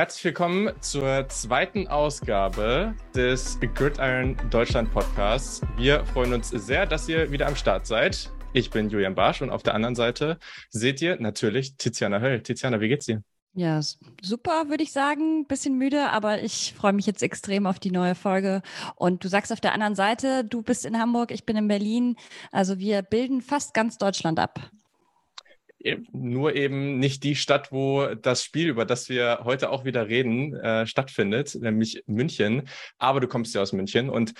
[0.00, 5.60] Herzlich willkommen zur zweiten Ausgabe des Gridiron Deutschland Podcasts.
[5.76, 8.32] Wir freuen uns sehr, dass ihr wieder am Start seid.
[8.54, 10.38] Ich bin Julian Barsch und auf der anderen Seite
[10.70, 12.42] seht ihr natürlich Tiziana Höll.
[12.42, 13.22] Tiziana, wie geht's dir?
[13.52, 13.78] Ja,
[14.22, 15.46] super, würde ich sagen.
[15.46, 18.62] Bisschen müde, aber ich freue mich jetzt extrem auf die neue Folge.
[18.96, 22.16] Und du sagst auf der anderen Seite, du bist in Hamburg, ich bin in Berlin.
[22.52, 24.70] Also wir bilden fast ganz Deutschland ab
[26.12, 30.54] nur eben nicht die Stadt, wo das Spiel, über das wir heute auch wieder reden,
[30.54, 32.68] äh, stattfindet, nämlich München.
[32.98, 34.34] Aber du kommst ja aus München und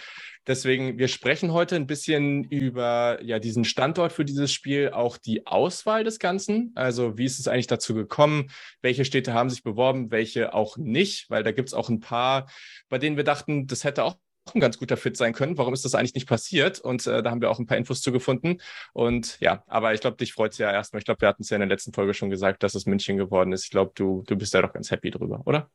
[0.46, 5.46] deswegen, wir sprechen heute ein bisschen über ja diesen Standort für dieses Spiel, auch die
[5.46, 6.72] Auswahl des Ganzen.
[6.74, 8.50] Also wie ist es eigentlich dazu gekommen?
[8.82, 11.30] Welche Städte haben sich beworben, welche auch nicht?
[11.30, 12.50] Weil da gibt es auch ein paar,
[12.88, 14.16] bei denen wir dachten, das hätte auch
[14.54, 15.58] ein ganz guter Fit sein können.
[15.58, 16.80] Warum ist das eigentlich nicht passiert?
[16.80, 18.58] Und äh, da haben wir auch ein paar Infos zu gefunden.
[18.92, 20.98] Und ja, aber ich glaube, dich freut es ja erstmal.
[20.98, 23.16] Ich glaube, wir hatten es ja in der letzten Folge schon gesagt, dass es München
[23.16, 23.64] geworden ist.
[23.64, 25.70] Ich glaube, du, du bist ja doch ganz happy drüber, oder?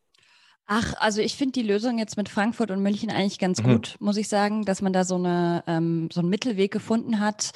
[0.68, 3.74] Ach, also ich finde die Lösung jetzt mit Frankfurt und München eigentlich ganz mhm.
[3.74, 7.52] gut, muss ich sagen, dass man da so, eine, ähm, so einen Mittelweg gefunden hat.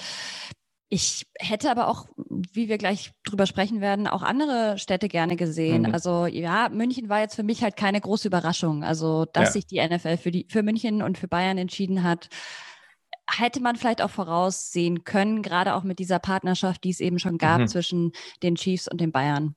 [0.91, 2.07] Ich hätte aber auch,
[2.51, 5.83] wie wir gleich drüber sprechen werden, auch andere Städte gerne gesehen.
[5.83, 5.93] Mhm.
[5.93, 8.83] Also ja, München war jetzt für mich halt keine große Überraschung.
[8.83, 9.51] Also, dass ja.
[9.51, 12.29] sich die NFL für, die, für München und für Bayern entschieden hat,
[13.29, 17.37] hätte man vielleicht auch voraussehen können, gerade auch mit dieser Partnerschaft, die es eben schon
[17.37, 17.67] gab mhm.
[17.67, 19.55] zwischen den Chiefs und den Bayern.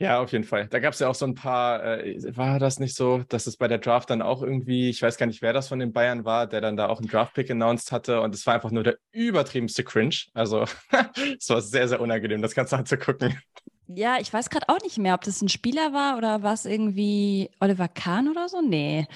[0.00, 0.68] Ja, auf jeden Fall.
[0.68, 3.56] Da gab es ja auch so ein paar, äh, war das nicht so, dass es
[3.56, 6.24] bei der Draft dann auch irgendwie, ich weiß gar nicht, wer das von den Bayern
[6.24, 8.98] war, der dann da auch einen Draft-Pick announced hatte und es war einfach nur der
[9.10, 10.14] übertriebenste Cringe.
[10.34, 10.66] Also
[11.38, 13.40] es war sehr, sehr unangenehm, das Ganze anzugucken.
[13.88, 16.64] Ja, ich weiß gerade auch nicht mehr, ob das ein Spieler war oder war es
[16.64, 18.60] irgendwie Oliver Kahn oder so?
[18.60, 19.08] Nee.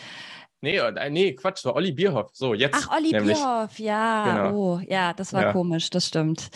[0.62, 2.30] Nee, äh, nee, Quatsch, war Olli Bierhoff.
[2.33, 2.77] So, jetzt.
[2.77, 3.36] Ach, Olli nämlich.
[3.36, 4.24] Bierhoff, ja.
[4.24, 4.56] Genau.
[4.56, 5.52] Oh, ja, das war ja.
[5.52, 6.50] komisch, das stimmt.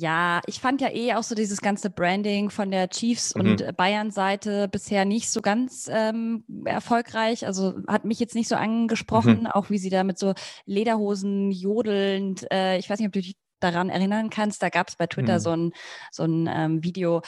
[0.00, 3.40] Ja, ich fand ja eh auch so dieses ganze Branding von der Chiefs- mhm.
[3.40, 7.44] und Bayern-Seite bisher nicht so ganz ähm, erfolgreich.
[7.44, 9.46] Also hat mich jetzt nicht so angesprochen, mhm.
[9.48, 10.34] auch wie sie da mit so
[10.66, 14.94] Lederhosen jodelnd, äh, ich weiß nicht, ob du dich daran erinnern kannst, da gab es
[14.94, 15.40] bei Twitter mhm.
[15.40, 15.72] so ein,
[16.12, 17.22] so ein ähm, Video,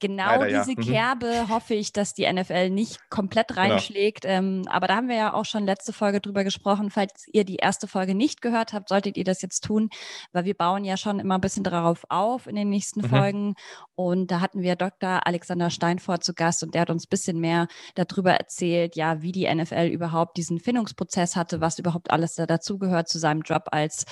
[0.00, 0.76] genau Leider, diese ja.
[0.76, 0.82] mhm.
[0.82, 3.60] Kerbe hoffe ich, dass die NFL nicht komplett genau.
[3.60, 4.22] reinschlägt.
[4.22, 4.34] Genau.
[4.34, 6.90] Ähm, aber da haben wir ja auch schon letzte Folge drüber gesprochen.
[6.90, 9.90] Falls ihr die erste Folge nicht gehört habt, solltet ihr das jetzt tun,
[10.32, 13.08] weil wir bauen ja schon immer ein bisschen darauf auf in den nächsten mhm.
[13.08, 13.54] Folgen.
[13.94, 15.26] Und da hatten wir Dr.
[15.26, 19.32] Alexander Steinfort zu Gast und der hat uns ein bisschen mehr darüber erzählt, ja, wie
[19.32, 24.04] die NFL überhaupt diesen Findungsprozess hatte, was überhaupt alles da dazugehört zu seinem Job als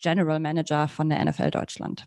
[0.00, 2.06] General Manager von der NFL Deutschland.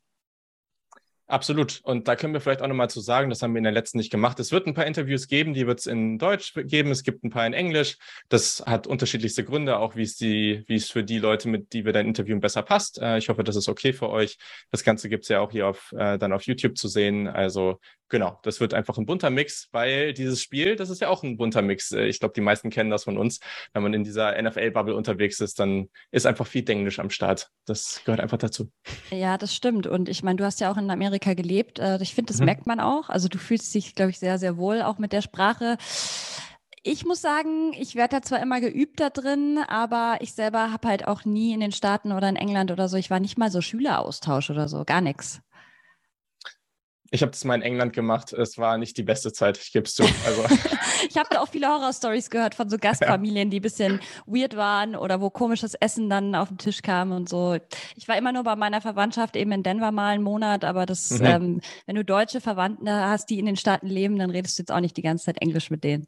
[1.27, 1.81] Absolut.
[1.83, 3.97] Und da können wir vielleicht auch nochmal zu sagen, das haben wir in der letzten
[3.97, 4.39] nicht gemacht.
[4.39, 6.91] Es wird ein paar Interviews geben, die wird es in Deutsch geben.
[6.91, 7.97] Es gibt ein paar in Englisch.
[8.29, 11.83] Das hat unterschiedlichste Gründe, auch wie es die, wie es für die Leute, mit die
[11.83, 12.99] wir dann interviewen, besser passt.
[13.01, 14.37] Äh, ich hoffe, das ist okay für euch.
[14.69, 17.27] Das Ganze gibt's ja auch hier auf, äh, dann auf YouTube zu sehen.
[17.27, 21.23] Also genau, das wird einfach ein bunter Mix, weil dieses Spiel, das ist ja auch
[21.23, 21.91] ein bunter Mix.
[21.91, 23.39] Äh, ich glaube, die meisten kennen das von uns.
[23.73, 27.49] Wenn man in dieser NFL-Bubble unterwegs ist, dann ist einfach viel Englisch am Start.
[27.65, 28.69] Das gehört einfach dazu.
[29.09, 29.87] Ja, das stimmt.
[29.87, 31.79] Und ich meine, du hast ja auch in Amerika gelebt.
[31.79, 32.45] Äh, ich finde, das mhm.
[32.45, 33.09] merkt man auch.
[33.09, 35.77] Also du fühlst dich, glaube ich, sehr, sehr wohl auch mit der Sprache.
[36.83, 40.87] Ich muss sagen, ich werde da zwar immer geübt da drin, aber ich selber habe
[40.87, 43.49] halt auch nie in den Staaten oder in England oder so, ich war nicht mal
[43.49, 45.41] so Schüleraustausch oder so, gar nichts.
[47.15, 48.33] Ich habe das mal in England gemacht.
[48.33, 50.03] Es war nicht die beste Zeit, ich gebe es zu.
[50.25, 50.43] Also.
[51.09, 54.97] ich habe da auch viele Horror-Stories gehört von so Gastfamilien, die ein bisschen weird waren
[54.97, 57.57] oder wo komisches Essen dann auf den Tisch kam und so.
[57.95, 61.09] Ich war immer nur bei meiner Verwandtschaft eben in Denver mal einen Monat, aber das,
[61.11, 61.25] mhm.
[61.25, 64.71] ähm, wenn du deutsche Verwandte hast, die in den Staaten leben, dann redest du jetzt
[64.73, 66.07] auch nicht die ganze Zeit Englisch mit denen.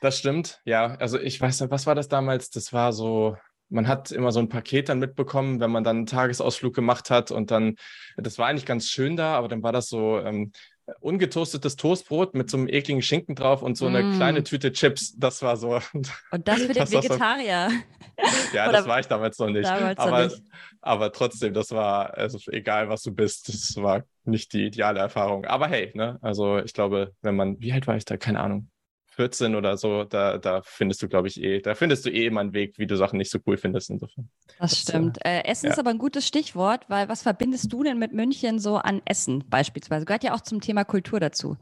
[0.00, 0.94] Das stimmt, ja.
[1.00, 2.48] Also ich weiß nicht, was war das damals?
[2.48, 3.36] Das war so,
[3.72, 7.30] man hat immer so ein Paket dann mitbekommen, wenn man dann einen Tagesausflug gemacht hat
[7.30, 7.76] und dann,
[8.16, 10.52] das war eigentlich ganz schön da, aber dann war das so ähm,
[11.00, 14.16] ungetoastetes Toastbrot mit so einem ekligen Schinken drauf und so eine mm.
[14.16, 15.16] kleine Tüte Chips.
[15.16, 15.80] Das war so.
[16.30, 17.70] Und das für den Vegetarier.
[17.70, 19.64] So, ja, das war ich damals noch nicht.
[19.64, 20.42] Damals aber, nicht.
[20.80, 25.44] aber trotzdem, das war, also egal was du bist, das war nicht die ideale Erfahrung.
[25.44, 28.16] Aber hey, ne, also ich glaube, wenn man, wie alt war ich da?
[28.16, 28.68] Keine Ahnung.
[29.14, 32.40] 14 oder so, da, da findest du, glaube ich, eh, da findest du eh immer
[32.40, 33.90] einen Weg, wie du Sachen nicht so cool findest.
[33.90, 34.28] Insofern.
[34.58, 35.24] Das, das stimmt.
[35.24, 35.72] Äh, äh, Essen ja.
[35.72, 39.44] ist aber ein gutes Stichwort, weil was verbindest du denn mit München so an Essen
[39.48, 40.06] beispielsweise?
[40.06, 41.56] Gehört ja auch zum Thema Kultur dazu.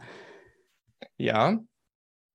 [1.16, 1.58] Ja,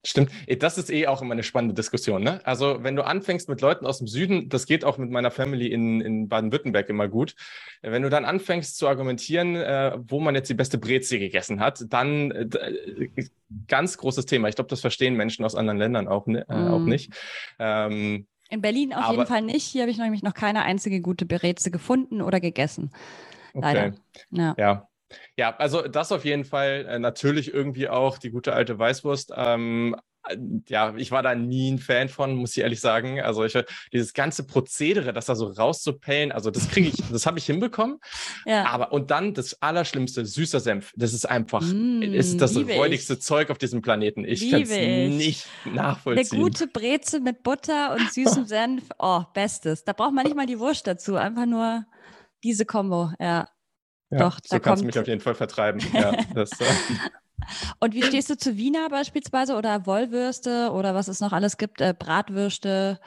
[0.05, 2.23] Stimmt, das ist eh auch immer eine spannende Diskussion.
[2.23, 2.39] Ne?
[2.43, 5.67] Also wenn du anfängst mit Leuten aus dem Süden, das geht auch mit meiner Family
[5.67, 7.35] in, in Baden-Württemberg immer gut.
[7.81, 11.83] Wenn du dann anfängst zu argumentieren, äh, wo man jetzt die beste Brezel gegessen hat,
[11.89, 13.09] dann äh,
[13.67, 14.47] ganz großes Thema.
[14.47, 16.67] Ich glaube, das verstehen Menschen aus anderen Ländern auch, ne, äh, mm.
[16.67, 17.13] auch nicht.
[17.59, 19.65] Ähm, in Berlin auf aber, jeden Fall nicht.
[19.65, 22.91] Hier habe ich nämlich noch keine einzige gute Brezel gefunden oder gegessen.
[23.53, 23.87] Leider.
[23.87, 23.93] Okay.
[24.31, 24.55] Ja.
[24.57, 24.87] ja.
[25.37, 26.85] Ja, also das auf jeden Fall.
[26.87, 29.33] Äh, natürlich irgendwie auch die gute alte Weißwurst.
[29.35, 29.95] Ähm,
[30.67, 33.21] ja, ich war da nie ein Fan von, muss ich ehrlich sagen.
[33.21, 33.57] Also ich,
[33.93, 37.99] dieses ganze Prozedere, das da so rauszupellen, also das kriege ich, das habe ich hinbekommen.
[38.45, 38.65] Ja.
[38.65, 40.93] Aber und dann das Allerschlimmste, süßer Senf.
[40.95, 44.25] Das ist einfach, mm, ist das räudigste Zeug auf diesem Planeten.
[44.25, 46.31] Ich kann es nicht nachvollziehen.
[46.31, 49.83] Eine gute Breze mit Butter und süßem Senf, oh, bestes.
[49.83, 51.85] Da braucht man nicht mal die Wurst dazu, einfach nur
[52.43, 53.47] diese Kombo, ja.
[54.11, 55.81] Ja, Doch, so kannst du mich auf jeden Fall vertreiben.
[55.93, 56.65] Ja, das, äh,
[57.79, 61.81] und wie stehst du zu Wiener beispielsweise oder Wollwürste oder was es noch alles gibt,
[61.81, 62.99] äh, Bratwürste?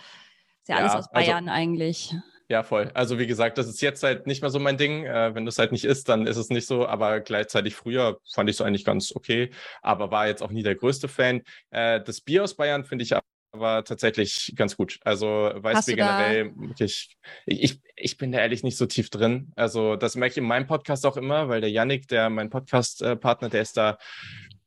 [0.63, 2.15] Ist ja, ja alles aus also Bayern also, eigentlich.
[2.51, 2.91] Ja, voll.
[2.95, 5.05] Also wie gesagt, das ist jetzt halt nicht mehr so mein Ding.
[5.05, 6.87] Äh, wenn du es halt nicht isst, dann ist es nicht so.
[6.87, 9.51] Aber gleichzeitig früher fand ich es eigentlich ganz okay,
[9.83, 11.43] aber war jetzt auch nie der größte Fan.
[11.71, 13.15] Äh, das Bier aus Bayern finde ich
[13.59, 15.01] aber tatsächlich ganz gut.
[15.05, 17.17] Also Weißbier generell, ich,
[17.47, 19.53] ich, ich bin da ehrlich nicht so tief drin.
[19.57, 23.49] Also das merke ich in meinem Podcast auch immer, weil der Yannick, der mein Podcast-Partner,
[23.49, 23.99] der ist da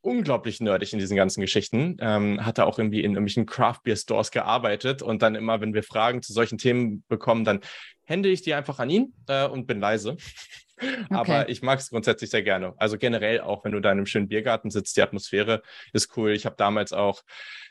[0.02, 1.98] unglaublich nerdig in diesen ganzen Geschichten.
[2.00, 5.74] Ähm, hat da auch irgendwie in irgendwelchen Craft Beer Stores gearbeitet und dann immer, wenn
[5.74, 7.62] wir Fragen zu solchen Themen bekommen, dann
[8.12, 10.18] hände ich die einfach an ihn äh, und bin leise.
[10.82, 11.14] Okay.
[11.14, 12.74] Aber ich mag es grundsätzlich sehr gerne.
[12.78, 15.62] Also generell auch, wenn du da in einem schönen Biergarten sitzt, die Atmosphäre
[15.94, 16.32] ist cool.
[16.32, 17.22] Ich habe damals auch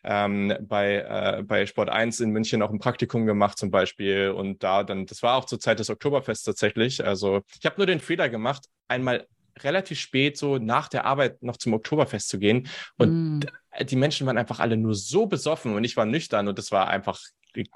[0.05, 4.31] ähm, bei, äh, bei Sport 1 in München auch ein Praktikum gemacht zum Beispiel.
[4.31, 7.05] Und da dann, das war auch zur Zeit des Oktoberfests tatsächlich.
[7.05, 9.27] Also ich habe nur den Fehler gemacht, einmal
[9.59, 12.69] relativ spät so nach der Arbeit noch zum Oktoberfest zu gehen.
[12.97, 13.87] Und mm.
[13.87, 16.89] die Menschen waren einfach alle nur so besoffen und ich war nüchtern und das war
[16.89, 17.21] einfach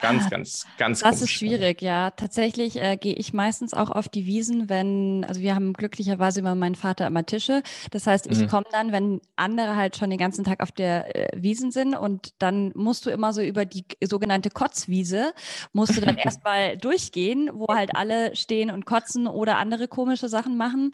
[0.00, 2.10] ganz, ganz, ganz Das ist schwierig, ja.
[2.10, 6.54] Tatsächlich äh, gehe ich meistens auch auf die Wiesen, wenn, also wir haben glücklicherweise immer
[6.54, 7.62] meinen Vater immer Tische.
[7.90, 8.48] Das heißt, ich mhm.
[8.48, 12.34] komme dann, wenn andere halt schon den ganzen Tag auf der äh, Wiesen sind und
[12.38, 15.32] dann musst du immer so über die sogenannte Kotzwiese,
[15.72, 20.56] musst du dann erstmal durchgehen, wo halt alle stehen und kotzen oder andere komische Sachen
[20.56, 20.92] machen,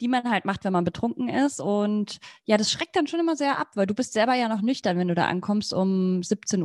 [0.00, 1.60] die man halt macht, wenn man betrunken ist.
[1.60, 4.62] Und ja, das schreckt dann schon immer sehr ab, weil du bist selber ja noch
[4.62, 6.62] nüchtern, wenn du da ankommst um 17.30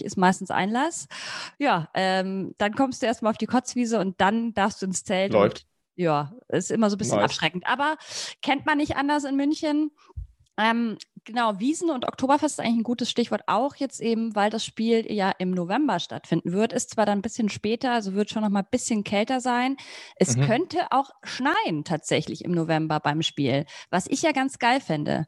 [0.00, 1.08] Uhr, ist meistens Einlass das.
[1.58, 5.32] Ja, ähm, dann kommst du erstmal auf die Kotzwiese und dann darfst du ins Zelt.
[5.32, 5.58] Läuft.
[5.58, 7.26] Und, ja, ist immer so ein bisschen nice.
[7.26, 7.66] abschreckend.
[7.66, 7.96] Aber
[8.42, 9.90] kennt man nicht anders in München.
[10.56, 14.64] Ähm, genau, Wiesen und Oktoberfest ist eigentlich ein gutes Stichwort auch jetzt eben, weil das
[14.64, 16.72] Spiel ja im November stattfinden wird.
[16.72, 19.76] Ist zwar dann ein bisschen später, also wird schon noch mal ein bisschen kälter sein.
[20.16, 20.46] Es mhm.
[20.46, 25.26] könnte auch schneien tatsächlich im November beim Spiel, was ich ja ganz geil fände.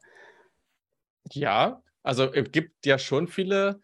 [1.31, 3.81] Ja, also es gibt ja schon viele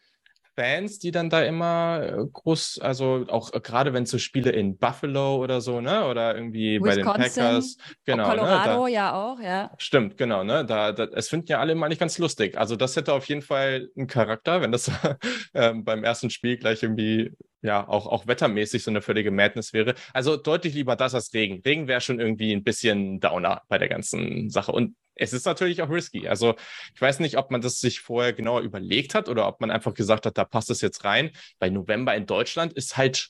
[0.55, 4.51] Fans, die dann da immer äh, groß, also auch äh, gerade wenn es so Spiele
[4.51, 6.05] in Buffalo oder so, ne?
[6.05, 7.77] Oder irgendwie Wisconsin, bei den Packers.
[8.05, 8.29] Genau.
[8.29, 8.91] Colorado ne?
[8.91, 9.71] da, ja auch, ja.
[9.77, 10.65] Stimmt, genau, ne?
[10.65, 12.57] Da, da, es finden ja alle immer nicht ganz lustig.
[12.57, 14.91] Also das hätte auf jeden Fall einen Charakter, wenn das
[15.53, 19.95] ähm, beim ersten Spiel gleich irgendwie ja auch, auch wettermäßig so eine völlige Madness wäre.
[20.13, 21.61] Also deutlich lieber das als Regen.
[21.65, 24.71] Regen wäre schon irgendwie ein bisschen Downer bei der ganzen Sache.
[24.71, 26.27] Und es ist natürlich auch risky.
[26.27, 26.55] Also
[26.93, 29.93] ich weiß nicht, ob man das sich vorher genauer überlegt hat oder ob man einfach
[29.93, 31.31] gesagt hat, da passt es jetzt rein.
[31.59, 33.29] Bei November in Deutschland ist halt.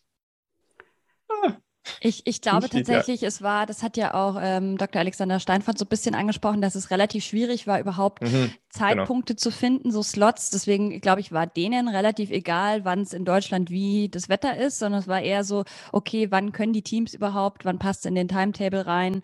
[1.29, 1.57] Ah,
[1.99, 5.01] ich, ich glaube tatsächlich, es war, das hat ja auch ähm, Dr.
[5.01, 8.53] Alexander Steinfort so ein bisschen angesprochen, dass es relativ schwierig war, überhaupt mhm, genau.
[8.69, 9.41] Zeitpunkte genau.
[9.41, 10.49] zu finden, so Slots.
[10.49, 14.79] Deswegen, glaube ich, war denen relativ egal, wann es in Deutschland wie das Wetter ist,
[14.79, 18.15] sondern es war eher so, okay, wann können die Teams überhaupt, wann passt es in
[18.15, 19.21] den Timetable rein.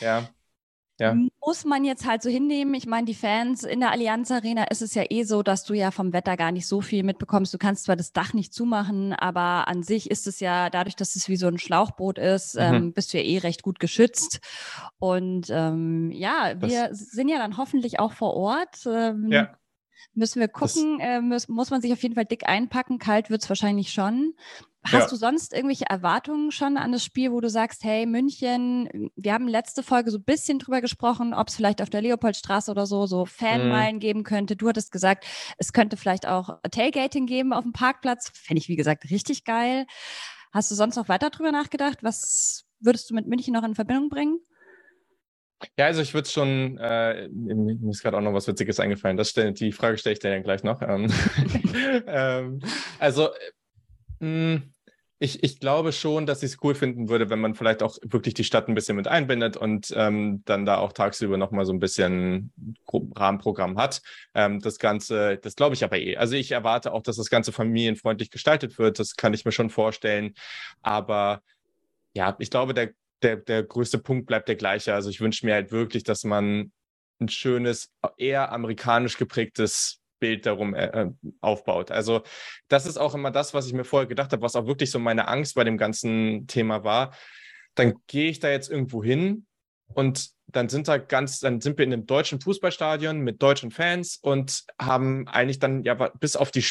[0.00, 0.28] Ja.
[0.98, 1.16] Ja.
[1.44, 2.74] Muss man jetzt halt so hinnehmen.
[2.74, 5.74] Ich meine, die Fans in der Allianz Arena ist es ja eh so, dass du
[5.74, 7.54] ja vom Wetter gar nicht so viel mitbekommst.
[7.54, 11.14] Du kannst zwar das Dach nicht zumachen, aber an sich ist es ja, dadurch, dass
[11.14, 12.60] es wie so ein Schlauchboot ist, mhm.
[12.60, 14.40] ähm, bist du ja eh recht gut geschützt.
[14.98, 18.84] Und ähm, ja, wir das sind ja dann hoffentlich auch vor Ort.
[18.86, 19.56] Ähm, ja.
[20.14, 22.98] Müssen wir gucken, äh, muss, muss man sich auf jeden Fall dick einpacken.
[22.98, 24.34] Kalt wird es wahrscheinlich schon.
[24.84, 25.08] Hast ja.
[25.08, 29.48] du sonst irgendwelche Erwartungen schon an das Spiel, wo du sagst, hey, München, wir haben
[29.48, 33.06] letzte Folge so ein bisschen drüber gesprochen, ob es vielleicht auf der Leopoldstraße oder so,
[33.06, 34.00] so Fanmeilen mhm.
[34.00, 34.56] geben könnte.
[34.56, 35.26] Du hattest gesagt,
[35.58, 38.30] es könnte vielleicht auch Tailgating geben auf dem Parkplatz.
[38.34, 39.86] Fände ich, wie gesagt, richtig geil.
[40.52, 41.98] Hast du sonst noch weiter drüber nachgedacht?
[42.02, 44.38] Was würdest du mit München noch in Verbindung bringen?
[45.76, 49.16] Ja, also ich würde schon, äh, mir ist gerade auch noch was Witziges eingefallen.
[49.16, 50.80] Das stell, die Frage stelle ich dir dann gleich noch.
[50.82, 51.12] Ähm,
[52.06, 52.60] ähm,
[53.00, 53.32] also hm,
[54.20, 58.34] ich, ich glaube schon, dass ich es cool finden würde, wenn man vielleicht auch wirklich
[58.34, 61.80] die Stadt ein bisschen mit einbindet und ähm, dann da auch tagsüber nochmal so ein
[61.80, 62.52] bisschen
[63.16, 64.00] Rahmenprogramm hat.
[64.34, 66.16] Ähm, das Ganze, das glaube ich aber eh.
[66.16, 69.00] Also ich erwarte auch, dass das Ganze familienfreundlich gestaltet wird.
[69.00, 70.34] Das kann ich mir schon vorstellen.
[70.82, 71.42] Aber
[72.14, 72.90] ja, ich glaube, der,
[73.22, 74.94] der, der größte Punkt bleibt der gleiche.
[74.94, 76.70] Also ich wünsche mir halt wirklich, dass man
[77.20, 81.10] ein schönes, eher amerikanisch geprägtes Bild darum äh, äh,
[81.40, 81.90] aufbaut.
[81.90, 82.22] Also
[82.68, 84.98] das ist auch immer das, was ich mir vorher gedacht habe, was auch wirklich so
[84.98, 87.14] meine Angst bei dem ganzen Thema war.
[87.74, 89.46] Dann gehe ich da jetzt irgendwo hin
[89.94, 94.16] und dann sind da ganz, dann sind wir in einem deutschen Fußballstadion mit deutschen Fans
[94.16, 96.64] und haben eigentlich dann ja bis auf die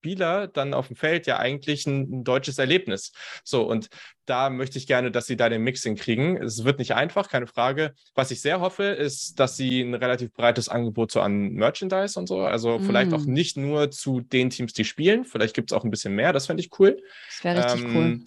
[0.00, 3.12] Spieler dann auf dem Feld ja eigentlich ein, ein, deutsches Erlebnis.
[3.44, 3.88] So, und
[4.24, 6.38] da möchte ich gerne, dass sie da den Mixing kriegen.
[6.38, 7.92] Es wird nicht einfach, keine Frage.
[8.14, 12.28] Was ich sehr hoffe, ist, dass sie ein relativ breites Angebot so an Merchandise und
[12.28, 12.84] so, also mm.
[12.84, 16.14] vielleicht auch nicht nur zu den Teams, die spielen, vielleicht gibt es auch ein bisschen
[16.14, 16.96] mehr, das fände ich cool.
[17.28, 18.20] Das wäre richtig ähm, cool.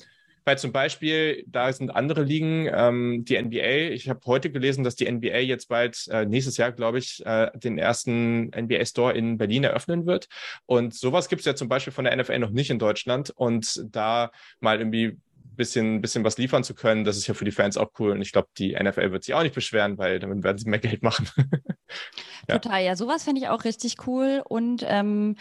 [0.45, 3.93] Weil zum Beispiel, da sind andere Ligen, ähm, die NBA.
[3.93, 7.51] Ich habe heute gelesen, dass die NBA jetzt bald äh, nächstes Jahr, glaube ich, äh,
[7.55, 10.27] den ersten NBA Store in Berlin eröffnen wird.
[10.65, 13.29] Und sowas gibt es ja zum Beispiel von der NFL noch nicht in Deutschland.
[13.29, 15.17] Und da mal irgendwie
[15.55, 18.11] bisschen, bisschen was liefern zu können, das ist ja für die Fans auch cool.
[18.11, 20.79] Und ich glaube, die NFL wird sich auch nicht beschweren, weil damit werden sie mehr
[20.79, 21.27] Geld machen.
[22.49, 22.59] ja.
[22.59, 24.41] Total, ja, sowas fände ich auch richtig cool.
[24.47, 25.35] Und ähm,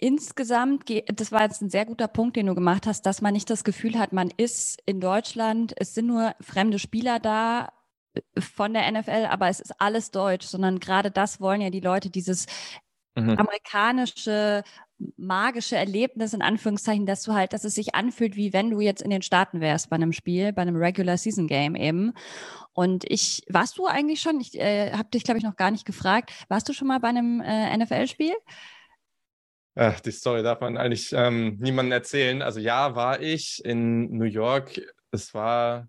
[0.00, 3.50] Insgesamt, das war jetzt ein sehr guter Punkt, den du gemacht hast, dass man nicht
[3.50, 7.72] das Gefühl hat, man ist in Deutschland, es sind nur fremde Spieler da
[8.14, 11.80] äh, von der NFL, aber es ist alles deutsch, sondern gerade das wollen ja die
[11.80, 12.46] Leute, dieses
[13.16, 13.30] mhm.
[13.30, 14.62] amerikanische,
[15.16, 19.02] magische Erlebnis in Anführungszeichen, dass du halt, dass es sich anfühlt, wie wenn du jetzt
[19.02, 22.12] in den Staaten wärst bei einem Spiel, bei einem Regular Season Game eben.
[22.72, 25.84] Und ich, warst du eigentlich schon, ich äh, habe dich, glaube ich, noch gar nicht
[25.84, 28.34] gefragt, warst du schon mal bei einem äh, NFL-Spiel?
[29.80, 32.42] Ach, die Story darf man eigentlich ähm, niemandem erzählen.
[32.42, 34.80] Also ja, war ich in New York.
[35.12, 35.88] Es war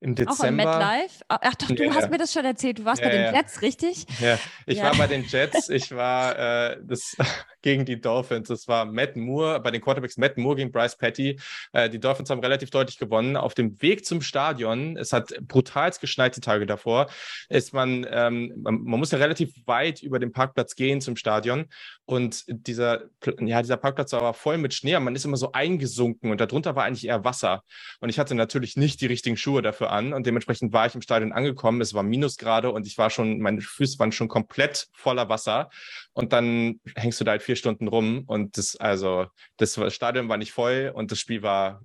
[0.00, 0.32] im Dezember.
[0.32, 1.24] Auch in MetLife?
[1.28, 2.78] Ach doch, du ja, hast mir das schon erzählt.
[2.78, 4.06] Du warst ja, bei den Jets, richtig?
[4.20, 5.68] Ja, ich war bei den Jets.
[5.68, 7.16] Ich war äh, das,
[7.62, 8.48] gegen die Dolphins.
[8.48, 11.38] Das war Matt Moore, bei den Quarterbacks Matt Moore gegen Bryce Petty.
[11.72, 13.36] Äh, die Dolphins haben relativ deutlich gewonnen.
[13.36, 17.08] Auf dem Weg zum Stadion, es hat brutal geschneit die Tage davor,
[17.48, 21.66] ist man, ähm, man, man muss ja relativ weit über den Parkplatz gehen zum Stadion.
[22.04, 23.04] Und dieser,
[23.40, 24.98] ja, dieser Parkplatz war voll mit Schnee.
[24.98, 27.62] Man ist immer so eingesunken und darunter war eigentlich eher Wasser.
[28.00, 31.02] Und ich hatte natürlich nicht die richtigen Schuhe dafür an und dementsprechend war ich im
[31.02, 31.80] Stadion angekommen.
[31.80, 35.70] Es war Minusgrade und ich war schon, meine Füße waren schon komplett voller Wasser.
[36.12, 40.36] Und dann hängst du da halt vier Stunden rum und das, also, das Stadion war
[40.36, 41.82] nicht voll und das Spiel war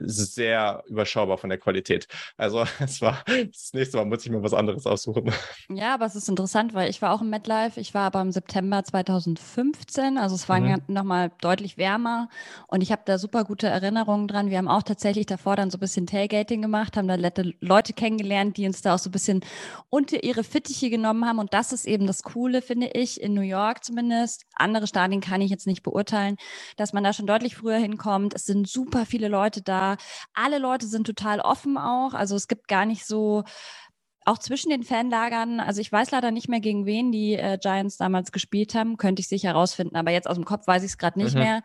[0.00, 2.08] sehr überschaubar von der Qualität.
[2.36, 5.32] Also es war das nächste Mal muss ich mir was anderes aussuchen.
[5.68, 7.78] Ja, aber es ist interessant, weil ich war auch im MetLife.
[7.80, 10.82] Ich war aber im September 2015, also es war mhm.
[10.88, 12.28] nochmal deutlich wärmer
[12.66, 14.50] und ich habe da super gute Erinnerungen dran.
[14.50, 17.16] Wir haben auch tatsächlich davor dann so ein bisschen Tailgating gemacht, haben da
[17.60, 19.44] Leute kennengelernt, die uns da auch so ein bisschen
[19.90, 23.40] unter ihre Fittiche genommen haben und das ist eben das Coole, finde ich, in New
[23.40, 24.44] York zumindest.
[24.54, 26.36] Andere Stadien kann ich jetzt nicht beurteilen,
[26.76, 28.34] dass man da schon deutlich früher hinkommt.
[28.34, 29.89] Es sind super viele Leute da
[30.34, 32.14] alle Leute sind total offen auch.
[32.14, 33.44] Also es gibt gar nicht so
[34.26, 37.96] auch zwischen den Fanlagern, also ich weiß leider nicht mehr, gegen wen die äh, Giants
[37.96, 40.98] damals gespielt haben, könnte ich sicher herausfinden, aber jetzt aus dem Kopf weiß ich es
[40.98, 41.40] gerade nicht mhm.
[41.40, 41.62] mehr.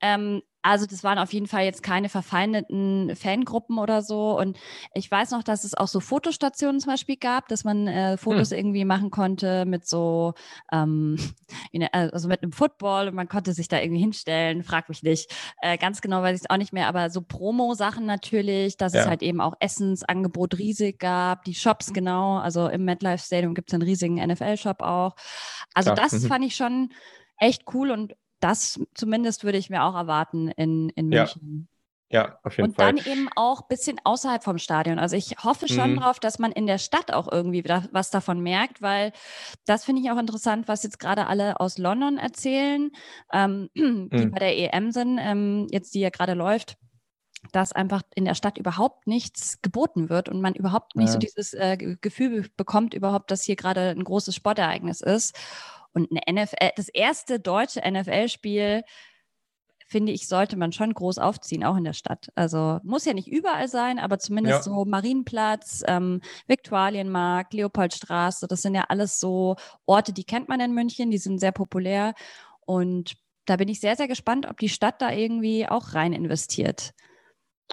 [0.00, 4.38] Ähm, also das waren auf jeden Fall jetzt keine verfeindeten Fangruppen oder so.
[4.38, 4.58] Und
[4.94, 8.50] ich weiß noch, dass es auch so Fotostationen zum Beispiel gab, dass man äh, Fotos
[8.50, 8.58] hm.
[8.58, 10.32] irgendwie machen konnte mit so,
[10.72, 11.18] ähm,
[11.92, 14.62] also mit einem Football und man konnte sich da irgendwie hinstellen.
[14.62, 15.30] Frag mich nicht.
[15.60, 19.02] Äh, ganz genau weiß ich es auch nicht mehr, aber so Promo-Sachen natürlich, dass ja.
[19.02, 22.38] es halt eben auch Essensangebot riesig gab, die Shops genau.
[22.38, 25.14] Also im MetLife Stadium gibt es einen riesigen NFL-Shop auch.
[25.74, 26.08] Also Klar.
[26.08, 26.26] das mhm.
[26.26, 26.88] fand ich schon
[27.36, 31.68] echt cool und das zumindest würde ich mir auch erwarten in, in München.
[32.10, 32.26] Ja.
[32.26, 32.90] ja auf jeden und Fall.
[32.90, 34.98] Und dann eben auch ein bisschen außerhalb vom Stadion.
[34.98, 36.00] Also ich hoffe schon mhm.
[36.00, 39.12] drauf, dass man in der Stadt auch irgendwie was davon merkt, weil
[39.64, 42.90] das finde ich auch interessant, was jetzt gerade alle aus London erzählen,
[43.32, 44.30] ähm, die mhm.
[44.30, 46.76] bei der EM sind, ähm, jetzt die ja gerade läuft
[47.52, 51.12] dass einfach in der Stadt überhaupt nichts geboten wird und man überhaupt nicht ja.
[51.12, 55.36] so dieses äh, Gefühl bekommt, überhaupt, dass hier gerade ein großes Sportereignis ist.
[55.94, 58.82] Und eine NFL, das erste deutsche NFL-Spiel,
[59.86, 62.30] finde ich, sollte man schon groß aufziehen, auch in der Stadt.
[62.34, 64.72] Also muss ja nicht überall sein, aber zumindest ja.
[64.72, 70.74] so Marienplatz, ähm, Viktualienmarkt, Leopoldstraße, das sind ja alles so Orte, die kennt man in
[70.74, 72.14] München, die sind sehr populär.
[72.60, 76.92] Und da bin ich sehr, sehr gespannt, ob die Stadt da irgendwie auch rein investiert.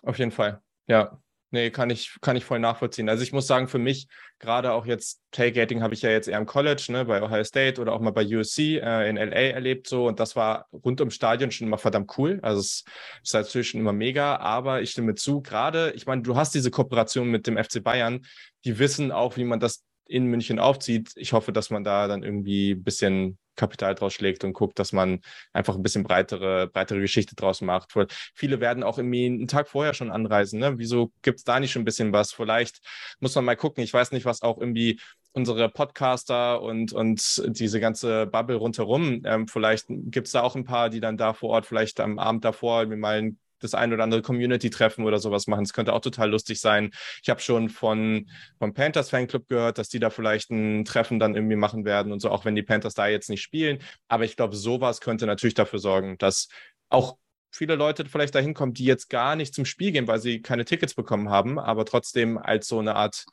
[0.04, 1.21] Auf jeden Fall, ja.
[1.54, 3.10] Nee, kann ich, kann ich voll nachvollziehen.
[3.10, 4.08] Also ich muss sagen, für mich,
[4.40, 7.82] gerade auch jetzt Tailgating habe ich ja jetzt eher im College, ne, bei Ohio State
[7.82, 11.16] oder auch mal bei USC äh, in LA erlebt so und das war rund ums
[11.16, 12.40] Stadion schon immer verdammt cool.
[12.42, 12.86] Also es
[13.22, 16.72] ist natürlich schon immer mega, aber ich stimme zu, gerade, ich meine, du hast diese
[16.72, 18.26] Kooperation mit dem FC Bayern,
[18.64, 21.12] die wissen auch, wie man das in München aufzieht.
[21.16, 24.92] Ich hoffe, dass man da dann irgendwie ein bisschen Kapital draus schlägt und guckt, dass
[24.92, 25.20] man
[25.54, 27.94] einfach ein bisschen breitere, breitere Geschichte draus macht.
[28.34, 30.60] Viele werden auch irgendwie einen Tag vorher schon anreisen.
[30.60, 30.78] Ne?
[30.78, 32.32] Wieso gibt es da nicht schon ein bisschen was?
[32.32, 32.80] Vielleicht
[33.20, 33.84] muss man mal gucken.
[33.84, 35.00] Ich weiß nicht, was auch irgendwie
[35.34, 40.66] unsere Podcaster und, und diese ganze Bubble rundherum, ähm, vielleicht gibt es da auch ein
[40.66, 43.94] paar, die dann da vor Ort vielleicht am Abend davor mir mal ein das ein
[43.94, 45.64] oder andere Community-Treffen oder sowas machen.
[45.64, 46.92] Es könnte auch total lustig sein.
[47.24, 51.36] Ich habe schon von vom Panthers Fanclub gehört, dass die da vielleicht ein Treffen dann
[51.36, 53.80] irgendwie machen werden und so, auch wenn die Panthers da jetzt nicht spielen.
[54.08, 56.50] Aber ich glaube, sowas könnte natürlich dafür sorgen, dass
[56.90, 57.18] auch
[57.52, 60.66] viele Leute vielleicht dahin kommen, die jetzt gar nicht zum Spiel gehen, weil sie keine
[60.66, 63.26] Tickets bekommen haben, aber trotzdem als so eine Art,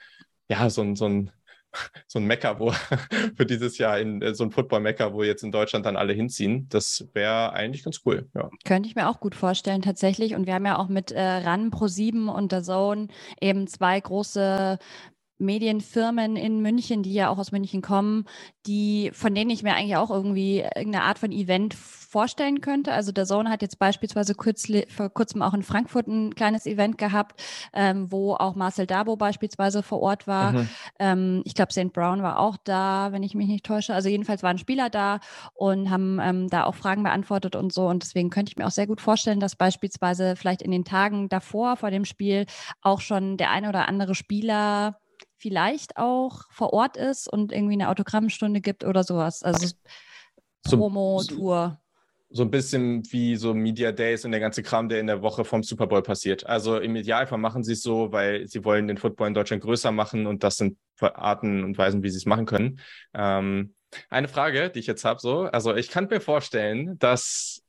[0.49, 1.30] ja, so so ein
[2.06, 2.70] so ein Mecker, wo
[3.37, 6.68] für dieses Jahr in äh, so ein Football-Mecker, wo jetzt in Deutschland dann alle hinziehen.
[6.68, 8.28] Das wäre eigentlich ganz cool.
[8.34, 8.50] Ja.
[8.64, 10.34] Könnte ich mir auch gut vorstellen, tatsächlich.
[10.34, 13.08] Und wir haben ja auch mit äh, RAN Pro 7 und der Zone
[13.40, 14.78] eben zwei große
[15.38, 18.25] Medienfirmen in München, die ja auch aus München kommen,
[18.66, 22.92] die, von denen ich mir eigentlich auch irgendwie irgendeine Art von Event vorstellen könnte.
[22.92, 26.99] Also der Zone hat jetzt beispielsweise kürzlich, vor kurzem auch in Frankfurt ein kleines Event
[26.99, 27.40] gehabt,
[27.73, 30.52] ähm, wo auch Marcel Dabo beispielsweise vor Ort war.
[30.52, 30.68] Mhm.
[30.99, 31.92] Ähm, ich glaube, St.
[31.92, 33.95] Brown war auch da, wenn ich mich nicht täusche.
[33.95, 35.21] Also jedenfalls waren Spieler da
[35.54, 37.87] und haben ähm, da auch Fragen beantwortet und so.
[37.87, 41.28] Und deswegen könnte ich mir auch sehr gut vorstellen, dass beispielsweise vielleicht in den Tagen
[41.28, 42.47] davor, vor dem Spiel,
[42.80, 44.99] auch schon der eine oder andere Spieler
[45.38, 49.42] vielleicht auch vor Ort ist und irgendwie eine Autogrammstunde gibt oder sowas.
[49.42, 49.75] Also
[50.64, 51.80] Promo-Tour.
[52.30, 55.47] So, ein bisschen wie so Media Days und der ganze Kram, der in der Woche
[55.47, 56.45] vom Super Bowl passiert.
[56.45, 59.92] Also im Idealfall machen sie es so, weil sie wollen den Football in Deutschland größer
[59.92, 62.80] machen und das sind Arten und Weisen, wie sie es machen können.
[63.14, 63.75] Ähm,
[64.11, 67.62] eine Frage, die ich jetzt habe, so, also ich kann mir vorstellen, dass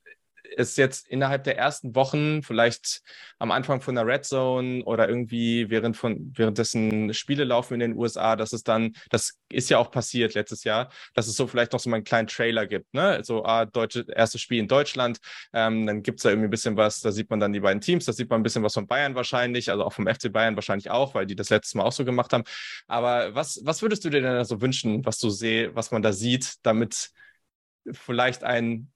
[0.56, 3.02] es jetzt innerhalb der ersten Wochen, vielleicht
[3.38, 7.96] am Anfang von der Red Zone oder irgendwie während von währenddessen Spiele laufen in den
[7.96, 11.72] USA, dass es dann, das ist ja auch passiert letztes Jahr, dass es so vielleicht
[11.72, 13.20] noch so mal einen kleinen Trailer gibt, ne?
[13.24, 15.18] So, ah, deutsche, erstes Spiel in Deutschland,
[15.52, 18.04] ähm, dann gibt's da irgendwie ein bisschen was, da sieht man dann die beiden Teams,
[18.04, 20.90] da sieht man ein bisschen was von Bayern wahrscheinlich, also auch vom FC Bayern wahrscheinlich
[20.90, 22.44] auch, weil die das letztes Mal auch so gemacht haben.
[22.86, 26.12] Aber was, was würdest du dir denn so wünschen, was du seh, was man da
[26.12, 27.10] sieht, damit
[27.92, 28.90] vielleicht ein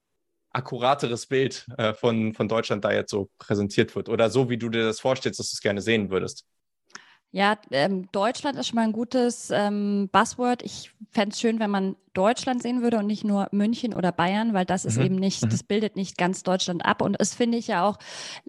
[0.55, 4.69] akkurateres Bild äh, von, von Deutschland da jetzt so präsentiert wird oder so, wie du
[4.69, 6.45] dir das vorstellst, dass du es gerne sehen würdest?
[7.31, 10.63] Ja, ähm, Deutschland ist schon mal ein gutes ähm, Buzzword.
[10.63, 14.53] Ich fände es schön, wenn man Deutschland sehen würde und nicht nur München oder Bayern,
[14.53, 15.03] weil das ist mhm.
[15.03, 15.49] eben nicht, mhm.
[15.49, 17.01] das bildet nicht ganz Deutschland ab.
[17.01, 17.97] Und es finde ich ja auch,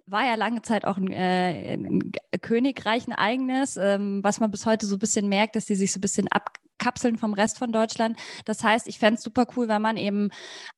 [0.06, 4.66] war ja lange Zeit auch ein, äh, ein Königreich ein eigenes, ähm, was man bis
[4.66, 7.58] heute so ein bisschen merkt, dass die sich so ein bisschen ab abkapseln vom Rest
[7.58, 8.18] von Deutschland.
[8.44, 10.30] Das heißt, ich fände es super cool, wenn man eben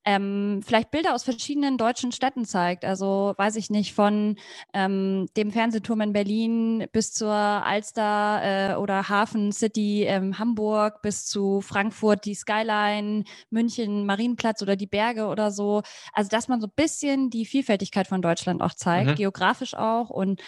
[0.04, 2.84] ähm, vielleicht Bilder aus verschiedenen deutschen Städten zeigt.
[2.84, 4.36] Also weiß ich nicht, von
[4.72, 11.26] ähm, dem Fernsehturm in Berlin bis zur Alster äh, oder Hafen City ähm, Hamburg bis
[11.26, 15.82] zu Frankfurt, die Skyline, München, Marienplatz oder die Berge oder so.
[16.12, 19.14] Also dass man so ein bisschen die Vielfältigkeit von Deutschland auch zeigt, mhm.
[19.16, 20.40] geografisch auch und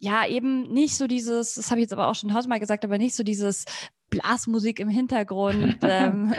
[0.00, 2.98] ja, eben nicht so dieses, das habe ich jetzt aber auch schon tausendmal gesagt, aber
[2.98, 3.64] nicht so dieses
[4.10, 6.34] Blasmusik im Hintergrund, ähm,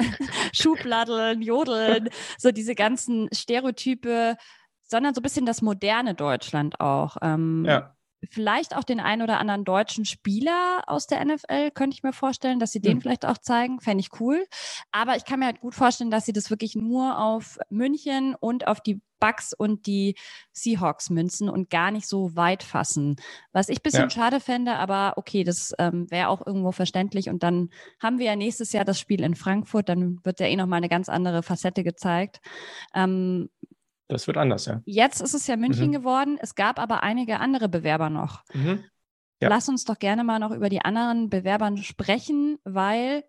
[0.53, 4.37] Schubladeln, Jodeln, so diese ganzen Stereotype,
[4.83, 7.17] sondern so ein bisschen das moderne Deutschland auch.
[7.21, 7.95] Ähm, ja.
[8.29, 12.59] Vielleicht auch den einen oder anderen deutschen Spieler aus der NFL, könnte ich mir vorstellen,
[12.59, 13.01] dass sie den hm.
[13.01, 13.79] vielleicht auch zeigen.
[13.79, 14.45] Fände ich cool.
[14.91, 18.67] Aber ich kann mir halt gut vorstellen, dass sie das wirklich nur auf München und
[18.67, 20.15] auf die Bucks und die
[20.51, 23.17] Seahawks münzen und gar nicht so weit fassen.
[23.51, 24.09] Was ich ein bisschen ja.
[24.09, 27.29] schade fände, aber okay, das ähm, wäre auch irgendwo verständlich.
[27.29, 27.69] Und dann
[28.01, 30.89] haben wir ja nächstes Jahr das Spiel in Frankfurt, dann wird ja eh nochmal eine
[30.89, 32.39] ganz andere Facette gezeigt.
[32.93, 33.49] Ähm,
[34.09, 34.81] das wird anders, ja.
[34.85, 35.93] Jetzt ist es ja München mhm.
[35.93, 36.37] geworden.
[36.41, 38.43] Es gab aber einige andere Bewerber noch.
[38.53, 38.83] Mhm.
[39.41, 39.47] Ja.
[39.47, 43.23] Lass uns doch gerne mal noch über die anderen Bewerbern sprechen, weil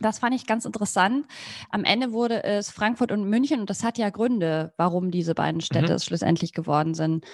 [0.00, 1.26] das fand ich ganz interessant.
[1.70, 5.60] Am Ende wurde es Frankfurt und München und das hat ja Gründe, warum diese beiden
[5.60, 5.96] Städte mhm.
[5.96, 7.24] es schlussendlich geworden sind.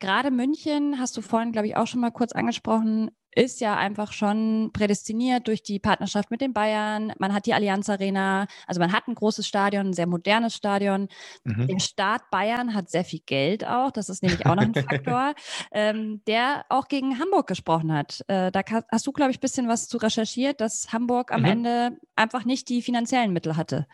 [0.00, 4.12] Gerade München, hast du vorhin, glaube ich, auch schon mal kurz angesprochen, ist ja einfach
[4.12, 7.12] schon prädestiniert durch die Partnerschaft mit den Bayern.
[7.18, 11.08] Man hat die Allianz Arena, also man hat ein großes Stadion, ein sehr modernes Stadion.
[11.44, 11.66] Mhm.
[11.66, 15.34] Der Staat Bayern hat sehr viel Geld auch, das ist nämlich auch noch ein Faktor,
[15.70, 18.24] ähm, der auch gegen Hamburg gesprochen hat.
[18.26, 21.46] Äh, da hast du, glaube ich, ein bisschen was zu recherchiert, dass Hamburg am mhm.
[21.46, 23.86] Ende einfach nicht die finanziellen Mittel hatte.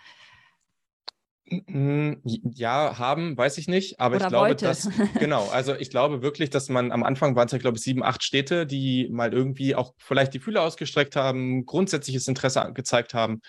[2.24, 4.64] Ja, haben, weiß ich nicht, aber Oder ich glaube, wollte.
[4.64, 4.88] dass,
[5.18, 8.02] genau, also ich glaube wirklich, dass man am Anfang waren es ja, glaube ich, sieben,
[8.02, 13.40] acht Städte, die mal irgendwie auch vielleicht die Fühler ausgestreckt haben, grundsätzliches Interesse gezeigt haben.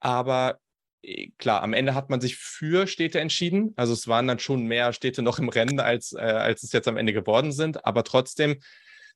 [0.00, 0.58] Aber
[1.02, 3.72] äh, klar, am Ende hat man sich für Städte entschieden.
[3.76, 6.88] Also es waren dann schon mehr Städte noch im Rennen, als, äh, als es jetzt
[6.88, 7.84] am Ende geworden sind.
[7.84, 8.58] Aber trotzdem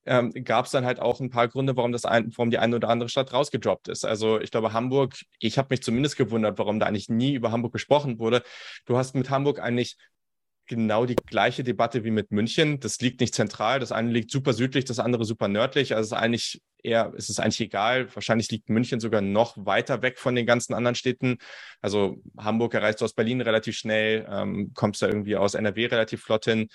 [0.05, 2.77] ähm, gab es dann halt auch ein paar Gründe, warum, das ein, warum die eine
[2.77, 4.05] oder andere Stadt rausgedroppt ist.
[4.05, 7.73] Also ich glaube, Hamburg, ich habe mich zumindest gewundert, warum da eigentlich nie über Hamburg
[7.73, 8.43] gesprochen wurde.
[8.87, 9.97] Du hast mit Hamburg eigentlich
[10.67, 12.81] genau die gleiche Debatte wie mit München.
[12.81, 13.81] Das liegt nicht zentral.
[13.81, 15.95] Das eine liegt super südlich, das andere super nördlich.
[15.95, 18.15] Also es ist eigentlich eher ist es eigentlich egal.
[18.15, 21.39] Wahrscheinlich liegt München sogar noch weiter weg von den ganzen anderen Städten.
[21.81, 26.23] Also Hamburg erreichst du aus Berlin relativ schnell, ähm, kommst da irgendwie aus NRW relativ
[26.23, 26.69] flott hin.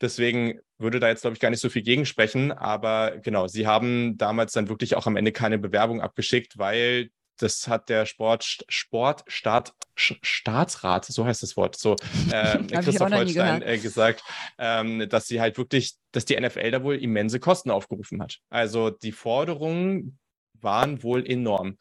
[0.00, 2.52] Deswegen würde da jetzt, glaube ich, gar nicht so viel gegensprechen.
[2.52, 7.68] Aber genau, sie haben damals dann wirklich auch am Ende keine Bewerbung abgeschickt, weil das
[7.68, 11.96] hat der Sport, Sportstaat, Staatsrat, so heißt das Wort, so
[12.32, 14.22] äh, Christoph Holstein äh, gesagt,
[14.58, 18.38] ähm, dass sie halt wirklich, dass die NFL da wohl immense Kosten aufgerufen hat.
[18.50, 20.18] Also die Forderungen
[20.62, 21.78] waren wohl enorm.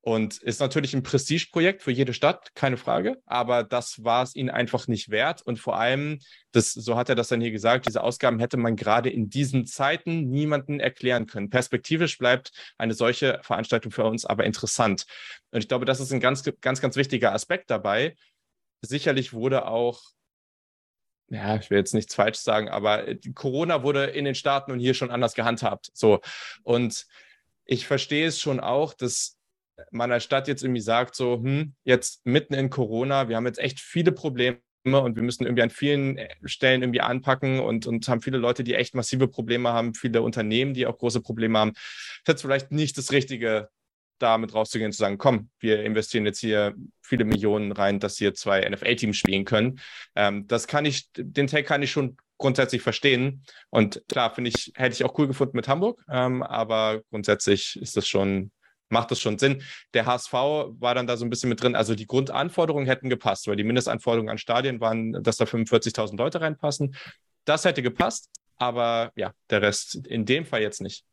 [0.00, 4.50] Und ist natürlich ein Prestigeprojekt für jede Stadt, keine Frage, aber das war es ihnen
[4.50, 5.42] einfach nicht wert.
[5.42, 6.18] Und vor allem,
[6.52, 9.66] das, so hat er das dann hier gesagt, diese Ausgaben hätte man gerade in diesen
[9.66, 11.50] Zeiten niemanden erklären können.
[11.50, 15.04] Perspektivisch bleibt eine solche Veranstaltung für uns aber interessant.
[15.50, 18.16] Und ich glaube, das ist ein ganz, ganz, ganz wichtiger Aspekt dabei.
[18.82, 20.00] Sicherlich wurde auch
[21.30, 23.04] ja, ich will jetzt nichts falsch sagen, aber
[23.34, 25.90] Corona wurde in den Staaten und hier schon anders gehandhabt.
[25.92, 26.20] So.
[26.62, 27.06] Und
[27.68, 29.38] ich verstehe es schon auch, dass
[29.92, 33.60] man als Stadt jetzt irgendwie sagt, so, hm, jetzt mitten in Corona, wir haben jetzt
[33.60, 38.08] echt viele Probleme und wir müssen irgendwie an vielen äh, Stellen irgendwie anpacken und, und
[38.08, 41.74] haben viele Leute, die echt massive Probleme haben, viele Unternehmen, die auch große Probleme haben.
[42.24, 43.68] Das ist vielleicht nicht das Richtige,
[44.18, 48.34] damit rauszugehen und zu sagen, komm, wir investieren jetzt hier viele Millionen rein, dass hier
[48.34, 49.78] zwei NFL-Teams spielen können.
[50.16, 53.42] Ähm, das kann ich, den Tag kann ich schon grundsätzlich verstehen.
[53.70, 57.96] Und klar, finde ich, hätte ich auch cool gefunden mit Hamburg, ähm, aber grundsätzlich ist
[57.96, 58.50] das schon,
[58.88, 59.62] macht das schon Sinn.
[59.94, 61.74] Der HSV war dann da so ein bisschen mit drin.
[61.74, 66.40] Also die Grundanforderungen hätten gepasst, weil die Mindestanforderungen an Stadien waren, dass da 45.000 Leute
[66.40, 66.96] reinpassen.
[67.44, 71.04] Das hätte gepasst, aber ja, der Rest in dem Fall jetzt nicht.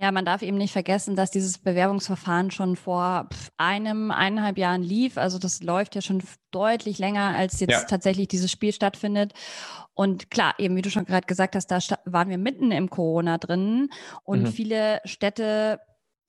[0.00, 5.18] Ja, man darf eben nicht vergessen, dass dieses Bewerbungsverfahren schon vor einem, eineinhalb Jahren lief.
[5.18, 7.82] Also das läuft ja schon deutlich länger, als jetzt ja.
[7.82, 9.32] tatsächlich dieses Spiel stattfindet.
[9.94, 13.38] Und klar, eben wie du schon gerade gesagt hast, da waren wir mitten im Corona
[13.38, 13.90] drin
[14.22, 14.46] und mhm.
[14.52, 15.80] viele Städte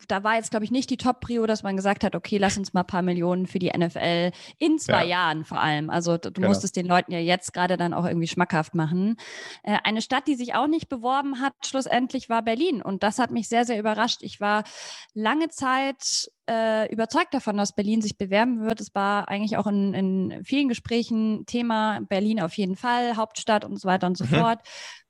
[0.07, 2.73] da war jetzt, glaube ich, nicht die Top-Prio, dass man gesagt hat, okay, lass uns
[2.73, 5.09] mal ein paar Millionen für die NFL in zwei ja.
[5.09, 5.89] Jahren vor allem.
[5.89, 6.47] Also du genau.
[6.47, 9.17] musst es den Leuten ja jetzt gerade dann auch irgendwie schmackhaft machen.
[9.63, 12.81] Äh, eine Stadt, die sich auch nicht beworben hat, schlussendlich war Berlin.
[12.81, 14.19] Und das hat mich sehr, sehr überrascht.
[14.21, 14.63] Ich war
[15.13, 18.81] lange Zeit äh, überzeugt davon, dass Berlin sich bewerben wird.
[18.81, 23.79] Es war eigentlich auch in, in vielen Gesprächen Thema Berlin auf jeden Fall, Hauptstadt und
[23.79, 24.29] so weiter und so mhm.
[24.29, 24.59] fort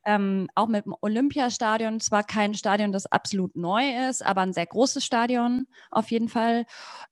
[0.10, 4.65] ähm, auch mit dem Olympiastadion, zwar kein Stadion, das absolut neu ist, aber ein sehr
[4.65, 6.65] großes Stadion auf jeden Fall.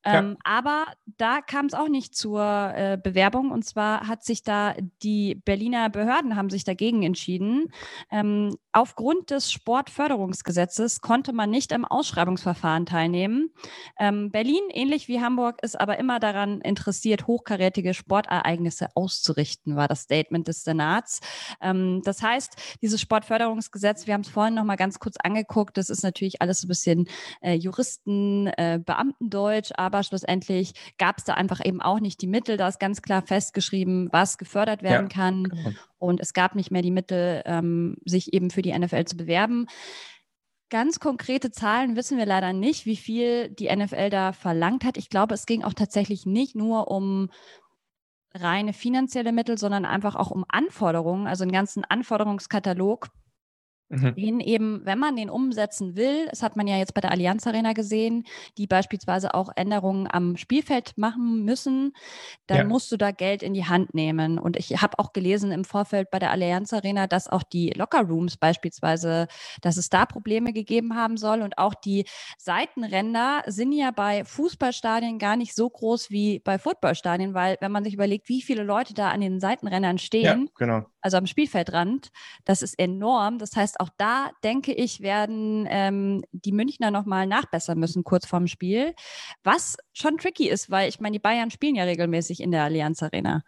[0.03, 0.35] Ähm, ja.
[0.43, 5.35] Aber da kam es auch nicht zur äh, Bewerbung und zwar hat sich da die
[5.35, 7.71] Berliner Behörden haben sich dagegen entschieden.
[8.09, 13.49] Ähm, aufgrund des Sportförderungsgesetzes konnte man nicht im Ausschreibungsverfahren teilnehmen.
[13.97, 20.01] Ähm, Berlin, ähnlich wie Hamburg, ist aber immer daran interessiert, hochkarätige Sportereignisse auszurichten, war das
[20.01, 21.21] Statement des Senats.
[21.59, 25.89] Ähm, das heißt, dieses Sportförderungsgesetz, wir haben es vorhin noch mal ganz kurz angeguckt, das
[25.89, 27.09] ist natürlich alles so ein bisschen
[27.41, 32.57] äh, Juristen, äh, Beamtendeutsch, aber schlussendlich gab es da einfach eben auch nicht die Mittel.
[32.57, 35.45] Da ist ganz klar festgeschrieben, was gefördert werden ja, kann.
[35.45, 35.71] Genau.
[35.99, 39.67] Und es gab nicht mehr die Mittel, ähm, sich eben für die NFL zu bewerben.
[40.69, 44.97] Ganz konkrete Zahlen wissen wir leider nicht, wie viel die NFL da verlangt hat.
[44.97, 47.29] Ich glaube, es ging auch tatsächlich nicht nur um
[48.33, 53.07] reine finanzielle Mittel, sondern einfach auch um Anforderungen, also einen ganzen Anforderungskatalog,
[53.89, 54.15] Mhm.
[54.15, 57.47] Den eben, wenn man den umsetzen will, das hat man ja jetzt bei der Allianz
[57.47, 58.25] Arena gesehen,
[58.57, 61.93] die beispielsweise auch Änderungen am Spielfeld machen müssen,
[62.47, 62.63] dann ja.
[62.65, 64.39] musst du da Geld in die Hand nehmen.
[64.39, 68.35] Und ich habe auch gelesen im Vorfeld bei der Allianz Arena, dass auch die Lockerrooms
[68.35, 69.27] beispielsweise,
[69.61, 71.41] dass es da Probleme gegeben haben soll.
[71.41, 72.05] Und auch die
[72.37, 77.85] Seitenränder sind ja bei Fußballstadien gar nicht so groß wie bei Footballstadien, weil wenn man
[77.85, 80.85] sich überlegt, wie viele Leute da an den Seitenrändern stehen, ja, genau.
[81.07, 82.09] Also am Spielfeldrand,
[82.43, 83.39] das ist enorm.
[83.39, 88.47] Das heißt, auch da denke ich, werden ähm, die Münchner nochmal nachbessern müssen kurz vorm
[88.47, 88.93] Spiel.
[89.41, 93.01] Was schon tricky ist, weil ich meine, die Bayern spielen ja regelmäßig in der Allianz
[93.01, 93.43] Arena.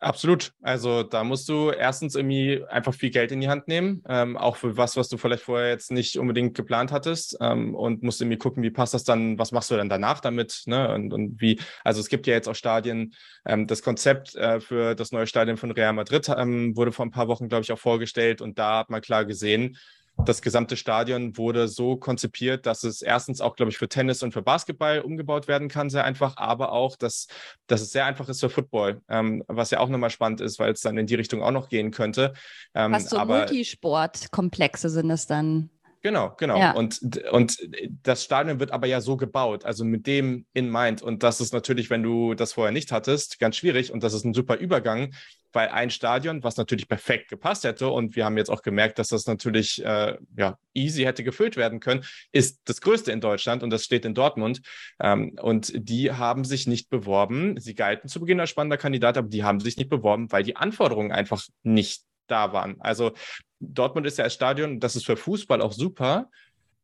[0.00, 0.52] Absolut.
[0.62, 4.56] Also da musst du erstens irgendwie einfach viel Geld in die Hand nehmen, ähm, auch
[4.56, 8.38] für was, was du vielleicht vorher jetzt nicht unbedingt geplant hattest ähm, und musst irgendwie
[8.38, 10.92] gucken, wie passt das dann, was machst du dann danach damit, ne?
[10.94, 14.94] Und, und wie, also es gibt ja jetzt auch Stadien, ähm, das Konzept äh, für
[14.94, 17.78] das neue Stadion von Real Madrid ähm, wurde vor ein paar Wochen, glaube ich, auch
[17.78, 19.76] vorgestellt und da hat man klar gesehen,
[20.24, 24.32] das gesamte Stadion wurde so konzipiert, dass es erstens auch, glaube ich, für Tennis und
[24.32, 27.28] für Basketball umgebaut werden kann, sehr einfach, aber auch, dass,
[27.66, 30.72] dass es sehr einfach ist für Football, ähm, was ja auch nochmal spannend ist, weil
[30.72, 32.34] es dann in die Richtung auch noch gehen könnte.
[32.74, 35.70] Ähm, was so Multisportkomplexe sind es dann?
[36.08, 36.58] Genau, genau.
[36.58, 36.70] Ja.
[36.70, 37.58] Und, und
[38.02, 41.02] das Stadion wird aber ja so gebaut, also mit dem in mind.
[41.02, 43.92] Und das ist natürlich, wenn du das vorher nicht hattest, ganz schwierig.
[43.92, 45.12] Und das ist ein super Übergang,
[45.52, 49.08] weil ein Stadion, was natürlich perfekt gepasst hätte, und wir haben jetzt auch gemerkt, dass
[49.08, 53.68] das natürlich äh, ja, easy hätte gefüllt werden können, ist das größte in Deutschland und
[53.68, 54.62] das steht in Dortmund.
[54.98, 57.60] Ähm, und die haben sich nicht beworben.
[57.60, 60.56] Sie galten zu Beginn als spannender Kandidat, aber die haben sich nicht beworben, weil die
[60.56, 62.76] Anforderungen einfach nicht da waren.
[62.80, 63.12] Also
[63.60, 66.30] Dortmund ist ja als Stadion, das ist für Fußball auch super.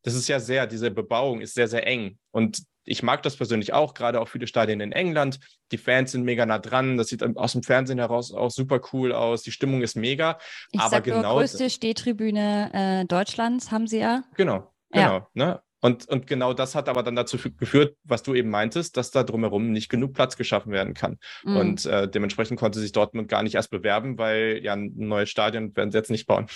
[0.02, 2.18] Das ist ja sehr, diese Bebauung ist sehr, sehr eng.
[2.30, 5.40] Und ich mag das persönlich auch, gerade auch viele Stadien in England.
[5.72, 6.98] Die Fans sind mega nah dran.
[6.98, 9.42] Das sieht aus dem Fernsehen heraus auch super cool aus.
[9.42, 10.38] Die Stimmung ist mega.
[10.70, 11.34] Ich aber sag genau.
[11.34, 14.24] Die größte Stehtribüne äh, Deutschlands haben sie ja.
[14.36, 15.16] Genau, genau.
[15.16, 15.28] Ja.
[15.32, 15.62] Ne?
[15.84, 19.22] Und, und genau das hat aber dann dazu geführt, was du eben meintest, dass da
[19.22, 21.18] drumherum nicht genug Platz geschaffen werden kann.
[21.42, 21.56] Mhm.
[21.58, 25.76] Und äh, dementsprechend konnte sich Dortmund gar nicht erst bewerben, weil ja ein neues Stadion
[25.76, 26.46] werden sie jetzt nicht bauen.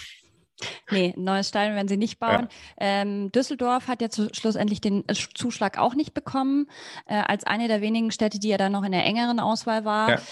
[0.91, 2.49] Nee, ein neues Stadion werden sie nicht bauen.
[2.81, 3.03] Ja.
[3.03, 6.67] Ähm, Düsseldorf hat ja zu, schlussendlich den äh, Zuschlag auch nicht bekommen,
[7.05, 10.09] äh, als eine der wenigen Städte, die ja dann noch in der engeren Auswahl war.
[10.09, 10.23] Ja.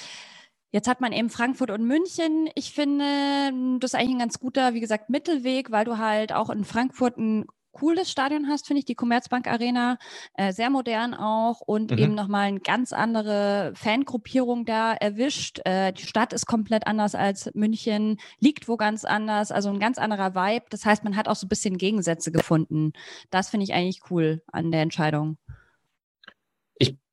[0.70, 2.48] Jetzt hat man eben Frankfurt und München.
[2.54, 6.48] Ich finde, das ist eigentlich ein ganz guter, wie gesagt, Mittelweg, weil du halt auch
[6.48, 7.44] in Frankfurt ein
[7.76, 9.98] cooles Stadion hast, finde ich, die Commerzbank Arena,
[10.34, 11.98] äh, sehr modern auch und mhm.
[11.98, 15.60] eben nochmal eine ganz andere Fangruppierung da erwischt.
[15.66, 19.98] Äh, die Stadt ist komplett anders als München, liegt wo ganz anders, also ein ganz
[19.98, 20.64] anderer Vibe.
[20.70, 22.92] Das heißt, man hat auch so ein bisschen Gegensätze gefunden.
[23.30, 25.36] Das finde ich eigentlich cool an der Entscheidung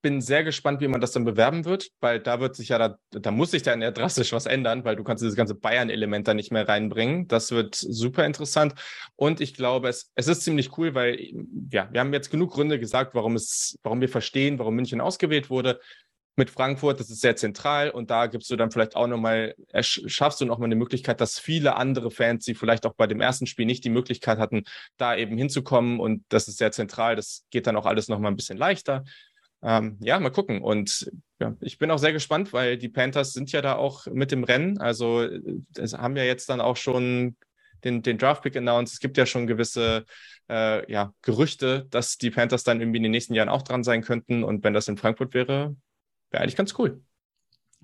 [0.03, 2.99] bin sehr gespannt, wie man das dann bewerben wird, weil da wird sich ja, da,
[3.09, 6.33] da muss sich dann ja drastisch was ändern, weil du kannst dieses ganze Bayern-Element da
[6.33, 7.27] nicht mehr reinbringen.
[7.29, 8.75] Das wird super interessant.
[9.15, 11.17] Und ich glaube, es, es ist ziemlich cool, weil,
[11.71, 15.49] ja, wir haben jetzt genug Gründe gesagt, warum es, warum wir verstehen, warum München ausgewählt
[15.49, 15.79] wurde.
[16.35, 20.41] Mit Frankfurt, das ist sehr zentral und da gibst du dann vielleicht auch nochmal, schaffst
[20.41, 23.67] du nochmal eine Möglichkeit, dass viele andere Fans, die vielleicht auch bei dem ersten Spiel
[23.67, 24.63] nicht die Möglichkeit hatten,
[24.97, 27.15] da eben hinzukommen und das ist sehr zentral.
[27.15, 29.03] Das geht dann auch alles nochmal ein bisschen leichter
[29.63, 30.61] ähm, ja, mal gucken.
[30.61, 34.31] Und ja, ich bin auch sehr gespannt, weil die Panthers sind ja da auch mit
[34.31, 34.77] dem Rennen.
[34.77, 35.27] Also
[35.93, 37.37] haben ja jetzt dann auch schon
[37.83, 38.93] den, den Draft-Pick announced.
[38.93, 40.05] Es gibt ja schon gewisse
[40.49, 44.01] äh, ja, Gerüchte, dass die Panthers dann irgendwie in den nächsten Jahren auch dran sein
[44.01, 44.43] könnten.
[44.43, 45.75] Und wenn das in Frankfurt wäre,
[46.29, 47.01] wäre eigentlich ganz cool.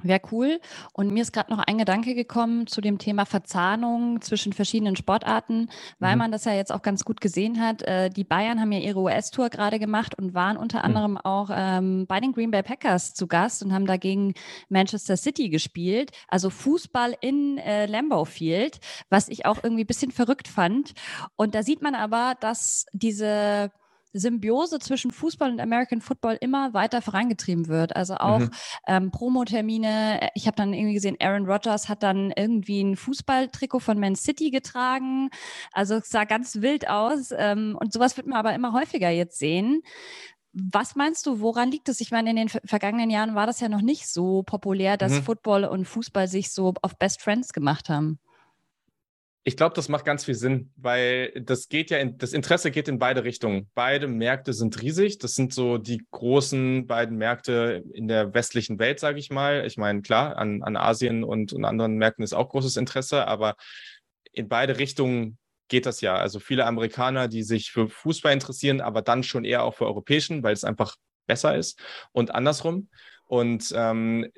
[0.01, 0.61] Wäre cool.
[0.93, 5.69] Und mir ist gerade noch ein Gedanke gekommen zu dem Thema Verzahnung zwischen verschiedenen Sportarten,
[5.99, 6.19] weil mhm.
[6.19, 7.81] man das ja jetzt auch ganz gut gesehen hat.
[7.81, 10.85] Äh, die Bayern haben ja ihre US-Tour gerade gemacht und waren unter mhm.
[10.85, 14.33] anderem auch ähm, bei den Green Bay Packers zu Gast und haben dagegen
[14.69, 16.11] Manchester City gespielt.
[16.29, 20.93] Also Fußball in äh, Lambeau Field, was ich auch irgendwie ein bisschen verrückt fand.
[21.35, 23.71] Und da sieht man aber, dass diese
[24.13, 27.95] Symbiose zwischen Fußball und American Football immer weiter vorangetrieben wird.
[27.95, 28.51] Also auch mhm.
[28.87, 30.29] ähm, Promotermine.
[30.35, 34.49] Ich habe dann irgendwie gesehen, Aaron Rodgers hat dann irgendwie ein Fußballtrikot von Man City
[34.49, 35.29] getragen.
[35.71, 37.31] Also es sah ganz wild aus.
[37.35, 39.81] Ähm, und sowas wird man aber immer häufiger jetzt sehen.
[40.51, 42.01] Was meinst du, woran liegt es?
[42.01, 45.23] Ich meine, in den vergangenen Jahren war das ja noch nicht so populär, dass mhm.
[45.23, 48.19] Football und Fußball sich so auf Best Friends gemacht haben.
[49.43, 52.87] Ich glaube, das macht ganz viel Sinn, weil das geht ja in, das Interesse geht
[52.87, 53.69] in beide Richtungen.
[53.73, 55.17] Beide Märkte sind riesig.
[55.17, 59.65] Das sind so die großen beiden Märkte in der westlichen Welt, sage ich mal.
[59.65, 63.55] Ich meine, klar, an, an Asien und, und anderen Märkten ist auch großes Interesse, aber
[64.31, 65.37] in beide Richtungen
[65.69, 66.15] geht das ja.
[66.15, 70.43] Also viele Amerikaner, die sich für Fußball interessieren, aber dann schon eher auch für europäischen,
[70.43, 70.97] weil es einfach
[71.27, 71.79] besser ist
[72.11, 72.89] und andersrum.
[73.25, 74.29] Und ähm,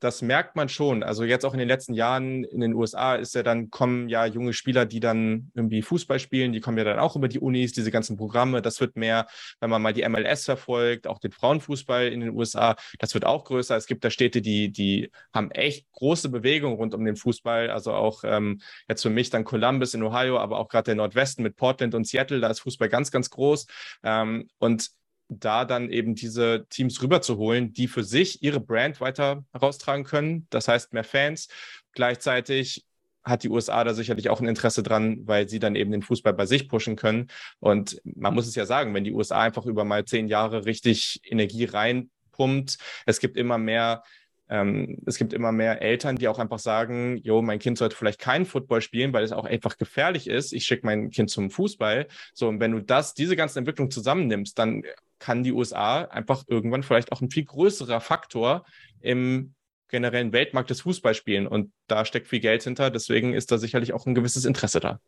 [0.00, 1.02] das merkt man schon.
[1.02, 4.26] Also jetzt auch in den letzten Jahren in den USA ist ja dann, kommen ja
[4.26, 7.72] junge Spieler, die dann irgendwie Fußball spielen, die kommen ja dann auch über die Unis,
[7.72, 8.60] diese ganzen Programme.
[8.60, 9.26] Das wird mehr,
[9.60, 13.44] wenn man mal die MLS verfolgt, auch den Frauenfußball in den USA, das wird auch
[13.44, 13.76] größer.
[13.76, 17.70] Es gibt da Städte, die, die haben echt große Bewegung rund um den Fußball.
[17.70, 21.42] Also auch ähm, jetzt für mich dann Columbus in Ohio, aber auch gerade der Nordwesten
[21.42, 23.66] mit Portland und Seattle, da ist Fußball ganz, ganz groß.
[24.02, 24.90] Ähm, und
[25.28, 30.46] da dann eben diese Teams rüberzuholen, die für sich ihre Brand weiter heraustragen können.
[30.50, 31.48] Das heißt mehr Fans.
[31.92, 32.86] Gleichzeitig
[33.24, 36.32] hat die USA da sicherlich auch ein Interesse dran, weil sie dann eben den Fußball
[36.32, 37.26] bei sich pushen können.
[37.58, 41.20] Und man muss es ja sagen, wenn die USA einfach über mal zehn Jahre richtig
[41.24, 44.04] Energie reinpumpt, es gibt immer mehr
[44.48, 48.20] ähm, es gibt immer mehr Eltern, die auch einfach sagen, jo, mein Kind sollte vielleicht
[48.20, 50.52] keinen Football spielen, weil es auch einfach gefährlich ist.
[50.52, 52.06] Ich schicke mein Kind zum Fußball.
[52.32, 54.82] So, und wenn du das, diese ganzen Entwicklungen zusammennimmst, dann
[55.18, 58.64] kann die USA einfach irgendwann vielleicht auch ein viel größerer Faktor
[59.00, 59.54] im
[59.88, 61.46] generellen Weltmarkt des Fußballs spielen.
[61.46, 62.90] Und da steckt viel Geld hinter.
[62.90, 65.00] Deswegen ist da sicherlich auch ein gewisses Interesse da.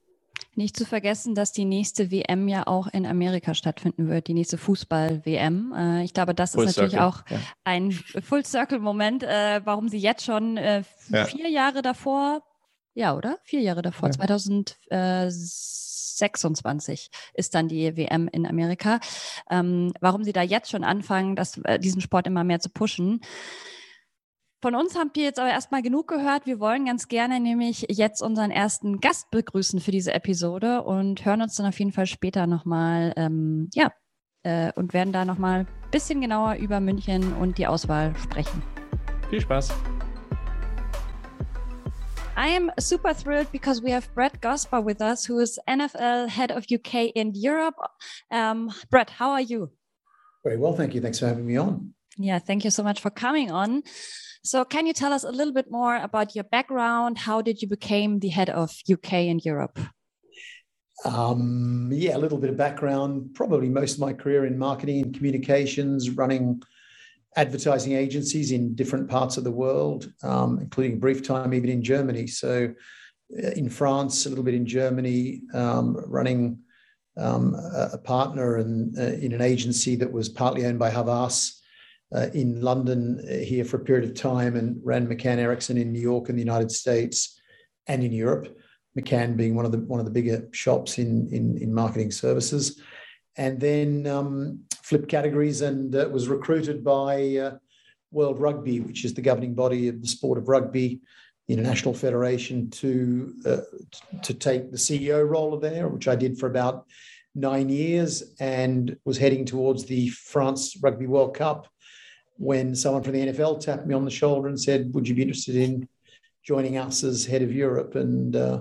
[0.55, 4.59] Nicht zu vergessen, dass die nächste WM ja auch in Amerika stattfinden wird, die nächste
[4.59, 5.72] Fußball-WM.
[5.77, 7.38] Äh, ich glaube, das Full ist natürlich Circle, auch ja.
[7.64, 11.48] ein Full-Circle-Moment, äh, warum sie jetzt schon äh, vier ja.
[11.48, 12.42] Jahre davor,
[12.94, 13.38] ja, oder?
[13.44, 14.12] Vier Jahre davor, ja.
[14.12, 14.77] 2000.
[16.18, 18.98] 2026 ist dann die WM in Amerika.
[19.51, 23.20] Ähm, warum Sie da jetzt schon anfangen, das, diesen Sport immer mehr zu pushen?
[24.61, 26.44] Von uns habt ihr jetzt aber erstmal genug gehört.
[26.44, 31.42] Wir wollen ganz gerne nämlich jetzt unseren ersten Gast begrüßen für diese Episode und hören
[31.42, 33.92] uns dann auf jeden Fall später nochmal, ähm, ja,
[34.42, 38.61] äh, und werden da nochmal ein bisschen genauer über München und die Auswahl sprechen.
[39.31, 39.73] Viel Spaß.
[42.37, 46.51] I am super thrilled because we have Brett Gosper with us, who is NFL head
[46.51, 47.77] of UK and Europe.
[48.33, 49.68] Um, Brett, how are you?
[50.42, 51.01] Very well, thank you.
[51.01, 51.94] Thanks for having me on.
[52.16, 53.85] Yeah, thank you so much for coming on.
[54.44, 57.18] So, can you tell us a little bit more about your background?
[57.18, 59.79] How did you become the head of UK and Europe?
[61.05, 63.35] Um, yeah, a little bit of background.
[63.35, 66.62] Probably most of my career in marketing and communications, running
[67.37, 71.83] advertising agencies in different parts of the world, um, including a brief time even in
[71.83, 72.27] Germany.
[72.27, 72.74] So,
[73.37, 76.59] uh, in France, a little bit in Germany, um, running
[77.16, 81.58] um, a, partner and uh, in an agency that was partly owned by Havas
[82.14, 85.92] uh, in London uh, here for a period of time, and ran McCann Erickson in
[85.92, 87.40] New York in the United States
[87.87, 88.59] and in Europe.
[88.99, 92.81] McCann being one of the one of the bigger shops in in, in marketing services
[93.38, 97.57] and then um, flipped categories and uh, was recruited by uh,
[98.11, 101.01] World Rugby, which is the governing body of the sport of rugby,
[101.47, 103.61] the International Federation, to uh,
[104.23, 106.87] to take the CEO role there, which I did for about
[107.35, 111.68] nine years, and was heading towards the France Rugby World Cup
[112.38, 115.22] when someone from the NFL tapped me on the shoulder and said, "Would you be
[115.22, 115.88] interested in
[116.42, 118.61] joining us as head of Europe?" and uh,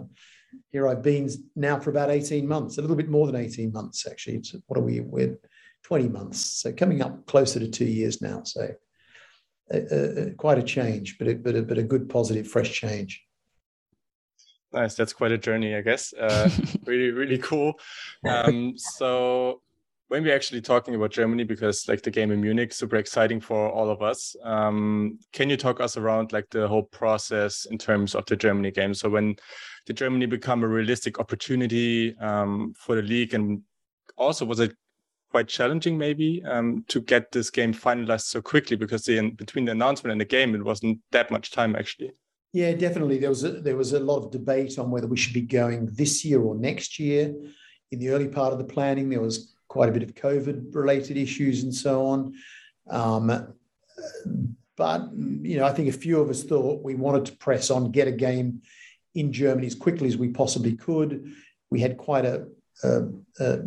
[0.72, 4.08] here I've been now for about 18 months, a little bit more than 18 months,
[4.08, 4.38] actually.
[4.38, 5.00] It's, what are we?
[5.00, 5.38] We're
[5.84, 6.40] 20 months.
[6.40, 8.44] So coming up closer to two years now.
[8.44, 8.70] So
[9.74, 13.24] uh, uh, quite a change, but a, but, a, but a good, positive, fresh change.
[14.74, 14.96] Nice.
[14.96, 16.14] That's quite a journey, I guess.
[16.14, 16.50] Uh,
[16.86, 17.74] really, really cool.
[18.28, 19.62] Um, so
[20.10, 23.70] when we're actually talking about Germany, because like the game in Munich, super exciting for
[23.70, 24.36] all of us.
[24.44, 28.72] Um, can you talk us around like the whole process in terms of the Germany
[28.72, 28.94] game?
[28.94, 29.36] So when
[29.86, 33.62] did Germany become a realistic opportunity um, for the league, and
[34.18, 34.74] also was it
[35.30, 39.66] quite challenging maybe um, to get this game finalized so quickly because the, in, between
[39.66, 42.12] the announcement and the game it wasn't that much time actually.
[42.54, 43.18] Yeah, definitely.
[43.18, 45.90] There was a, there was a lot of debate on whether we should be going
[45.94, 47.36] this year or next year.
[47.92, 51.18] In the early part of the planning, there was quite a bit of COVID related
[51.18, 52.34] issues and so on.
[52.90, 53.54] Um,
[54.76, 57.92] but you know, I think a few of us thought we wanted to press on,
[57.92, 58.64] get a game
[59.14, 61.32] in Germany as quickly as we possibly could.
[61.70, 62.48] We had quite a,
[62.84, 63.04] a,
[63.40, 63.60] a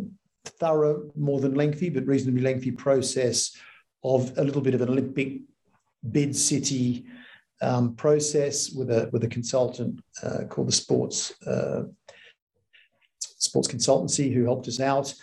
[0.59, 3.55] thorough, more than lengthy, but reasonably lengthy process
[4.03, 5.39] of a little bit of an Olympic
[6.11, 7.05] bid city
[7.61, 11.83] um, process with a with a consultant uh, called the Sports uh,
[13.19, 15.13] Sports Consultancy who helped us out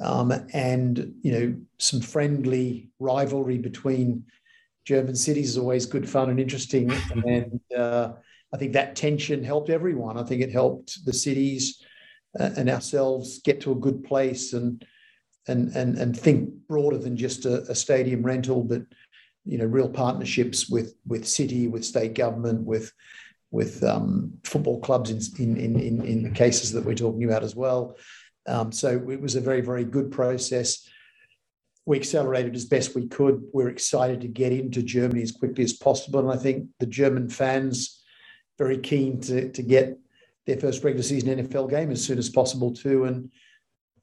[0.00, 4.24] um, and you know some friendly rivalry between
[4.84, 6.90] German cities is always good fun and interesting.
[7.26, 8.12] and uh,
[8.52, 10.18] I think that tension helped everyone.
[10.18, 11.82] I think it helped the cities
[12.38, 14.84] uh, and ourselves get to a good place and
[15.48, 18.82] and and and think broader than just a, a stadium rental, but
[19.44, 22.92] you know real partnerships with with city, with state government, with
[23.50, 27.56] with um, football clubs in, in in in the cases that we're talking about as
[27.56, 27.96] well.
[28.46, 30.88] Um, so it was a very, very good process.
[31.84, 33.42] We accelerated as best we could.
[33.52, 36.20] We're excited to get into Germany as quickly as possible.
[36.20, 38.02] And I think the German fans
[38.58, 39.98] very keen to, to get
[40.46, 43.04] their first regular season NFL game as soon as possible too.
[43.04, 43.30] And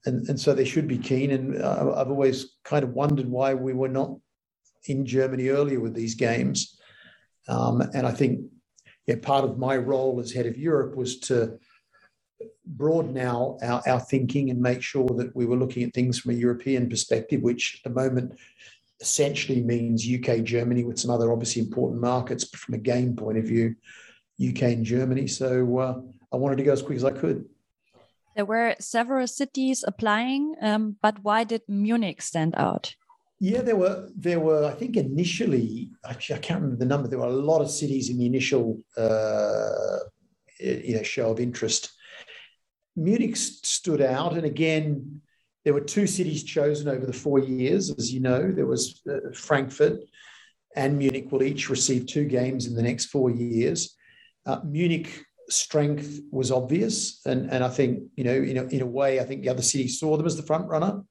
[0.05, 1.31] and, and so they should be keen.
[1.31, 4.17] And I've always kind of wondered why we were not
[4.85, 6.77] in Germany earlier with these games.
[7.47, 8.41] Um, and I think
[9.07, 11.57] yeah, part of my role as head of Europe was to
[12.65, 16.31] broaden our, our, our thinking and make sure that we were looking at things from
[16.31, 18.33] a European perspective, which at the moment
[19.01, 23.37] essentially means UK, Germany, with some other obviously important markets, but from a game point
[23.37, 23.75] of view,
[24.41, 25.27] UK and Germany.
[25.27, 26.01] So uh,
[26.31, 27.45] I wanted to go as quick as I could.
[28.35, 32.95] There were several cities applying, um, but why did Munich stand out?
[33.39, 34.09] Yeah, there were.
[34.15, 34.65] There were.
[34.65, 37.07] I think initially, actually, I can't remember the number.
[37.07, 39.99] There were a lot of cities in the initial, uh,
[40.59, 41.91] you know, show of interest.
[42.95, 44.33] Munich stood out.
[44.33, 45.21] And again,
[45.65, 48.51] there were two cities chosen over the four years, as you know.
[48.51, 49.99] There was uh, Frankfurt
[50.75, 53.95] and Munich will each receive two games in the next four years.
[54.45, 58.85] Uh, Munich strength was obvious, and, and I think you know in a, in a
[58.85, 61.03] way I think the other cities saw them as the front runner.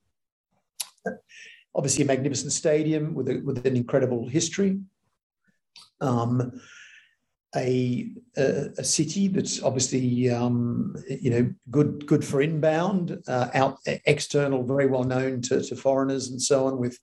[1.74, 4.80] Obviously, a magnificent stadium with a, with an incredible history.
[6.00, 6.60] Um,
[7.54, 13.78] a, a, a city that's obviously um, you know good good for inbound, uh, out
[14.06, 16.98] external, very well known to, to foreigners and so on, with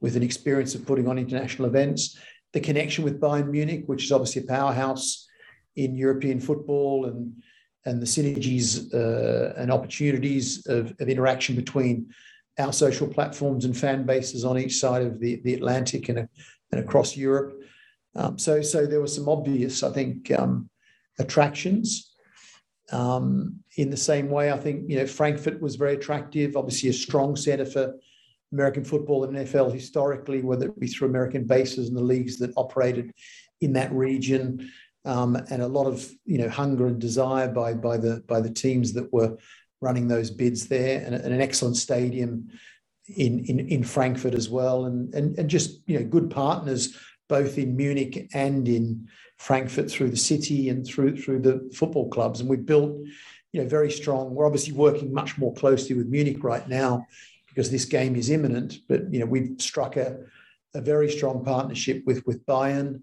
[0.00, 2.18] with an experience of putting on international events.
[2.52, 5.28] The connection with Bayern Munich, which is obviously a powerhouse
[5.76, 7.42] in European football, and
[7.86, 12.10] and the synergies uh, and opportunities of, of interaction between
[12.58, 16.28] our social platforms and fan bases on each side of the, the Atlantic and,
[16.72, 17.58] and across Europe.
[18.16, 20.68] Um, so, so there were some obvious, I think, um,
[21.18, 22.12] attractions.
[22.92, 26.56] Um, in the same way, I think you know Frankfurt was very attractive.
[26.56, 27.94] Obviously, a strong centre for
[28.52, 32.52] American football and NFL historically, whether it be through American bases and the leagues that
[32.56, 33.12] operated
[33.60, 34.70] in that region,
[35.04, 38.50] um, and a lot of you know hunger and desire by by the by the
[38.50, 39.36] teams that were
[39.80, 42.48] running those bids there, and, and an excellent stadium
[43.16, 46.96] in, in in Frankfurt as well, and and and just you know good partners
[47.30, 49.08] both in Munich and in
[49.38, 52.40] Frankfurt through the city and through through the football clubs.
[52.40, 52.92] And we've built,
[53.52, 54.34] you know, very strong.
[54.34, 57.06] We're obviously working much more closely with Munich right now
[57.48, 58.80] because this game is imminent.
[58.88, 60.18] But you know, we've struck a,
[60.74, 63.02] a very strong partnership with with Bayern,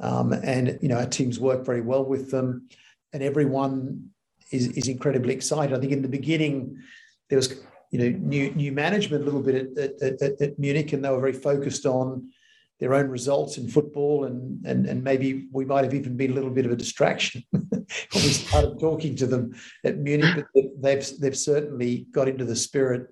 [0.00, 2.68] um, and you know, our teams work very well with them,
[3.12, 4.10] and everyone
[4.50, 5.76] is is incredibly excited.
[5.76, 6.82] I think in the beginning
[7.28, 7.60] there was
[7.90, 11.10] you know new new management a little bit at, at, at, at Munich, and they
[11.10, 12.30] were very focused on
[12.78, 16.34] their own results in football, and and and maybe we might have even been a
[16.34, 19.54] little bit of a distraction when we started talking to them
[19.84, 20.44] at Munich.
[20.54, 23.08] But they've they've certainly got into the spirit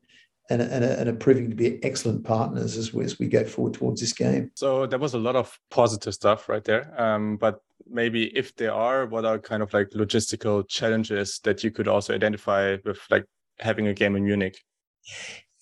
[0.50, 3.74] and, and, and, are proving to be excellent partners as we, as we go forward
[3.74, 4.50] towards this game.
[4.54, 6.92] So there was a lot of positive stuff right there.
[7.00, 11.70] Um, but maybe if there are, what are kind of like logistical challenges that you
[11.70, 13.24] could also identify with like
[13.58, 14.58] having a game in Munich?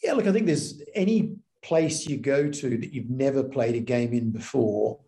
[0.02, 3.80] Yeah, look, I think there's any place you go to that you've never played a
[3.80, 4.98] game in before,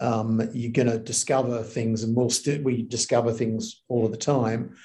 [0.00, 4.16] um, you're going to discover things, and we'll st- we discover things all of the
[4.16, 4.76] time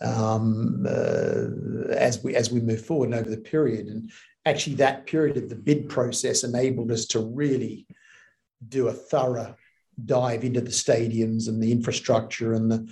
[0.00, 3.86] um, uh, as we as we move forward and over the period.
[3.86, 4.10] And
[4.46, 7.86] actually, that period of the bid process enabled us to really
[8.68, 9.56] do a thorough
[10.04, 12.88] dive into the stadiums and the infrastructure and the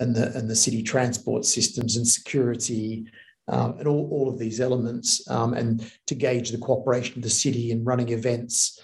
[0.00, 3.06] and the and the city transport systems and security
[3.48, 7.30] um, and all, all of these elements, um, and to gauge the cooperation of the
[7.30, 8.80] city in running events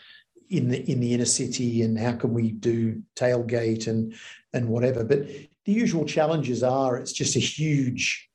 [0.50, 4.14] in the in the inner city, and how can we do tailgate and
[4.52, 5.04] and whatever.
[5.04, 5.26] But
[5.64, 8.28] the usual challenges are it's just a huge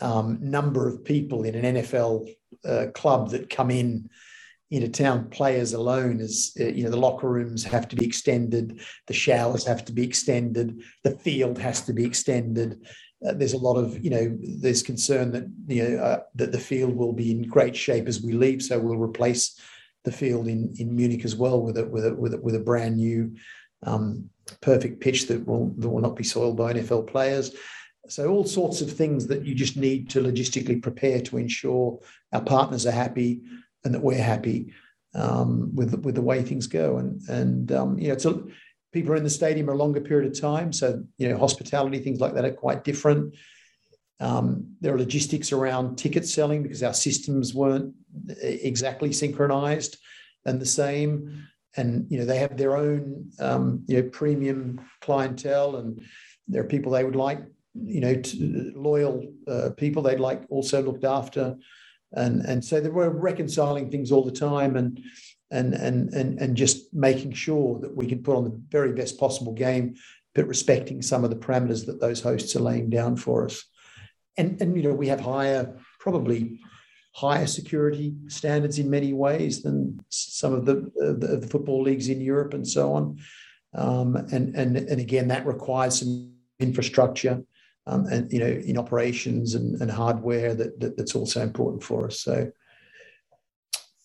[0.00, 2.28] um, number of people in an NFL
[2.64, 4.08] uh, club that come in
[4.70, 8.80] into town players alone as uh, you know the locker rooms have to be extended
[9.06, 12.84] the showers have to be extended the field has to be extended
[13.26, 16.58] uh, there's a lot of you know there's concern that you know uh, that the
[16.58, 19.58] field will be in great shape as we leave, so we'll replace
[20.04, 22.60] the field in in Munich as well with a with a with a, with a
[22.60, 23.34] brand new
[23.84, 24.28] um,
[24.60, 27.54] perfect pitch that will that will not be soiled by NFL players.
[28.08, 31.98] So all sorts of things that you just need to logistically prepare to ensure
[32.32, 33.40] our partners are happy
[33.84, 34.74] and that we're happy
[35.14, 36.98] um, with with the way things go.
[36.98, 38.42] And and um, you know it's a
[38.94, 40.72] people are in the stadium a longer period of time.
[40.72, 43.34] So, you know, hospitality, things like that are quite different.
[44.20, 47.92] Um, there are logistics around ticket selling because our systems weren't
[48.40, 49.98] exactly synchronized
[50.46, 51.44] and the same.
[51.76, 56.00] And, you know, they have their own, um, you know, premium clientele and
[56.46, 57.40] there are people they would like,
[57.74, 61.56] you know, to, loyal uh, people they'd like also looked after.
[62.12, 64.76] And, and so they were reconciling things all the time.
[64.76, 65.00] And,
[65.54, 69.18] and and and and just making sure that we can put on the very best
[69.18, 69.94] possible game,
[70.34, 73.64] but respecting some of the parameters that those hosts are laying down for us.
[74.36, 76.60] And and you know we have higher probably
[77.14, 82.20] higher security standards in many ways than some of the, the, the football leagues in
[82.20, 83.18] Europe and so on.
[83.72, 87.42] Um, and and and again that requires some infrastructure.
[87.86, 92.06] Um, and you know in operations and, and hardware that, that that's also important for
[92.06, 92.50] us so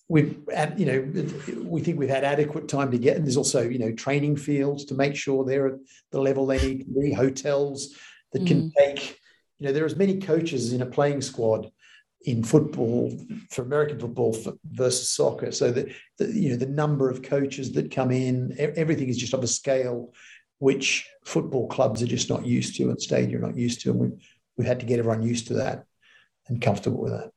[0.10, 0.42] we've
[0.76, 1.24] you know
[1.64, 4.84] we think we've had adequate time to get and there's also you know training fields
[4.84, 5.80] to make sure they're at
[6.12, 7.96] the level they need to be hotels
[8.34, 8.72] that can mm.
[8.78, 9.20] take
[9.60, 11.72] you know there are as many coaches in a playing squad
[12.24, 13.18] in football
[13.50, 14.36] for American football
[14.66, 15.88] versus soccer so that
[16.18, 19.48] the, you know the number of coaches that come in everything is just of a
[19.48, 20.14] scale
[20.58, 24.20] which football clubs are just not used to and are not used to and we've,
[24.58, 25.86] we've had to get everyone used to that
[26.48, 27.32] and comfortable with that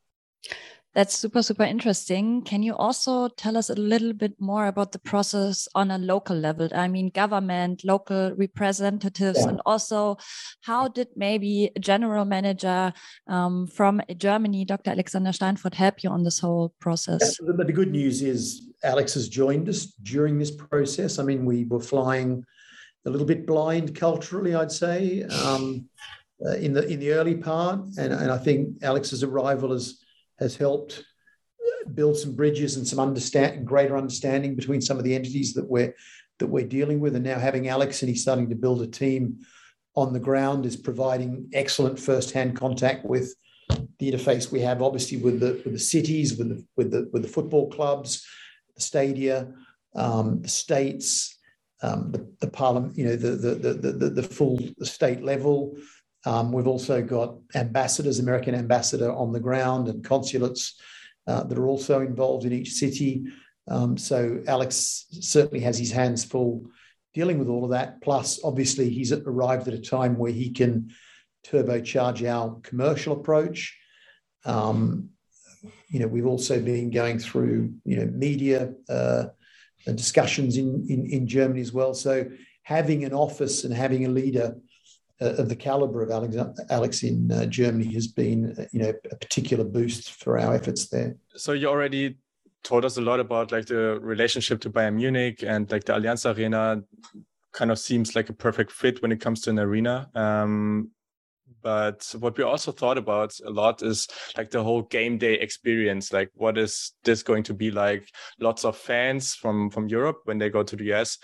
[0.93, 2.43] that's super, super interesting.
[2.43, 6.35] Can you also tell us a little bit more about the process on a local
[6.35, 6.69] level?
[6.73, 9.49] I mean, government, local representatives, yeah.
[9.49, 10.17] and also
[10.61, 12.93] how did maybe a general manager
[13.27, 14.91] um, from Germany, Dr.
[14.91, 17.39] Alexander Steinfurt, help you on this whole process?
[17.41, 21.17] Yeah, the, the good news is Alex has joined us during this process.
[21.17, 22.45] I mean, we were flying
[23.05, 25.89] a little bit blind culturally, I'd say, um,
[26.45, 30.02] uh, in the in the early part, and, and I think Alex's arrival has
[30.39, 31.03] has helped
[31.93, 35.93] build some bridges and some understand greater understanding between some of the entities that we're
[36.39, 39.39] that we're dealing with, and now having Alex and he's starting to build a team
[39.95, 43.35] on the ground is providing excellent first-hand contact with
[43.99, 47.21] the interface we have, obviously with the with the cities, with the with the with
[47.21, 48.25] the football clubs,
[48.75, 49.47] the stadia,
[49.95, 51.37] um, the states,
[51.83, 55.77] um, the, the parliament, you know, the the the the, the full state level.
[56.25, 60.79] Um, we've also got ambassadors, American ambassador on the ground, and consulates
[61.27, 63.25] uh, that are also involved in each city.
[63.67, 66.65] Um, so Alex certainly has his hands full
[67.13, 68.01] dealing with all of that.
[68.01, 70.91] Plus, obviously, he's arrived at a time where he can
[71.45, 73.77] turbocharge our commercial approach.
[74.45, 75.09] Um,
[75.89, 79.25] you know, we've also been going through you know media uh,
[79.85, 81.93] discussions in, in in Germany as well.
[81.93, 82.29] So
[82.63, 84.57] having an office and having a leader
[85.31, 86.35] of the caliber of Alex,
[86.69, 90.87] Alex in uh, Germany has been, uh, you know, a particular boost for our efforts
[90.87, 91.15] there.
[91.35, 92.17] So you already
[92.63, 96.25] told us a lot about like the relationship to Bayern Munich and like the Allianz
[96.25, 96.81] Arena
[97.51, 100.09] kind of seems like a perfect fit when it comes to an arena.
[100.15, 100.91] Um,
[101.61, 104.07] but what we also thought about a lot is
[104.37, 108.09] like the whole game day experience like what is this going to be like
[108.39, 111.17] lots of fans from from europe when they go to the us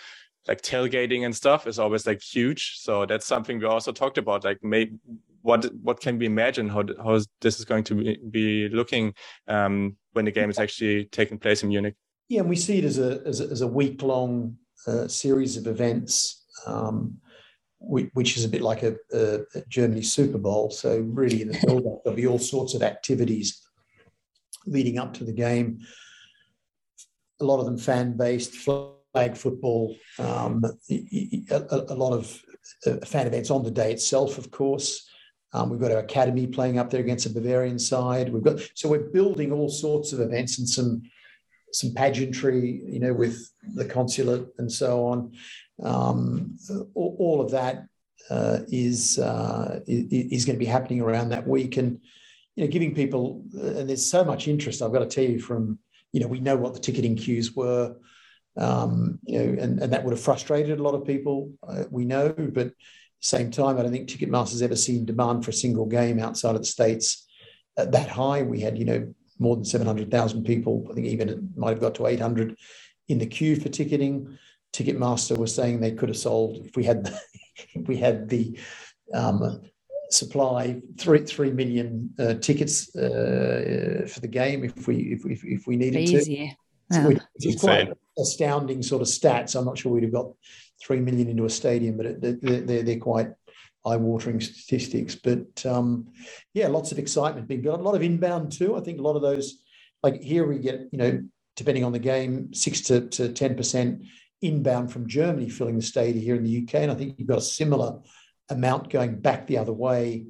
[0.47, 4.43] like tailgating and stuff is always like huge so that's something we also talked about
[4.43, 4.97] like maybe
[5.41, 9.13] what what can we imagine how how this is going to be, be looking
[9.47, 11.95] um, when the game is actually taking place in munich
[12.29, 14.55] yeah and we see it as a as a, as a week long
[14.87, 17.19] uh, series of events um,
[17.79, 20.69] which is a bit like a, a, Germany Super Bowl.
[20.69, 23.61] So really, in the build-up, there'll be all sorts of activities
[24.65, 25.79] leading up to the game.
[27.39, 32.41] A lot of them fan-based, flag football, um, a, a, lot of
[32.85, 35.09] uh, fan events on the day itself, of course.
[35.51, 38.31] Um, we've got our academy playing up there against the Bavarian side.
[38.31, 41.01] We've got so we're building all sorts of events and some
[41.71, 45.31] some pageantry, you know, with the consulate and so on.
[45.83, 46.57] Um,
[46.93, 47.85] all, all, of that
[48.29, 51.99] uh, is, uh, is going to be happening around that week, and
[52.55, 54.81] you know, giving people and there's so much interest.
[54.81, 55.79] I've got to tell you, from
[56.11, 57.95] you know, we know what the ticketing queues were,
[58.59, 61.51] um, you know, and, and that would have frustrated a lot of people.
[61.67, 62.75] Uh, we know, but at the
[63.21, 66.61] same time, I don't think Ticketmaster's ever seen demand for a single game outside of
[66.61, 67.25] the states
[67.85, 68.41] that high.
[68.41, 70.87] We had, you know, more than 700,000 people.
[70.89, 72.55] I think even it might have got to 800
[73.07, 74.37] in the queue for ticketing.
[74.73, 77.19] Ticketmaster was saying they could have sold if we had the,
[77.73, 78.57] if we had the
[79.13, 79.61] um,
[80.11, 85.67] supply three three million uh, tickets uh, for the game if we if if, if
[85.67, 86.49] we needed Crazy.
[86.49, 86.55] to.
[87.07, 89.55] Which is quite astounding sort of stats.
[89.55, 90.31] I'm not sure we'd have got
[90.81, 93.29] three million into a stadium, but it, they're, they're quite
[93.85, 95.15] eye-watering statistics.
[95.15, 96.07] But um,
[96.53, 97.79] yeah, lots of excitement being built.
[97.79, 98.75] A lot of inbound too.
[98.75, 99.59] I think a lot of those,
[100.03, 101.21] like here, we get you know,
[101.55, 104.03] depending on the game, six to to ten percent
[104.41, 107.39] inbound from Germany filling the stadium here in the UK, and I think you've got
[107.39, 107.99] a similar
[108.49, 110.25] amount going back the other way.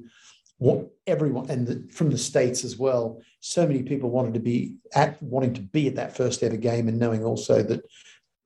[0.60, 3.20] What everyone and the, from the states as well.
[3.40, 6.88] So many people wanted to be at wanting to be at that first ever game,
[6.88, 7.82] and knowing also that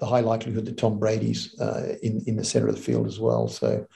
[0.01, 3.21] the high likelihood that Tom Brady's uh, in in the center of the field as
[3.21, 3.49] well.
[3.49, 3.87] So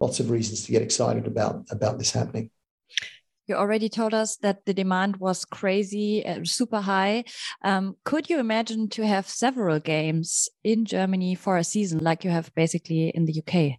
[0.00, 2.50] lots of reasons to get excited about about this happening.
[3.46, 7.24] You already told us that the demand was crazy, uh, super high.
[7.62, 12.30] Um, could you imagine to have several games in Germany for a season, like you
[12.30, 13.78] have basically in the UK?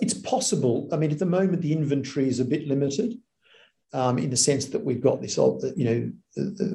[0.00, 0.88] It's possible.
[0.92, 3.14] I mean, at the moment, the inventory is a bit limited
[3.92, 6.12] um, in the sense that we've got this, you know,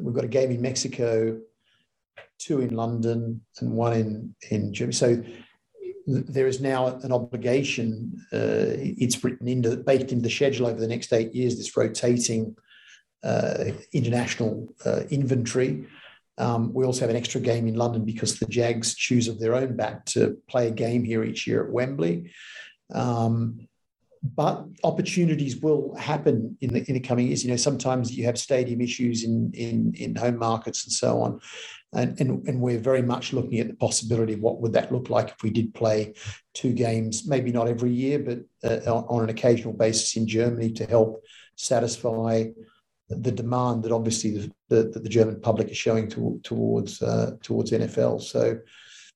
[0.02, 1.40] we've got a game in Mexico,
[2.40, 4.94] two in London, and one in in Germany.
[4.94, 5.24] So
[6.06, 8.14] there is now an obligation.
[8.34, 11.58] Uh, it's written into baked into the schedule over the next eight years.
[11.58, 12.56] This rotating
[13.24, 15.86] uh, international uh, inventory.
[16.40, 19.54] Um, we also have an extra game in London because the Jags choose of their
[19.54, 22.32] own bat to play a game here each year at Wembley.
[22.94, 23.68] Um,
[24.36, 27.44] but opportunities will happen in the in the coming years.
[27.44, 31.42] You know, sometimes you have stadium issues in in in home markets and so on,
[31.94, 35.10] and, and, and we're very much looking at the possibility of what would that look
[35.10, 36.14] like if we did play
[36.54, 40.86] two games, maybe not every year, but uh, on an occasional basis in Germany to
[40.86, 41.24] help
[41.56, 42.46] satisfy
[43.10, 47.72] the demand that obviously the, the, the German public is showing to, towards uh, towards
[47.72, 48.22] NFL.
[48.22, 48.60] So,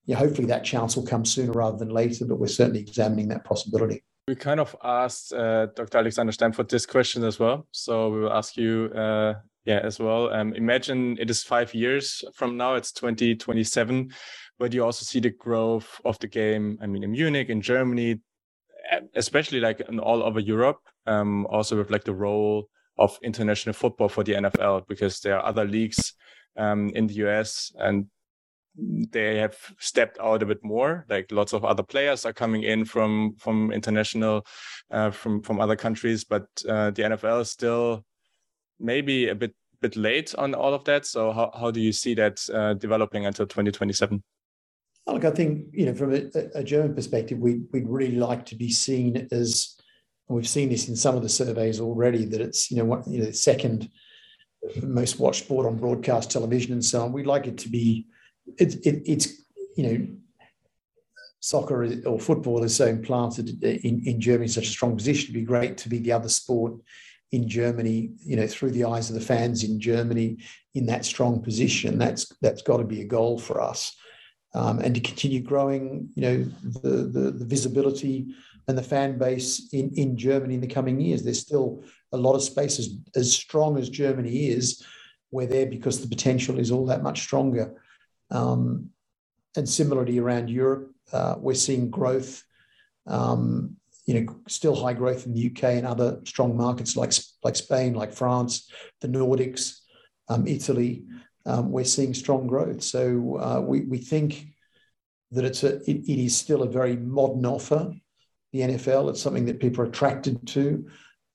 [0.07, 3.43] yeah, hopefully that chance will come sooner rather than later, but we're certainly examining that
[3.43, 4.03] possibility.
[4.27, 5.99] We kind of asked uh, Dr.
[5.99, 7.67] Alexander Stamford this question as well.
[7.71, 9.35] So we will ask you uh,
[9.65, 14.09] yeah as well um, imagine it is five years from now it's 2027
[14.57, 16.77] where do you also see the growth of the game?
[16.81, 18.19] I mean, in Munich, in Germany,
[19.15, 24.09] especially like in all over Europe, um, also with like the role of international football
[24.09, 26.13] for the NFL, because there are other leagues
[26.57, 28.07] um, in the US and
[28.77, 31.05] they have stepped out a bit more.
[31.09, 34.45] Like lots of other players are coming in from from international,
[34.91, 38.05] uh, from from other countries, but uh, the NFL is still
[38.79, 41.05] maybe a bit bit late on all of that.
[41.05, 44.23] So how how do you see that uh, developing until 2027?
[45.07, 48.55] Look, I think you know from a, a German perspective, we we'd really like to
[48.55, 49.77] be seen as
[50.27, 53.07] and we've seen this in some of the surveys already that it's you know what
[53.07, 53.89] you know second
[54.83, 57.13] most watched sport on broadcast television and so on.
[57.13, 58.07] We'd like it to be
[58.57, 59.41] it's it, it's
[59.75, 60.07] you know
[61.39, 65.25] soccer or football is so implanted in, in Germany such a strong position.
[65.25, 66.73] It'd be great to be the other sport
[67.31, 70.37] in Germany, you know, through the eyes of the fans in Germany
[70.75, 71.97] in that strong position.
[71.97, 73.95] That's that's got to be a goal for us.
[74.53, 78.27] Um, and to continue growing, you know, the, the, the visibility
[78.67, 81.23] and the fan base in, in Germany in the coming years.
[81.23, 84.83] There's still a lot of spaces as strong as Germany is.
[85.31, 87.75] We're there because the potential is all that much stronger.
[88.31, 88.89] Um,
[89.55, 92.43] and similarly around Europe, uh, we're seeing growth,
[93.07, 93.75] um,
[94.05, 97.13] you know, still high growth in the UK and other strong markets like,
[97.43, 98.71] like Spain, like France,
[99.01, 99.79] the Nordics,
[100.29, 101.05] um, Italy.
[101.45, 102.83] Um, we're seeing strong growth.
[102.83, 104.47] So uh, we, we think
[105.31, 107.93] that it's a, it, it is still a very modern offer,
[108.53, 109.09] the NFL.
[109.09, 110.87] It's something that people are attracted to.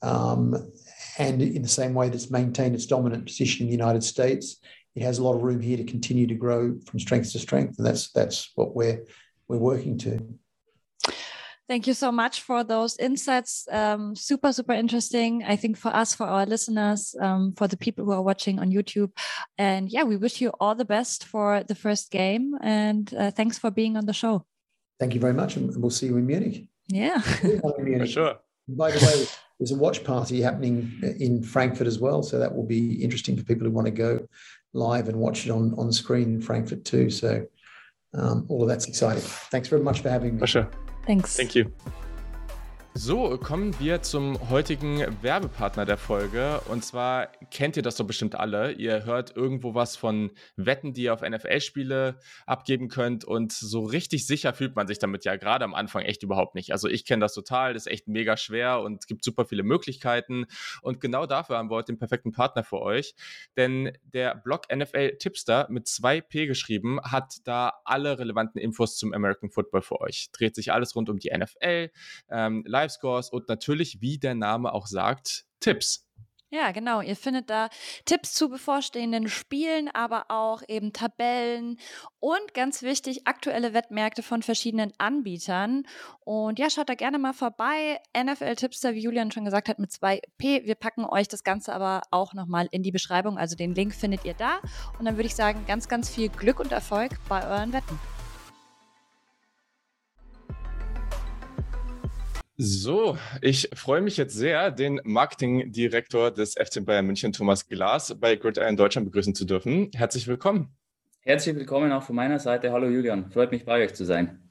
[0.03, 0.71] Um,
[1.19, 4.57] and in the same way that's maintained its dominant position in the United States,
[4.95, 7.79] it has a lot of room here to continue to grow from strength to strength,
[7.79, 9.05] and that's that's what we're
[9.49, 10.21] we're working to.
[11.69, 13.67] Thank you so much for those insights.
[13.71, 15.43] Um, super, super interesting.
[15.45, 18.71] I think for us, for our listeners, um, for the people who are watching on
[18.71, 19.11] YouTube.
[19.57, 22.59] And yeah, we wish you all the best for the first game.
[22.61, 24.45] And uh, thanks for being on the show.
[25.01, 25.57] Thank you very much.
[25.57, 26.67] And we'll see you in Munich.
[26.89, 27.23] Yeah.
[27.43, 28.01] Munich.
[28.01, 28.35] For sure.
[28.69, 29.27] By the way,
[29.59, 32.23] there's a watch party happening in Frankfurt as well.
[32.23, 34.27] So that will be interesting for people who want to go
[34.73, 37.11] live and watch it on, on screen in Frankfurt too.
[37.11, 37.47] So
[38.15, 39.23] um, all of that's exciting.
[39.23, 40.41] Thanks very much for having me.
[40.41, 40.71] For sure.
[41.07, 41.37] Thanks.
[41.37, 41.73] Thank you.
[42.95, 46.61] So, kommen wir zum heutigen Werbepartner der Folge.
[46.69, 48.73] Und zwar kennt ihr das doch bestimmt alle.
[48.73, 53.25] Ihr hört irgendwo was von Wetten, die ihr auf NFL-Spiele abgeben könnt.
[53.25, 56.71] Und so richtig sicher fühlt man sich damit ja gerade am Anfang echt überhaupt nicht.
[56.73, 57.73] Also ich kenne das total.
[57.73, 60.45] Das ist echt mega schwer und gibt super viele Möglichkeiten.
[60.83, 63.15] Und genau dafür haben wir heute den perfekten Partner für euch.
[63.57, 69.49] Denn der Blog NFL Tipster mit 2P geschrieben hat da alle relevanten Infos zum American
[69.49, 70.29] Football für euch.
[70.33, 71.91] Dreht sich alles rund um die NFL,
[72.31, 76.09] ähm, Live-Scores und natürlich, wie der Name auch sagt, Tipps.
[76.51, 77.01] Ja, genau.
[77.01, 77.71] Ihr findet da
[78.05, 81.79] Tipps zu bevorstehenden Spielen, aber auch eben Tabellen
[82.21, 85.85] und ganz wichtig, aktuelle Wettmärkte von verschiedenen Anbietern.
[86.27, 88.01] Und ja, schaut da gerne mal vorbei.
[88.15, 90.67] NFL-Tipster, wie Julian schon gesagt hat, mit 2P.
[90.67, 93.39] Wir packen euch das Ganze aber auch nochmal in die Beschreibung.
[93.39, 94.61] Also den Link findet ihr da.
[94.99, 97.99] Und dann würde ich sagen, ganz, ganz viel Glück und Erfolg bei euren Wetten.
[102.59, 108.37] So, ich freue mich jetzt sehr, den Marketingdirektor des FC Bayern München, Thomas Glas, bei
[108.37, 109.91] Gridiron Deutschland begrüßen zu dürfen.
[109.95, 110.77] Herzlich willkommen.
[111.23, 112.71] Herzlich willkommen auch von meiner Seite.
[112.71, 114.51] Hallo Julian, freut mich bei euch zu sein.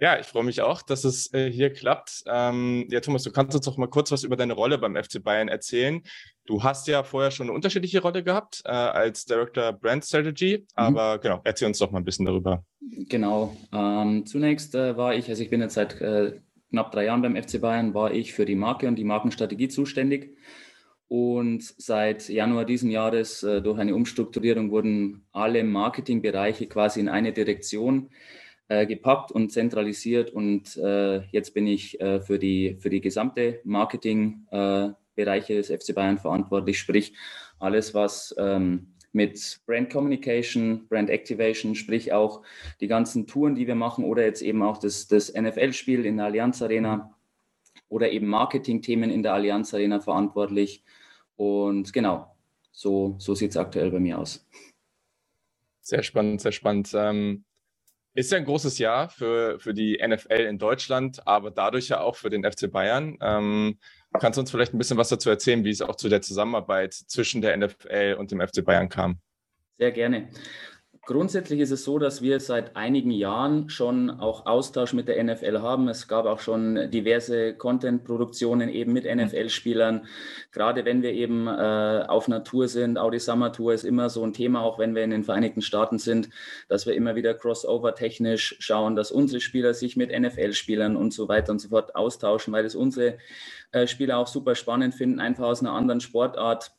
[0.00, 2.24] Ja, ich freue mich auch, dass es äh, hier klappt.
[2.26, 5.24] Ähm, ja, Thomas, du kannst uns doch mal kurz was über deine Rolle beim FC
[5.24, 6.02] Bayern erzählen.
[6.44, 10.66] Du hast ja vorher schon eine unterschiedliche Rolle gehabt äh, als Director Brand Strategy, mhm.
[10.74, 12.62] aber genau, erzähl uns doch mal ein bisschen darüber.
[12.80, 13.56] Genau.
[13.72, 16.38] Ähm, zunächst äh, war ich, also ich bin jetzt seit äh,
[16.70, 20.36] knapp drei Jahren beim FC Bayern war ich für die Marke und die Markenstrategie zuständig.
[21.08, 27.32] Und seit Januar diesen Jahres äh, durch eine Umstrukturierung wurden alle Marketingbereiche quasi in eine
[27.32, 28.10] Direktion
[28.68, 30.30] äh, gepackt und zentralisiert.
[30.30, 36.18] Und äh, jetzt bin ich äh, für, die, für die gesamte Marketingbereiche des FC Bayern
[36.18, 37.14] verantwortlich, sprich
[37.58, 42.42] alles, was ähm, mit Brand Communication, Brand Activation, sprich auch
[42.80, 46.26] die ganzen Touren, die wir machen oder jetzt eben auch das, das NFL-Spiel in der
[46.26, 47.14] Allianz Arena
[47.88, 50.84] oder eben Marketing-Themen in der Allianz Arena verantwortlich.
[51.36, 52.34] Und genau,
[52.70, 54.46] so, so sieht es aktuell bei mir aus.
[55.80, 56.90] Sehr spannend, sehr spannend.
[56.94, 57.44] Ähm,
[58.14, 62.16] ist ja ein großes Jahr für, für die NFL in Deutschland, aber dadurch ja auch
[62.16, 63.16] für den FC Bayern.
[63.20, 63.78] Ähm,
[64.12, 66.94] Kannst du uns vielleicht ein bisschen was dazu erzählen, wie es auch zu der Zusammenarbeit
[66.94, 69.20] zwischen der NFL und dem FC Bayern kam?
[69.78, 70.28] Sehr gerne.
[71.08, 75.62] Grundsätzlich ist es so, dass wir seit einigen Jahren schon auch Austausch mit der NFL
[75.62, 75.88] haben.
[75.88, 79.22] Es gab auch schon diverse Content-Produktionen eben mit mhm.
[79.22, 80.06] NFL-Spielern.
[80.52, 84.22] Gerade wenn wir eben äh, auf einer Tour sind, Audi Summer Tour ist immer so
[84.22, 86.28] ein Thema, auch wenn wir in den Vereinigten Staaten sind,
[86.68, 91.52] dass wir immer wieder crossover-technisch schauen, dass unsere Spieler sich mit NFL-Spielern und so weiter
[91.52, 93.16] und so fort austauschen, weil das unsere
[93.72, 96.77] äh, Spieler auch super spannend finden, einfach aus einer anderen Sportart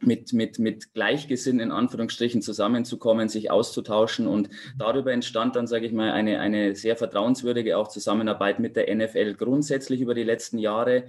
[0.00, 4.26] mit, mit, mit Gleichgesinnten in Anführungsstrichen zusammenzukommen, sich auszutauschen.
[4.26, 8.94] Und darüber entstand dann, sage ich mal, eine, eine sehr vertrauenswürdige auch Zusammenarbeit mit der
[8.94, 11.04] NFL grundsätzlich über die letzten Jahre,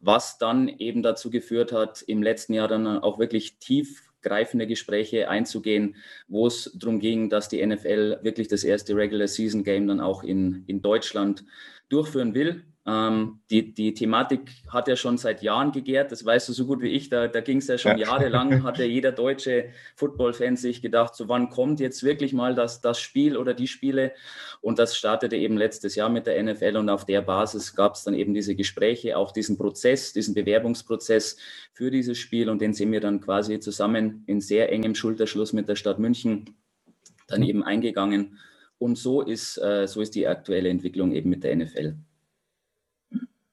[0.00, 5.96] was dann eben dazu geführt hat, im letzten Jahr dann auch wirklich tiefgreifende Gespräche einzugehen,
[6.28, 10.22] wo es darum ging, dass die NFL wirklich das erste Regular Season Game dann auch
[10.22, 11.44] in, in Deutschland
[11.88, 12.64] durchführen will.
[12.88, 16.80] Ähm, die, die Thematik hat ja schon seit Jahren gegärt, das weißt du so gut
[16.80, 17.10] wie ich.
[17.10, 18.06] Da, da ging es ja schon ja.
[18.06, 19.66] jahrelang, hat ja jeder deutsche
[19.96, 24.12] Football-Fan sich gedacht, so wann kommt jetzt wirklich mal das, das Spiel oder die Spiele?
[24.62, 28.04] Und das startete eben letztes Jahr mit der NFL und auf der Basis gab es
[28.04, 31.36] dann eben diese Gespräche, auch diesen Prozess, diesen Bewerbungsprozess
[31.74, 35.68] für dieses Spiel und den sind wir dann quasi zusammen in sehr engem Schulterschluss mit
[35.68, 36.56] der Stadt München
[37.26, 38.38] dann eben eingegangen.
[38.78, 41.96] Und so ist, äh, so ist die aktuelle Entwicklung eben mit der NFL.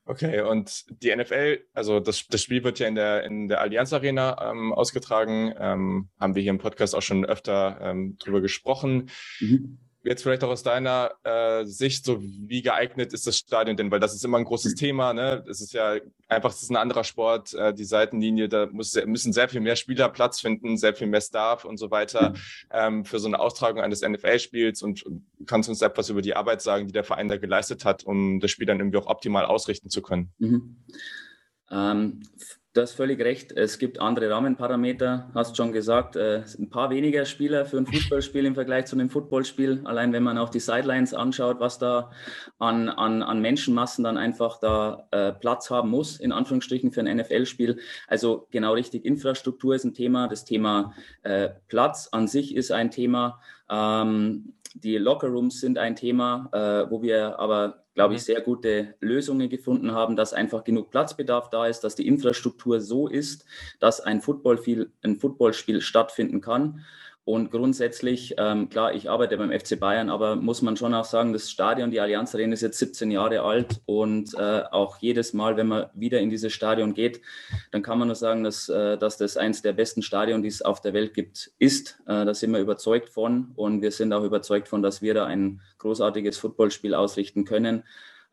[0.07, 3.91] Okay, und die NFL, also das, das Spiel wird ja in der, in der Allianz
[3.91, 5.53] Arena ähm, ausgetragen.
[5.57, 9.09] Ähm, haben wir hier im Podcast auch schon öfter ähm, drüber gesprochen.
[9.39, 13.91] Mhm jetzt vielleicht auch aus deiner äh, Sicht, so wie geeignet ist das Stadion denn?
[13.91, 15.13] Weil das ist immer ein großes Thema.
[15.13, 15.43] Ne?
[15.49, 15.95] Es ist ja
[16.27, 17.53] einfach, es ist ein anderer Sport.
[17.53, 21.21] Äh, die Seitenlinie, da muss, müssen sehr viel mehr Spieler Platz finden, sehr viel mehr
[21.21, 22.33] Staff und so weiter
[22.71, 24.81] ähm, für so eine Austragung eines NFL-Spiels.
[24.81, 27.83] Und, und kannst du uns etwas über die Arbeit sagen, die der Verein da geleistet
[27.83, 30.31] hat, um das Spiel dann irgendwie auch optimal ausrichten zu können?
[30.37, 30.77] Mhm.
[31.71, 32.23] Ähm,
[32.75, 33.53] Du hast völlig recht.
[33.53, 36.17] Es gibt andere Rahmenparameter, hast schon gesagt.
[36.17, 39.79] Äh, ein paar weniger Spieler für ein Fußballspiel im Vergleich zu einem Footballspiel.
[39.85, 42.11] Allein wenn man auch die Sidelines anschaut, was da
[42.59, 47.15] an, an, an Menschenmassen dann einfach da äh, Platz haben muss, in Anführungsstrichen für ein
[47.15, 47.79] NFL-Spiel.
[48.09, 50.27] Also genau richtig, Infrastruktur ist ein Thema.
[50.27, 53.39] Das Thema äh, Platz an sich ist ein Thema.
[53.69, 58.25] Ähm, die Lockerrooms sind ein Thema, äh, wo wir aber glaube ich, mhm.
[58.25, 63.07] sehr gute Lösungen gefunden haben, dass einfach genug Platzbedarf da ist, dass die Infrastruktur so
[63.07, 63.45] ist,
[63.79, 66.85] dass ein, Footballspiel, ein Footballspiel stattfinden kann.
[67.25, 71.33] Und grundsätzlich, ähm, klar, ich arbeite beim FC Bayern, aber muss man schon auch sagen,
[71.33, 75.57] das Stadion, die Allianz Arena ist jetzt 17 Jahre alt und äh, auch jedes Mal,
[75.57, 77.21] wenn man wieder in dieses Stadion geht,
[77.71, 80.61] dann kann man nur sagen, dass, äh, dass das eines der besten Stadien, die es
[80.61, 81.99] auf der Welt gibt, ist.
[82.05, 85.25] Äh, da sind wir überzeugt von und wir sind auch überzeugt von, dass wir da
[85.25, 87.81] ein großartiges Footballspiel ausrichten können.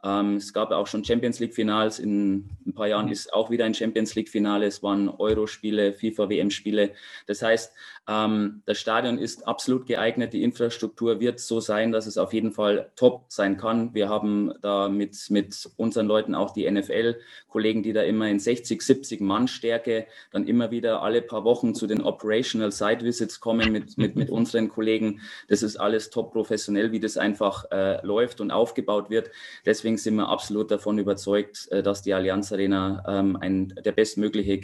[0.05, 1.99] Ähm, es gab auch schon Champions League-Finals.
[1.99, 3.13] In ein paar Jahren mhm.
[3.13, 4.67] ist auch wieder ein Champions League-Finale.
[4.67, 6.93] Es waren Euro-Spiele, FIFA-WM-Spiele.
[7.27, 7.73] Das heißt,
[8.09, 10.33] ähm, das Stadion ist absolut geeignet.
[10.33, 13.95] Die Infrastruktur wird so sein, dass es auf jeden Fall top sein kann.
[13.95, 18.83] Wir haben da mit, mit unseren Leuten auch die NFL-Kollegen, die da immer in 60,
[18.83, 23.71] 70 Mann Stärke dann immer wieder alle paar Wochen zu den Operational Site Visits kommen
[23.71, 25.21] mit, mit, mit unseren Kollegen.
[25.47, 29.31] Das ist alles top professionell, wie das einfach äh, läuft und aufgebaut wird.
[29.65, 34.59] Deswegen sind wir absolut davon überzeugt, äh, dass die Allianz Arena ähm, ein, der bestmögliche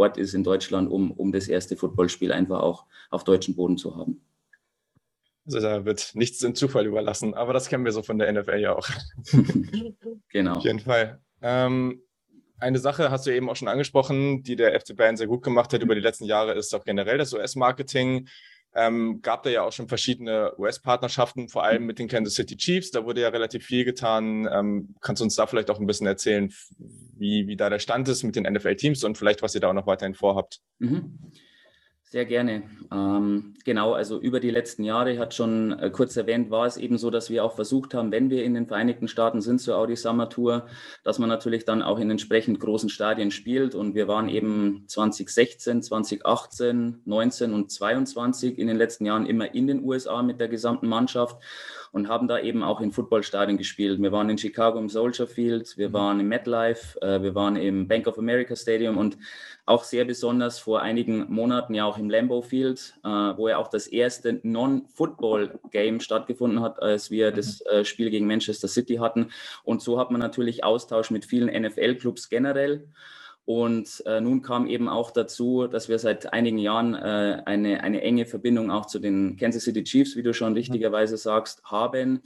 [0.00, 3.96] Ort ist in Deutschland, um, um das erste Footballspiel einfach auch auf deutschem Boden zu
[3.96, 4.20] haben.
[5.46, 8.58] Also da wird nichts dem Zufall überlassen, aber das kennen wir so von der NFL
[8.58, 8.88] ja auch.
[10.28, 10.54] genau.
[10.54, 11.20] Auf jeden Fall.
[11.42, 12.02] Ähm,
[12.58, 15.72] eine Sache hast du eben auch schon angesprochen, die der FC Bayern sehr gut gemacht
[15.72, 18.28] hat über die letzten Jahre, ist auch generell das US-Marketing.
[18.74, 22.90] Ähm, gab da ja auch schon verschiedene US-Partnerschaften, vor allem mit den Kansas City Chiefs.
[22.90, 24.48] Da wurde ja relativ viel getan.
[24.52, 26.52] Ähm, kannst du uns da vielleicht auch ein bisschen erzählen,
[27.18, 29.74] wie, wie da der Stand ist mit den NFL-Teams und vielleicht, was ihr da auch
[29.74, 30.60] noch weiterhin vorhabt?
[30.78, 31.18] Mhm.
[32.12, 32.64] Sehr gerne.
[32.90, 36.98] Ähm, genau, also über die letzten Jahre, hat schon äh, kurz erwähnt, war es eben
[36.98, 39.94] so, dass wir auch versucht haben, wenn wir in den Vereinigten Staaten sind zur Audi
[39.94, 40.66] Summer Tour,
[41.04, 43.76] dass man natürlich dann auch in entsprechend großen Stadien spielt.
[43.76, 49.68] Und wir waren eben 2016, 2018, 19 und 22 in den letzten Jahren immer in
[49.68, 51.36] den USA mit der gesamten Mannschaft
[51.92, 54.00] und haben da eben auch in Footballstadien gespielt.
[54.00, 55.92] Wir waren in Chicago im Soldier Field, wir mhm.
[55.92, 59.18] waren im MetLife, äh, wir waren im Bank of America Stadium und
[59.66, 63.68] auch sehr besonders vor einigen Monaten ja auch im Lambeau Field, äh, wo ja auch
[63.68, 67.36] das erste Non-Football-Game stattgefunden hat, als wir mhm.
[67.36, 69.30] das äh, Spiel gegen Manchester City hatten.
[69.64, 72.88] Und so hat man natürlich Austausch mit vielen NFL-Clubs generell.
[73.50, 78.00] Und äh, nun kam eben auch dazu, dass wir seit einigen Jahren äh, eine, eine
[78.00, 82.22] enge Verbindung auch zu den Kansas City Chiefs, wie du schon richtigerweise sagst, haben.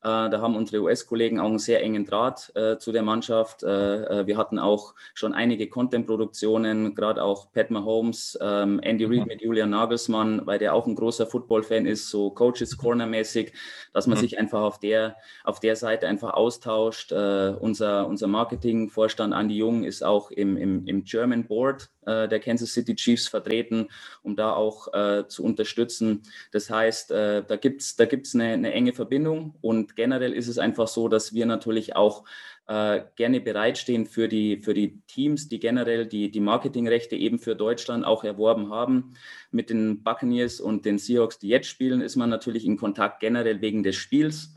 [0.00, 3.64] Äh, da haben unsere US-Kollegen auch einen sehr engen Draht äh, zu der Mannschaft.
[3.64, 9.42] Äh, wir hatten auch schon einige Content-Produktionen, gerade auch Pat Mahomes, ähm, Andy Reid mit
[9.42, 13.52] Julian Nagelsmann, weil der auch ein großer Football-Fan ist, so Coaches Corner-mäßig,
[13.92, 17.12] dass man sich einfach auf der, auf der Seite einfach austauscht.
[17.12, 22.94] unser, unser Marketing-Vorstand Andy Jung ist auch im, im, im German Board der Kansas City
[22.94, 23.88] Chiefs vertreten,
[24.22, 26.22] um da auch äh, zu unterstützen.
[26.52, 30.32] Das heißt, äh, da gibt es da gibt's eine, eine enge Verbindung und und generell
[30.32, 32.24] ist es einfach so, dass wir natürlich auch
[32.66, 37.54] äh, gerne bereitstehen für die, für die Teams, die generell die, die Marketingrechte eben für
[37.54, 39.14] Deutschland auch erworben haben.
[39.50, 43.60] Mit den Buccaneers und den Seahawks, die jetzt spielen, ist man natürlich in Kontakt generell
[43.60, 44.54] wegen des Spiels.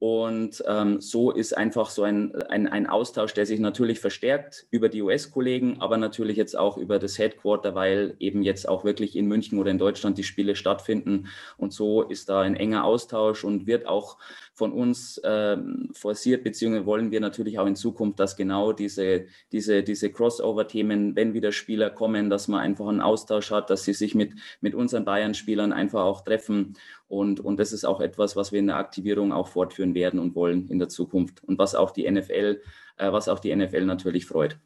[0.00, 4.88] Und ähm, so ist einfach so ein, ein, ein, Austausch, der sich natürlich verstärkt über
[4.88, 9.26] die US-Kollegen, aber natürlich jetzt auch über das Headquarter, weil eben jetzt auch wirklich in
[9.26, 11.26] München oder in Deutschland die Spiele stattfinden.
[11.56, 14.18] Und so ist da ein enger Austausch und wird auch
[14.58, 19.84] von uns ähm, forciert, beziehungsweise wollen wir natürlich auch in Zukunft, dass genau diese, diese,
[19.84, 24.16] diese Crossover-Themen, wenn wieder Spieler kommen, dass man einfach einen Austausch hat, dass sie sich
[24.16, 26.74] mit, mit unseren Bayern-Spielern einfach auch treffen.
[27.06, 30.34] Und, und das ist auch etwas, was wir in der Aktivierung auch fortführen werden und
[30.34, 32.60] wollen in der Zukunft und was auch die NFL,
[32.96, 34.58] äh, was auch die NFL natürlich freut.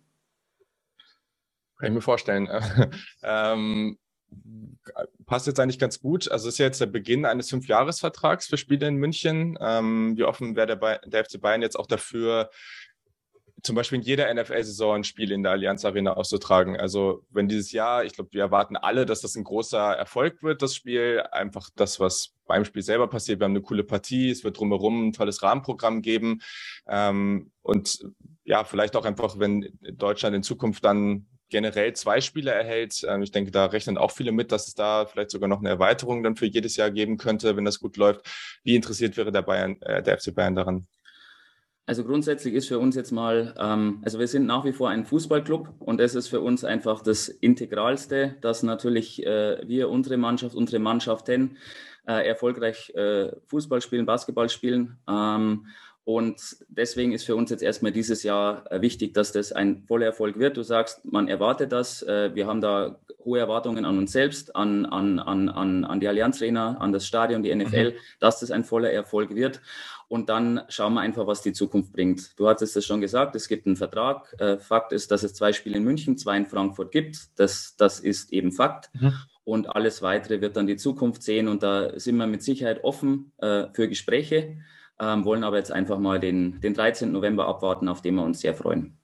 [1.76, 2.49] Kann ich mir vorstellen.
[3.22, 3.99] ähm,
[5.26, 6.30] passt jetzt eigentlich ganz gut.
[6.30, 9.59] Also ist ja jetzt der Beginn eines Fünfjahresvertrags für Spiele in München.
[9.61, 12.51] Ähm, wie offen wäre der, der FC Bayern jetzt auch dafür,
[13.62, 16.76] zum Beispiel in jeder NFL-Saison ein Spiel in der Allianz Arena auszutragen.
[16.76, 20.62] Also wenn dieses Jahr, ich glaube, wir erwarten alle, dass das ein großer Erfolg wird,
[20.62, 21.22] das Spiel.
[21.30, 23.39] Einfach das, was beim Spiel selber passiert.
[23.39, 26.41] Wir haben eine coole Partie, es wird drumherum ein tolles Rahmenprogramm geben.
[26.89, 28.01] Ähm, und
[28.45, 33.07] ja, vielleicht auch einfach, wenn Deutschland in Zukunft dann generell zwei Spieler erhält.
[33.09, 35.68] Ähm, ich denke, da rechnen auch viele mit, dass es da vielleicht sogar noch eine
[35.68, 38.26] Erweiterung dann für jedes Jahr geben könnte, wenn das gut läuft.
[38.64, 40.88] Wie interessiert wäre der Bayern, äh, der FC Bayern daran?
[41.84, 45.05] Also grundsätzlich ist für uns jetzt mal, ähm, also wir sind nach wie vor ein
[45.05, 50.55] Fußballclub und das ist für uns einfach das Integralste, dass natürlich äh, wir, unsere Mannschaft,
[50.55, 51.59] unsere Mannschaften
[52.07, 52.92] äh, erfolgreich
[53.46, 54.98] Fußball spielen, Basketball spielen.
[55.09, 55.66] Ähm,
[56.05, 60.07] und deswegen ist für uns jetzt erstmal dieses Jahr äh, wichtig, dass das ein voller
[60.07, 60.57] Erfolg wird.
[60.57, 62.03] Du sagst, man erwartet das.
[62.03, 66.42] Äh, wir haben da hohe Erwartungen an uns selbst, an, an, an, an, die Allianz
[66.42, 67.96] Arena, an das Stadion, die NFL, mhm.
[68.18, 69.61] dass das ein voller Erfolg wird.
[70.09, 72.38] Und dann schauen wir einfach, was die Zukunft bringt.
[72.38, 74.34] Du hattest es schon gesagt, es gibt einen Vertrag.
[74.40, 77.38] Äh, Fakt ist, dass es zwei Spiele in München, zwei in Frankfurt gibt.
[77.38, 78.90] Das, das ist eben Fakt.
[78.94, 79.12] Mhm.
[79.44, 81.46] Und alles Weitere wird dann die Zukunft sehen.
[81.46, 84.57] Und da sind wir mit Sicherheit offen äh, für Gespräche
[85.03, 87.11] ähm, wollen aber jetzt einfach mal den, den 13.
[87.11, 88.96] November abwarten, auf den wir uns sehr freuen.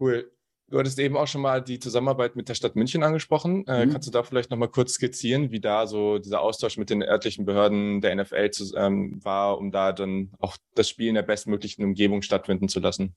[0.00, 0.30] Cool.
[0.68, 3.66] Du hattest eben auch schon mal die Zusammenarbeit mit der Stadt München angesprochen.
[3.66, 3.92] Äh, mhm.
[3.92, 7.02] Kannst du da vielleicht noch mal kurz skizzieren, wie da so dieser Austausch mit den
[7.02, 11.22] örtlichen Behörden der NFL zu, ähm, war, um da dann auch das Spiel in der
[11.22, 13.14] bestmöglichen Umgebung stattfinden zu lassen?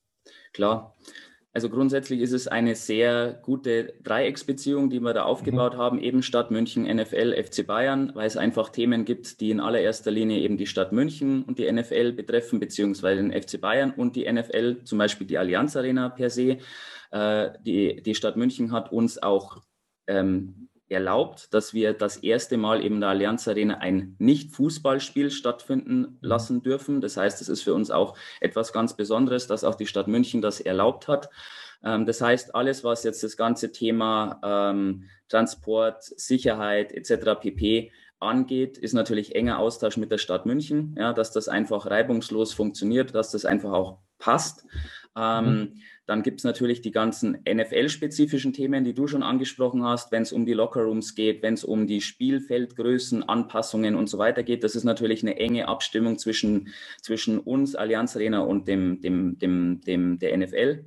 [0.53, 0.95] Klar.
[1.55, 5.77] Also grundsätzlich ist es eine sehr gute Dreiecksbeziehung, die wir da aufgebaut mhm.
[5.77, 10.11] haben, eben Stadt München, NFL, FC Bayern, weil es einfach Themen gibt, die in allererster
[10.11, 14.29] Linie eben die Stadt München und die NFL betreffen, beziehungsweise den FC Bayern und die
[14.29, 16.57] NFL, zum Beispiel die Allianz Arena per se.
[17.11, 19.61] Äh, die, die Stadt München hat uns auch
[20.07, 25.99] ähm, erlaubt, dass wir das erste Mal eben in der Allianz Arena ein Nicht-Fußballspiel stattfinden
[25.99, 26.17] mhm.
[26.21, 27.01] lassen dürfen.
[27.01, 30.41] Das heißt, es ist für uns auch etwas ganz Besonderes, dass auch die Stadt München
[30.41, 31.29] das erlaubt hat.
[31.83, 37.39] Ähm, das heißt, alles, was jetzt das ganze Thema ähm, Transport, Sicherheit etc.
[37.39, 42.53] pp angeht, ist natürlich enger Austausch mit der Stadt München, ja, dass das einfach reibungslos
[42.53, 44.65] funktioniert, dass das einfach auch passt.
[45.17, 45.73] Ähm, mhm.
[46.05, 50.31] Dann gibt es natürlich die ganzen NFL-spezifischen Themen, die du schon angesprochen hast, wenn es
[50.31, 54.63] um die Lockerrooms geht, wenn es um die Spielfeldgrößen, Anpassungen und so weiter geht.
[54.63, 56.69] Das ist natürlich eine enge Abstimmung zwischen,
[57.01, 60.85] zwischen uns, Allianz Arena und dem, dem, dem, dem, der NFL.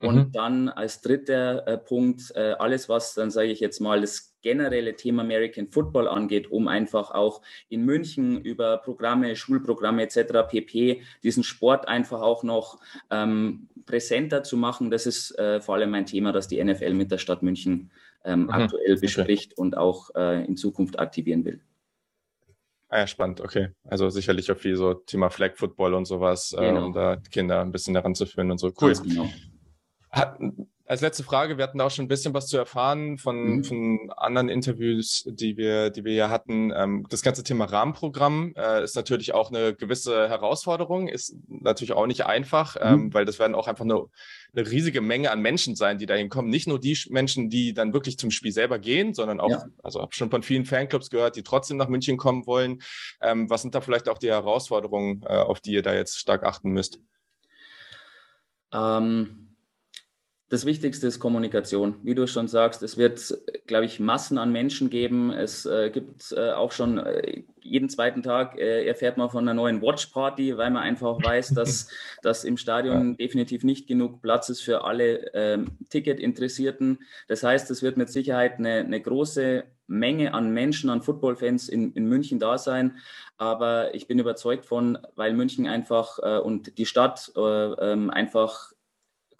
[0.00, 0.32] Und mhm.
[0.32, 4.96] dann als dritter äh, Punkt äh, alles, was dann sage ich jetzt mal das generelle
[4.96, 10.48] Thema American Football angeht, um einfach auch in München über Programme, Schulprogramme etc.
[10.48, 11.02] pp.
[11.22, 12.78] diesen Sport einfach auch noch
[13.10, 14.90] ähm, präsenter zu machen.
[14.90, 17.90] Das ist äh, vor allem ein Thema, das die NFL mit der Stadt München
[18.24, 18.50] ähm, mhm.
[18.50, 19.60] aktuell bespricht okay.
[19.60, 21.60] und auch äh, in Zukunft aktivieren will.
[22.88, 23.68] Ah ja, spannend, okay.
[23.84, 26.80] Also sicherlich auch viel so Thema Flag Football und sowas, äh, genau.
[26.80, 28.72] äh, um da Kinder ein bisschen daran zu führen und so.
[28.80, 28.94] Cool.
[28.94, 29.28] Genau.
[30.10, 30.40] Hat,
[30.90, 33.62] Als letzte Frage, wir hatten da auch schon ein bisschen was zu erfahren von, mhm.
[33.64, 36.72] von anderen Interviews, die wir, die wir ja hatten.
[36.74, 42.08] Ähm, das ganze Thema Rahmenprogramm äh, ist natürlich auch eine gewisse Herausforderung, ist natürlich auch
[42.08, 43.04] nicht einfach, mhm.
[43.04, 44.02] ähm, weil das werden auch einfach eine,
[44.52, 46.50] eine riesige Menge an Menschen sein, die dahin kommen.
[46.50, 49.64] Nicht nur die Menschen, die dann wirklich zum Spiel selber gehen, sondern auch, ja.
[49.84, 52.82] also habe schon von vielen Fanclubs gehört, die trotzdem nach München kommen wollen.
[53.22, 56.42] Ähm, was sind da vielleicht auch die Herausforderungen, äh, auf die ihr da jetzt stark
[56.42, 56.98] achten müsst?
[58.72, 59.49] Ähm
[60.50, 61.94] das Wichtigste ist Kommunikation.
[62.02, 63.38] Wie du schon sagst, es wird,
[63.68, 65.30] glaube ich, Massen an Menschen geben.
[65.30, 69.54] Es äh, gibt äh, auch schon äh, jeden zweiten Tag äh, erfährt man von einer
[69.54, 71.88] neuen Watch-Party, weil man einfach weiß, dass,
[72.22, 73.16] dass im Stadion ja.
[73.16, 76.98] definitiv nicht genug Platz ist für alle ähm, Ticket-Interessierten.
[77.28, 81.92] Das heißt, es wird mit Sicherheit eine, eine große Menge an Menschen, an Footballfans in,
[81.92, 82.96] in München da sein.
[83.38, 88.69] Aber ich bin überzeugt von, weil München einfach äh, und die Stadt äh, ähm, einfach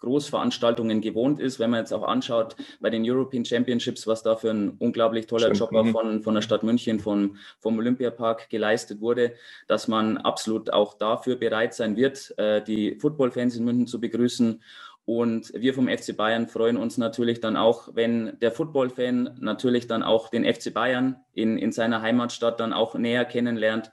[0.01, 1.59] Großveranstaltungen gewohnt ist.
[1.59, 5.55] Wenn man jetzt auch anschaut bei den European Championships, was da für ein unglaublich toller
[5.55, 5.71] Stimmt.
[5.71, 5.91] Job mhm.
[5.91, 9.33] von, von der Stadt München, von, vom Olympiapark geleistet wurde,
[9.67, 14.61] dass man absolut auch dafür bereit sein wird, äh, die Footballfans in München zu begrüßen.
[15.05, 20.03] Und wir vom FC Bayern freuen uns natürlich dann auch, wenn der Football-Fan natürlich dann
[20.03, 23.91] auch den FC Bayern in, in seiner Heimatstadt dann auch näher kennenlernt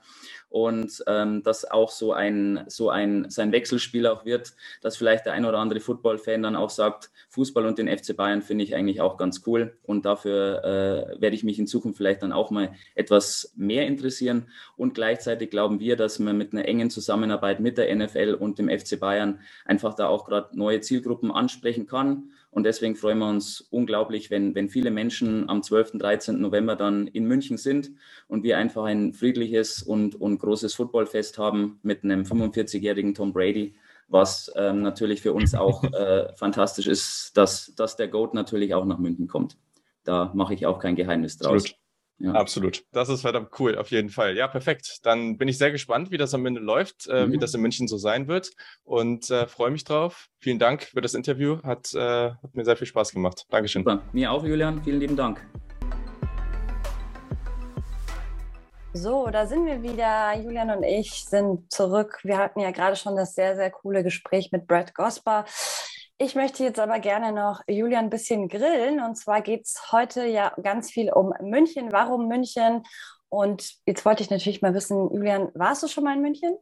[0.49, 5.33] und ähm, dass auch so ein, so ein, sein Wechselspiel auch wird, dass vielleicht der
[5.33, 9.01] ein oder andere Football-Fan dann auch sagt, Fußball und den FC Bayern finde ich eigentlich
[9.01, 12.73] auch ganz cool und dafür äh, werde ich mich in Zukunft vielleicht dann auch mal
[12.95, 14.47] etwas mehr interessieren.
[14.75, 18.69] Und gleichzeitig glauben wir, dass man mit einer engen Zusammenarbeit mit der NFL und dem
[18.69, 23.61] FC Bayern einfach da auch gerade neue Zielgruppen ansprechen kann und deswegen freuen wir uns
[23.69, 25.99] unglaublich, wenn, wenn viele Menschen am 12.
[25.99, 26.41] 13.
[26.41, 27.91] November dann in München sind
[28.27, 33.75] und wir einfach ein friedliches und, und großes Footballfest haben mit einem 45-jährigen Tom Brady,
[34.07, 38.85] was ähm, natürlich für uns auch äh, fantastisch ist, dass, dass der GOAT natürlich auch
[38.85, 39.57] nach München kommt.
[40.03, 41.63] Da mache ich auch kein Geheimnis draus.
[41.63, 41.78] Absolut.
[42.19, 42.33] Ja.
[42.33, 42.83] Absolut.
[42.91, 44.35] Das ist verdammt cool, auf jeden Fall.
[44.35, 44.99] Ja, perfekt.
[45.03, 47.31] Dann bin ich sehr gespannt, wie das am Ende läuft, äh, mhm.
[47.31, 48.51] wie das in München so sein wird
[48.83, 50.27] und äh, freue mich drauf.
[50.37, 51.61] Vielen Dank für das Interview.
[51.63, 53.45] Hat, äh, hat mir sehr viel Spaß gemacht.
[53.49, 53.83] Dankeschön.
[53.83, 54.01] Super.
[54.11, 54.83] Mir auch, Julian.
[54.83, 55.41] Vielen lieben Dank.
[58.93, 60.33] So, da sind wir wieder.
[60.41, 62.19] Julian und ich sind zurück.
[62.23, 65.45] Wir hatten ja gerade schon das sehr, sehr coole Gespräch mit Brad Gosper.
[66.21, 68.99] Ich möchte jetzt aber gerne noch Julian ein bisschen grillen.
[68.99, 71.93] Und zwar geht es heute ja ganz viel um München.
[71.93, 72.83] Warum München?
[73.29, 76.57] Und jetzt wollte ich natürlich mal wissen, Julian, warst du schon mal in München?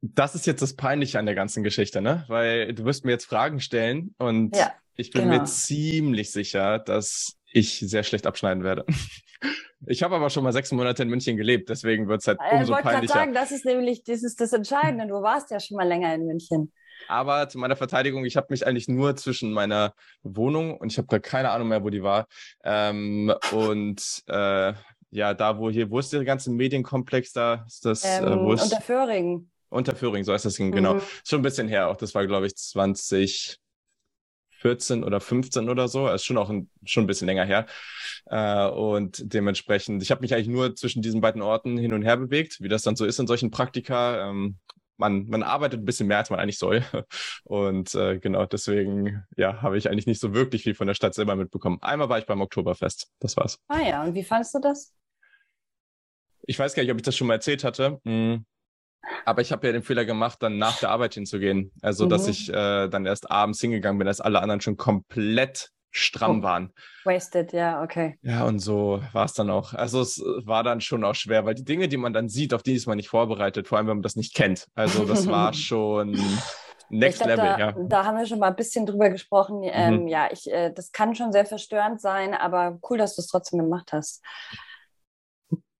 [0.00, 2.24] Das ist jetzt das Peinliche an der ganzen Geschichte, ne?
[2.26, 5.42] Weil du wirst mir jetzt Fragen stellen und ja, ich bin genau.
[5.42, 8.84] mir ziemlich sicher, dass ich sehr schlecht abschneiden werde.
[9.86, 12.50] Ich habe aber schon mal sechs Monate in München gelebt, deswegen wird es halt umso
[12.50, 12.64] peinlicher.
[12.64, 15.06] Ich wollte gerade sagen, das ist nämlich das, ist das Entscheidende.
[15.06, 16.72] Du warst ja schon mal länger in München.
[17.06, 21.06] Aber zu meiner Verteidigung, ich habe mich eigentlich nur zwischen meiner Wohnung und ich habe
[21.06, 22.26] gerade keine Ahnung mehr, wo die war.
[22.64, 24.72] Ähm, und äh,
[25.10, 27.64] ja, da, wo hier, wo ist der ganze Medienkomplex da?
[27.66, 29.50] Ist das äh, ähm, äh, wo ist, unter Föhring.
[29.70, 30.94] Unter Föhring, so heißt das Ding, genau.
[30.94, 31.02] Mhm.
[31.24, 31.96] Schon ein bisschen her auch.
[31.96, 33.58] Das war, glaube ich, 20.
[34.58, 37.66] 14 oder 15 oder so, ist schon auch ein, schon ein bisschen länger her.
[38.26, 42.16] Äh, und dementsprechend, ich habe mich eigentlich nur zwischen diesen beiden Orten hin und her
[42.16, 44.28] bewegt, wie das dann so ist in solchen Praktika.
[44.28, 44.58] Ähm,
[44.98, 46.84] man, man arbeitet ein bisschen mehr, als man eigentlich soll.
[47.44, 51.14] Und äh, genau deswegen, ja, habe ich eigentlich nicht so wirklich viel von der Stadt
[51.14, 51.78] selber mitbekommen.
[51.80, 53.08] Einmal war ich beim Oktoberfest.
[53.20, 53.58] Das war's.
[53.68, 54.94] Ah ja, und wie fandest du das?
[56.42, 58.00] Ich weiß gar nicht, ob ich das schon mal erzählt hatte.
[58.04, 58.44] Mhm.
[59.24, 61.72] Aber ich habe ja den Fehler gemacht, dann nach der Arbeit hinzugehen.
[61.82, 62.10] Also, mhm.
[62.10, 66.42] dass ich äh, dann erst abends hingegangen bin, als alle anderen schon komplett stramm oh,
[66.42, 66.72] waren.
[67.04, 68.18] Wasted, ja, okay.
[68.22, 69.74] Ja, und so war es dann auch.
[69.74, 72.62] Also es war dann schon auch schwer, weil die Dinge, die man dann sieht, auf
[72.62, 74.66] die ist man nicht vorbereitet, vor allem wenn man das nicht kennt.
[74.74, 76.18] Also das war schon
[76.90, 77.74] Next glaub, Level, da, ja.
[77.88, 79.60] Da haben wir schon mal ein bisschen drüber gesprochen.
[79.60, 79.70] Mhm.
[79.72, 83.28] Ähm, ja, ich, äh, das kann schon sehr verstörend sein, aber cool, dass du es
[83.28, 84.22] trotzdem gemacht hast.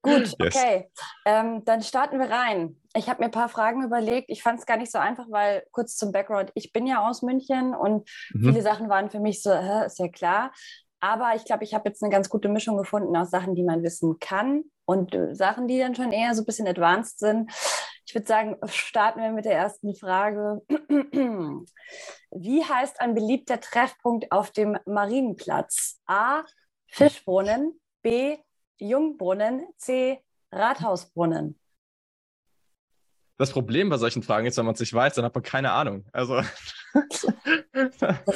[0.09, 0.56] Gut, yes.
[0.56, 0.90] okay.
[1.24, 2.76] Ähm, dann starten wir rein.
[2.94, 4.30] Ich habe mir ein paar Fragen überlegt.
[4.30, 7.22] Ich fand es gar nicht so einfach, weil kurz zum Background, ich bin ja aus
[7.22, 8.48] München und mhm.
[8.48, 10.52] viele Sachen waren für mich so, äh, ist ja klar.
[11.00, 13.82] Aber ich glaube, ich habe jetzt eine ganz gute Mischung gefunden aus Sachen, die man
[13.82, 17.52] wissen kann und äh, Sachen, die dann schon eher so ein bisschen advanced sind.
[18.06, 20.62] Ich würde sagen, starten wir mit der ersten Frage.
[22.30, 26.00] Wie heißt ein beliebter Treffpunkt auf dem Marienplatz?
[26.06, 26.42] A.
[26.86, 28.38] Fischbrunnen, B.
[28.78, 30.22] Jungbrunnen, C.
[30.52, 31.58] Rathausbrunnen.
[33.36, 35.72] Das Problem bei solchen Fragen ist, wenn man es nicht weiß, dann hat man keine
[35.72, 36.06] Ahnung.
[36.12, 36.36] Also.
[36.94, 37.22] das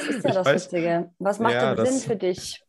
[0.07, 1.11] ist ja das weiß, Witzige.
[1.19, 2.63] Was macht ja, denn Sinn für dich?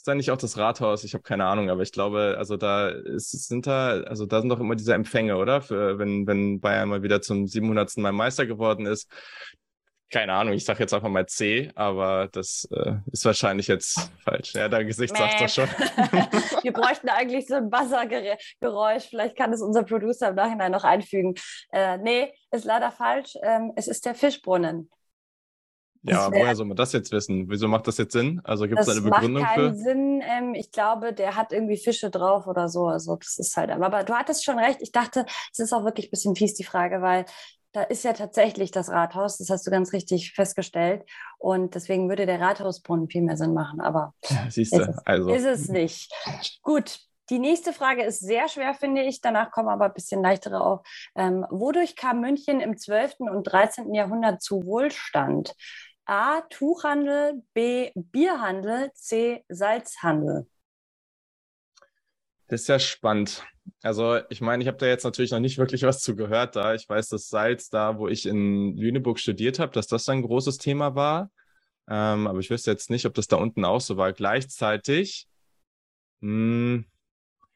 [0.00, 1.04] ist da nicht auch das Rathaus?
[1.04, 4.48] Ich habe keine Ahnung, aber ich glaube, also da ist, sind da, also da sind
[4.48, 5.60] doch immer diese Empfänge, oder?
[5.60, 7.98] Für, wenn, wenn Bayern mal wieder zum 700.
[7.98, 9.10] Mal Meister geworden ist.
[10.10, 14.54] Keine Ahnung, ich sage jetzt einfach mal C, aber das äh, ist wahrscheinlich jetzt falsch.
[14.54, 15.68] Ja, dein Gesicht sagt das schon.
[16.62, 19.04] Wir bräuchten eigentlich so ein Buzzergeräusch.
[19.08, 21.34] Vielleicht kann es unser Producer im Nachhinein noch einfügen.
[21.72, 23.34] Äh, nee, ist leider falsch.
[23.42, 24.90] Ähm, es ist der Fischbrunnen.
[26.02, 27.48] Ja, aber woher soll man das jetzt wissen?
[27.50, 28.40] Wieso macht das jetzt Sinn?
[28.44, 29.78] Also gibt es eine Begründung macht keinen für?
[29.78, 30.22] Sinn.
[30.24, 32.86] Ähm, ich glaube, der hat irgendwie Fische drauf oder so.
[32.86, 33.70] Also das ist halt.
[33.70, 34.78] Aber du hattest schon recht.
[34.80, 37.26] Ich dachte, es ist auch wirklich ein bisschen fies die Frage, weil
[37.72, 39.38] da ist ja tatsächlich das Rathaus.
[39.38, 41.04] Das hast du ganz richtig festgestellt.
[41.38, 43.80] Und deswegen würde der Rathausbrunnen viel mehr Sinn machen.
[43.80, 46.12] Aber ja, siehst du, ist, also ist es nicht.
[46.62, 46.98] Gut.
[47.30, 49.20] Die nächste Frage ist sehr schwer, finde ich.
[49.20, 50.80] Danach kommen aber ein bisschen leichtere auf.
[51.14, 53.20] Ähm, wodurch kam München im 12.
[53.20, 53.94] und 13.
[53.94, 55.54] Jahrhundert zu Wohlstand?
[56.06, 56.40] A.
[56.50, 57.92] Tuchhandel, B.
[57.94, 59.44] Bierhandel, C.
[59.48, 60.48] Salzhandel.
[62.50, 63.44] Das ist ja spannend.
[63.80, 66.74] Also ich meine, ich habe da jetzt natürlich noch nicht wirklich was zu gehört da.
[66.74, 70.58] Ich weiß, dass Salz da, wo ich in Lüneburg studiert habe, dass das ein großes
[70.58, 71.30] Thema war.
[71.88, 74.12] Ähm, aber ich wüsste jetzt nicht, ob das da unten auch so war.
[74.12, 75.28] Gleichzeitig,
[76.20, 76.84] mh, hm,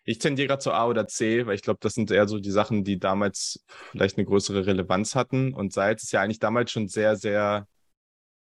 [0.05, 2.53] ich tendiere gerade zu A oder C, weil ich glaube, das sind eher so die
[2.53, 5.55] Sachen, die damals vielleicht eine größere Relevanz hatten.
[5.55, 7.67] Und Salz ist ja eigentlich damals schon sehr, sehr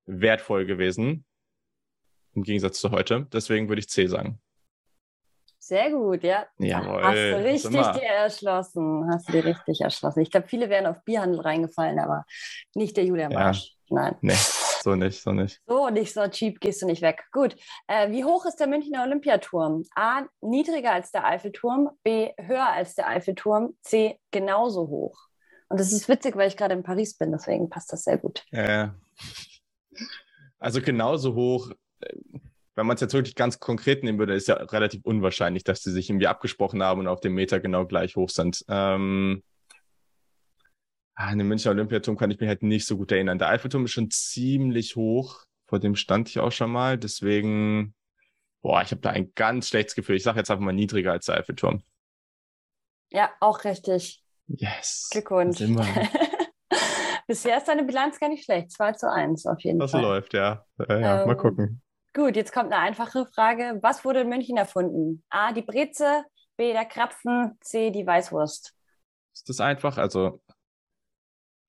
[0.06, 1.24] wertvoll gewesen.
[2.34, 3.26] Im Gegensatz zu heute.
[3.32, 4.40] Deswegen würde ich C sagen.
[5.66, 6.44] Sehr gut, ja.
[6.58, 9.08] Jawohl, Hast du richtig dir erschlossen.
[9.10, 10.20] Hast du dir richtig erschlossen.
[10.20, 12.26] Ich glaube, viele wären auf Bierhandel reingefallen, aber
[12.74, 13.74] nicht der Julian Barsch.
[13.88, 13.96] Ja.
[13.96, 14.16] Nein.
[14.20, 14.36] Nee,
[14.82, 15.62] so nicht, so nicht.
[15.66, 17.24] So nicht so cheap gehst du nicht weg.
[17.32, 17.56] Gut.
[17.86, 19.84] Äh, wie hoch ist der Münchner Olympiaturm?
[19.96, 20.24] A.
[20.42, 21.88] Niedriger als der Eiffelturm.
[22.02, 22.28] B.
[22.38, 23.74] Höher als der Eiffelturm.
[23.80, 24.20] C.
[24.32, 25.18] Genauso hoch.
[25.68, 28.44] Und das ist witzig, weil ich gerade in Paris bin, deswegen passt das sehr gut.
[28.50, 28.94] Ja.
[30.58, 32.14] Also genauso hoch, äh,
[32.74, 35.92] wenn man es jetzt wirklich ganz konkret nehmen würde, ist ja relativ unwahrscheinlich, dass sie
[35.92, 38.64] sich irgendwie abgesprochen haben und auf dem Meter genau gleich hoch sind.
[38.68, 39.42] Ähm,
[41.14, 43.38] an den Münchner Olympiaturm kann ich mich halt nicht so gut erinnern.
[43.38, 46.98] Der Eiffelturm ist schon ziemlich hoch, vor dem stand ich auch schon mal.
[46.98, 47.94] Deswegen,
[48.62, 50.16] boah, ich habe da ein ganz schlechtes Gefühl.
[50.16, 51.84] Ich sage jetzt einfach mal niedriger als der Eiffelturm.
[53.12, 54.24] Ja, auch richtig.
[54.48, 55.08] Yes.
[55.12, 55.58] Glückwunsch.
[57.26, 58.72] Bisher ist deine Bilanz gar nicht schlecht.
[58.72, 60.02] 2 zu 1 auf jeden das Fall.
[60.02, 60.66] Das läuft, ja.
[60.78, 61.80] Äh, ja ähm, mal gucken.
[62.14, 63.78] Gut, jetzt kommt eine einfache Frage.
[63.82, 65.24] Was wurde in München erfunden?
[65.30, 66.24] A, die Breze,
[66.56, 68.72] B, der Krapfen, C, die Weißwurst.
[69.34, 69.98] Ist das einfach?
[69.98, 70.40] Also,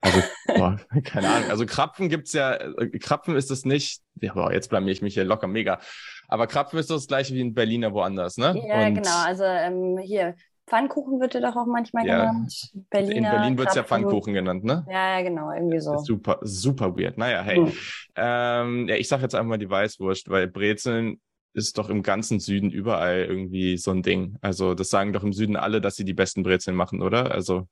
[0.01, 1.49] also boah, keine Ahnung.
[1.49, 5.15] Also Krapfen gibt's ja, äh, Krapfen ist das nicht, ja, boah, jetzt blamier ich mich
[5.15, 5.79] hier locker mega.
[6.27, 8.55] Aber Krapfen ist das gleiche wie in Berliner woanders, ne?
[8.67, 9.25] Ja, Und genau.
[9.25, 10.35] Also ähm, hier
[10.67, 12.19] Pfannkuchen wird ja doch auch manchmal ja.
[12.19, 12.71] genannt.
[12.89, 14.85] Berliner, in Berlin wird es ja Pfannkuchen genannt, ne?
[14.89, 15.97] Ja, genau, irgendwie so.
[15.99, 17.17] Super, super weird.
[17.17, 17.57] Naja, hey.
[17.57, 17.71] Hm.
[18.15, 21.19] Ähm, ja, ich sag jetzt einfach mal die Weißwurst, weil Brezeln
[21.53, 24.37] ist doch im ganzen Süden überall irgendwie so ein Ding.
[24.41, 27.31] Also das sagen doch im Süden alle, dass sie die besten Brezeln machen, oder?
[27.31, 27.67] Also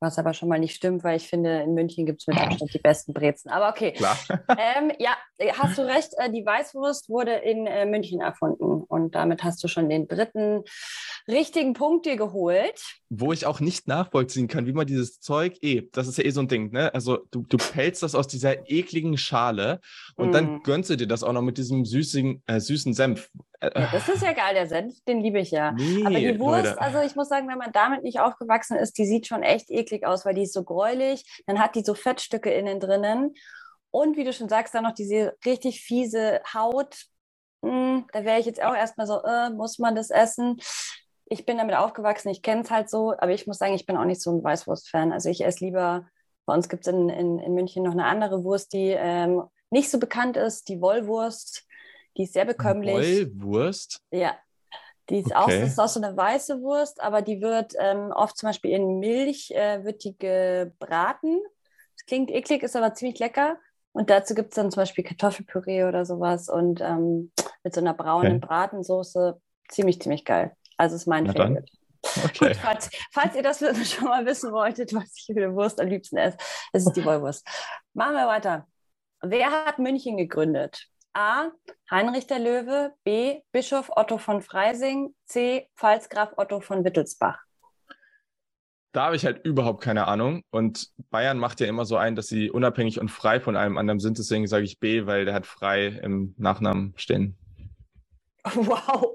[0.00, 2.72] was aber schon mal nicht stimmt, weil ich finde, in München gibt es mit Abstand
[2.74, 3.50] die besten Brezen.
[3.50, 3.92] Aber okay.
[3.92, 4.18] Klar.
[4.58, 5.16] Ähm, ja,
[5.58, 6.10] hast du recht.
[6.18, 8.82] Äh, die Weißwurst wurde in äh, München erfunden.
[8.82, 10.64] Und damit hast du schon den dritten
[11.28, 12.82] richtigen Punkt dir geholt.
[13.08, 16.30] Wo ich auch nicht nachvollziehen kann, wie man dieses Zeug eh, das ist ja eh
[16.30, 16.92] so ein Ding, ne?
[16.94, 19.80] Also du, du pelzt das aus dieser ekligen Schale
[20.16, 20.32] und mm.
[20.32, 23.30] dann gönnst du dir das auch noch mit diesem süßen, äh, süßen Senf.
[23.62, 25.72] Ja, das ist ja geil, der Senf, den liebe ich ja.
[25.72, 26.80] Nee, Aber die Wurst, Leute.
[26.80, 30.06] also ich muss sagen, wenn man damit nicht aufgewachsen ist, die sieht schon echt eklig
[30.06, 31.42] aus, weil die ist so gräulich.
[31.46, 33.34] Dann hat die so Fettstücke innen drinnen.
[33.90, 37.04] Und wie du schon sagst, dann noch diese richtig fiese Haut.
[37.62, 40.58] Hm, da wäre ich jetzt auch erstmal so, äh, muss man das essen?
[41.26, 43.96] Ich bin damit aufgewachsen, ich kenne es halt so, aber ich muss sagen, ich bin
[43.96, 45.12] auch nicht so ein Weißwurst-Fan.
[45.12, 46.08] Also ich esse lieber,
[46.46, 49.90] bei uns gibt es in, in, in München noch eine andere Wurst, die ähm, nicht
[49.90, 51.66] so bekannt ist, die Wollwurst
[52.20, 52.94] die ist sehr bekömmlich.
[52.94, 54.02] Wollwurst?
[54.10, 54.36] Ja.
[55.08, 55.34] Die ist, okay.
[55.34, 58.72] auch, das ist auch so eine weiße Wurst, aber die wird ähm, oft zum Beispiel
[58.72, 61.40] in Milch äh, wird die gebraten.
[61.96, 63.58] Das klingt eklig, ist aber ziemlich lecker.
[63.92, 67.32] Und dazu gibt es dann zum Beispiel Kartoffelpüree oder sowas und ähm,
[67.64, 68.46] mit so einer braunen okay.
[68.46, 69.40] Bratensoße.
[69.70, 70.54] Ziemlich, ziemlich geil.
[70.76, 71.72] Also ist mein Na Favorite.
[72.24, 72.48] Okay.
[72.48, 73.58] Gut, falls, falls, ihr das
[73.90, 76.36] schon mal wissen wolltet, was ich für eine Wurst am liebsten esse,
[76.74, 77.46] ist es die Wollwurst.
[77.94, 78.68] Machen wir weiter.
[79.22, 80.90] Wer hat München gegründet?
[81.12, 81.50] A.
[81.90, 83.40] Heinrich der Löwe, B.
[83.52, 85.68] Bischof Otto von Freising, C.
[85.76, 87.38] Pfalzgraf Otto von Wittelsbach.
[88.92, 90.42] Da habe ich halt überhaupt keine Ahnung.
[90.50, 94.00] Und Bayern macht ja immer so ein, dass sie unabhängig und frei von allem anderen
[94.00, 94.18] sind.
[94.18, 97.36] Deswegen sage ich B, weil der hat frei im Nachnamen stehen.
[98.54, 99.12] Wow.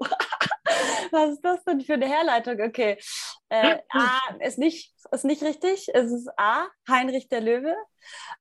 [1.16, 2.60] Was ist das denn für eine Herleitung?
[2.60, 2.98] Okay.
[3.48, 5.88] Äh, A ist nicht, ist nicht richtig.
[5.94, 7.74] Es ist A, Heinrich der Löwe.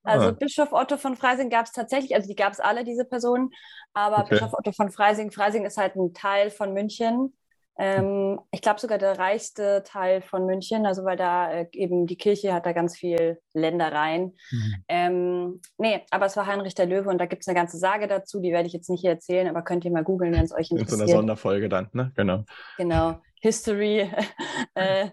[0.03, 0.31] Also ah.
[0.31, 3.51] Bischof Otto von Freising gab es tatsächlich, also die gab es alle, diese Personen.
[3.93, 4.31] Aber okay.
[4.31, 7.33] Bischof Otto von Freising, Freising ist halt ein Teil von München.
[7.77, 12.15] Ähm, ich glaube sogar der reichste Teil von München, also weil da äh, eben die
[12.15, 14.37] Kirche hat da ganz viel Ländereien.
[14.51, 14.75] Mhm.
[14.87, 18.07] Ähm, nee, aber es war Heinrich der Löwe und da gibt es eine ganze Sage
[18.07, 20.53] dazu, die werde ich jetzt nicht hier erzählen, aber könnt ihr mal googeln, wenn es
[20.53, 20.91] euch interessiert.
[20.91, 22.11] In so einer Sonderfolge dann, ne?
[22.15, 22.45] Genau.
[22.77, 23.19] Genau.
[23.41, 24.09] History
[24.75, 25.09] äh,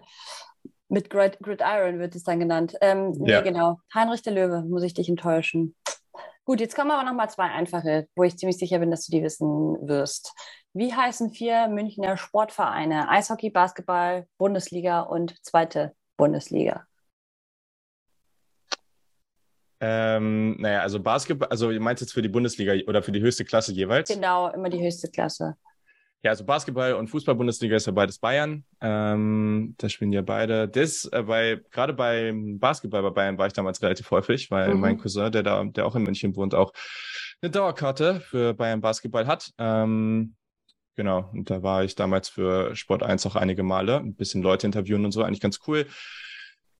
[0.87, 2.75] mit Grid Gridiron wird es dann genannt.
[2.79, 3.41] Ähm, ja.
[3.41, 3.79] Nee, genau.
[3.93, 5.75] Heinrich der Löwe, muss ich dich enttäuschen.
[6.45, 9.11] Gut, jetzt kommen aber noch mal zwei einfache, wo ich ziemlich sicher bin, dass du
[9.11, 9.47] die wissen
[9.87, 10.33] wirst.
[10.73, 13.07] Wie heißen vier Münchner Sportvereine?
[13.07, 16.85] Eishockey, Basketball, Bundesliga und zweite Bundesliga.
[19.79, 23.45] Ähm, naja, also Basketball, also ihr meint jetzt für die Bundesliga oder für die höchste
[23.45, 24.09] Klasse jeweils?
[24.09, 25.55] Genau, immer die höchste Klasse.
[26.23, 28.63] Ja, also Basketball und Fußball-Bundesliga ist ja beides Bayern.
[28.79, 30.69] Ähm, da spielen ja beide.
[30.69, 34.79] Das, äh, bei, gerade beim Basketball bei Bayern war ich damals relativ häufig, weil mhm.
[34.79, 36.71] mein Cousin, der da, der auch in München wohnt, auch
[37.41, 39.51] eine Dauerkarte für Bayern Basketball hat.
[39.57, 40.35] Ähm,
[40.95, 44.67] Genau, und da war ich damals für Sport 1 auch einige Male, ein bisschen Leute
[44.67, 45.87] interviewen und so, eigentlich ganz cool.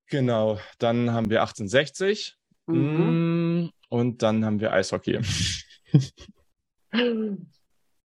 [0.08, 2.38] Genau, dann haben wir 1860
[2.68, 3.64] mhm.
[3.64, 5.20] Mm, und dann haben wir Eishockey.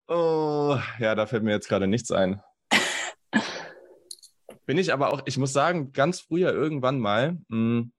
[0.08, 2.42] oh, ja, da fällt mir jetzt gerade nichts ein.
[4.66, 7.92] Bin ich aber auch, ich muss sagen, ganz früher irgendwann mal, mh, mm,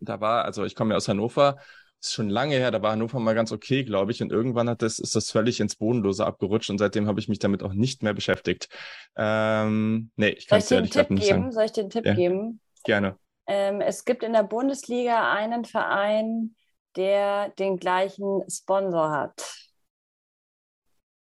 [0.00, 1.58] da war, also ich komme ja aus Hannover,
[2.00, 4.22] ist schon lange her, da war Hannover mal ganz okay, glaube ich.
[4.22, 7.38] Und irgendwann hat das, ist das völlig ins Bodenlose abgerutscht und seitdem habe ich mich
[7.38, 8.68] damit auch nicht mehr beschäftigt.
[9.16, 11.52] Ähm, nee, ich kann es ehrlich gesagt nicht sagen.
[11.52, 12.14] Soll ich dir einen Tipp ja.
[12.14, 12.60] geben?
[12.84, 13.16] Gerne.
[13.46, 16.56] Ähm, es gibt in der Bundesliga einen Verein,
[16.96, 19.71] der den gleichen Sponsor hat.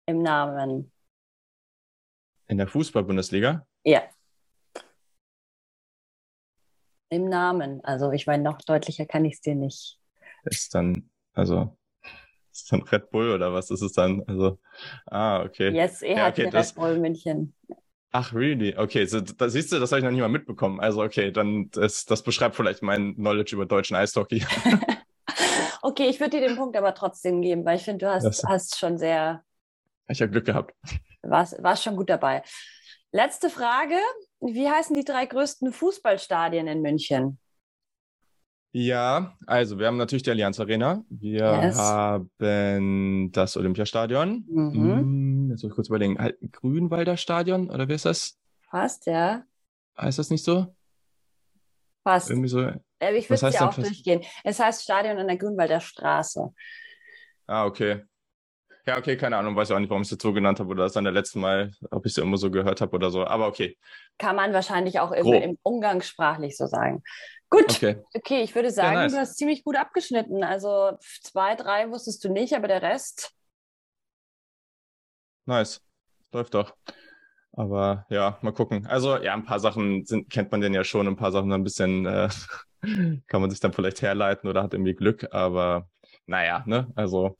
[0.05, 0.91] Im Namen.
[2.47, 3.65] In der Fußball-Bundesliga?
[3.83, 4.03] Ja.
[7.09, 7.83] Im Namen.
[7.83, 9.99] Also ich meine, noch deutlicher kann ich es dir nicht
[10.45, 11.77] ist dann, also,
[12.51, 14.23] ist dann Red Bull oder was ist es dann?
[14.27, 14.59] Also,
[15.05, 15.69] ah, okay.
[15.69, 17.53] Yes, er ja, okay, hat das, Red Bull München.
[18.11, 18.77] Ach, really?
[18.77, 20.79] Okay, so, da siehst du, das habe ich noch nie mal mitbekommen.
[20.79, 24.45] Also, okay, dann, das, das beschreibt vielleicht mein Knowledge über deutschen Eishockey.
[25.81, 28.43] okay, ich würde dir den Punkt aber trotzdem geben, weil ich finde, du hast, das,
[28.43, 29.43] hast schon sehr.
[30.07, 30.73] Ich habe Glück gehabt.
[31.21, 32.43] Warst, warst schon gut dabei.
[33.11, 33.95] Letzte Frage.
[34.41, 37.39] Wie heißen die drei größten Fußballstadien in München?
[38.75, 41.05] Ja, also wir haben natürlich die Allianz Arena.
[41.09, 41.77] Wir yes.
[41.77, 44.45] haben das Olympiastadion.
[44.49, 44.73] Mhm.
[44.73, 46.17] Hm, jetzt muss ich kurz überlegen.
[46.17, 48.39] Halt, Grünwalder Stadion oder wie ist das?
[48.69, 49.43] Fast, ja.
[49.95, 50.75] Heißt das nicht so?
[52.03, 52.31] Fast.
[52.31, 52.61] Irgendwie so.
[52.61, 54.23] Äh, ich würde es ja auch durchgehen.
[54.43, 56.51] Es heißt Stadion an der Grünwalder Straße.
[57.45, 58.01] Ah, okay.
[58.85, 60.83] Ja, okay, keine Ahnung, weiß auch nicht, warum ich es jetzt so genannt habe oder
[60.83, 63.47] das dann der letzte Mal, ob ich es immer so gehört habe oder so, aber
[63.47, 63.77] okay.
[64.17, 67.01] Kann man wahrscheinlich auch im, im umgangssprachlich so sagen.
[67.49, 68.01] Gut, okay.
[68.13, 69.13] okay, ich würde sagen, nice.
[69.13, 70.43] du hast ziemlich gut abgeschnitten.
[70.43, 73.31] Also zwei, drei wusstest du nicht, aber der Rest.
[75.45, 75.81] Nice.
[76.31, 76.75] Läuft doch.
[77.51, 78.87] Aber ja, mal gucken.
[78.87, 81.63] Also ja, ein paar Sachen sind, kennt man denn ja schon, ein paar Sachen ein
[81.63, 82.29] bisschen äh,
[83.27, 85.87] kann man sich dann vielleicht herleiten oder hat irgendwie Glück, aber
[86.25, 86.91] naja, ne?
[86.95, 87.37] Also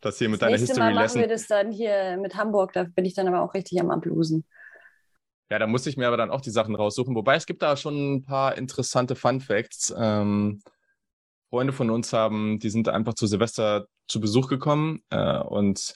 [0.00, 2.84] das hier mit das deiner History Mal machen wir das dann hier mit Hamburg, da
[2.84, 4.44] bin ich dann aber auch richtig am Ablosen.
[5.50, 7.14] Ja, da musste ich mir aber dann auch die Sachen raussuchen.
[7.14, 9.94] Wobei es gibt da schon ein paar interessante Fun Facts.
[9.96, 10.62] Ähm,
[11.50, 15.94] Freunde von uns haben, die sind einfach zu Silvester zu Besuch gekommen äh, und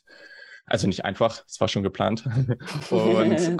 [0.66, 2.24] also nicht einfach, es war schon geplant.
[2.90, 3.58] und,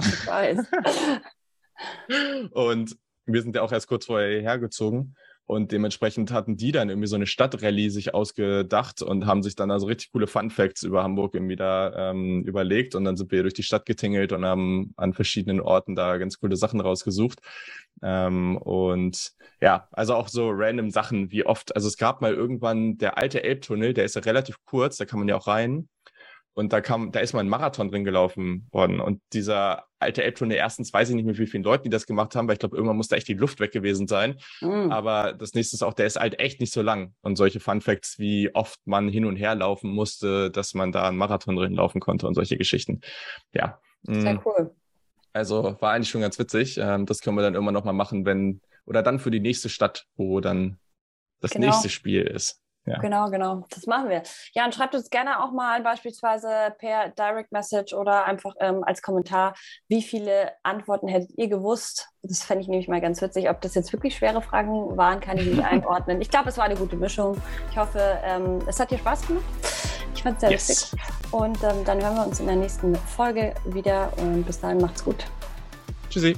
[2.51, 5.15] und wir sind ja auch erst kurz vorher hergezogen.
[5.49, 9.71] Und dementsprechend hatten die dann irgendwie so eine Stadtrallye sich ausgedacht und haben sich dann
[9.71, 12.93] also richtig coole Fun Facts über Hamburg irgendwie da ähm, überlegt.
[12.93, 16.39] Und dann sind wir durch die Stadt getingelt und haben an verschiedenen Orten da ganz
[16.39, 17.39] coole Sachen rausgesucht.
[18.03, 21.75] Ähm, und ja, also auch so random Sachen wie oft.
[21.75, 25.17] Also es gab mal irgendwann der alte Elbtunnel, der ist ja relativ kurz, da kann
[25.17, 25.89] man ja auch rein.
[26.59, 28.99] Und da kam, da ist mal ein Marathon drin gelaufen worden.
[28.99, 32.35] Und dieser alte Elbtunnel, erstens weiß ich nicht, mit wie vielen Leuten die das gemacht
[32.35, 34.37] haben, weil ich glaube, irgendwann muss da echt die Luft weg gewesen sein.
[34.59, 34.91] Mhm.
[34.91, 37.13] Aber das nächste ist auch, der ist halt echt nicht so lang.
[37.21, 41.07] Und solche Fun Facts, wie oft man hin und her laufen musste, dass man da
[41.07, 42.99] einen Marathon drin laufen konnte und solche Geschichten.
[43.53, 43.79] Ja.
[44.03, 44.41] Sehr mhm.
[44.43, 44.75] cool.
[45.31, 46.77] Also war eigentlich schon ganz witzig.
[46.77, 49.69] Ähm, das können wir dann immer noch mal machen, wenn, oder dann für die nächste
[49.69, 50.77] Stadt, wo dann
[51.39, 51.67] das genau.
[51.67, 52.61] nächste Spiel ist.
[52.89, 52.97] Ja.
[52.99, 53.65] Genau, genau.
[53.69, 54.23] Das machen wir.
[54.53, 59.03] Ja, und schreibt uns gerne auch mal beispielsweise per Direct Message oder einfach ähm, als
[59.03, 59.53] Kommentar,
[59.87, 62.09] wie viele Antworten hättet ihr gewusst?
[62.23, 63.47] Das fände ich nämlich mal ganz witzig.
[63.49, 66.19] Ob das jetzt wirklich schwere Fragen waren, kann ich nicht einordnen.
[66.19, 67.39] Ich glaube, es war eine gute Mischung.
[67.69, 69.43] Ich hoffe, ähm, es hat dir Spaß gemacht.
[70.15, 70.67] Ich fand es sehr yes.
[70.67, 71.01] lustig.
[71.31, 75.05] Und ähm, dann hören wir uns in der nächsten Folge wieder und bis dahin macht's
[75.05, 75.25] gut.
[76.09, 76.35] Tschüssi.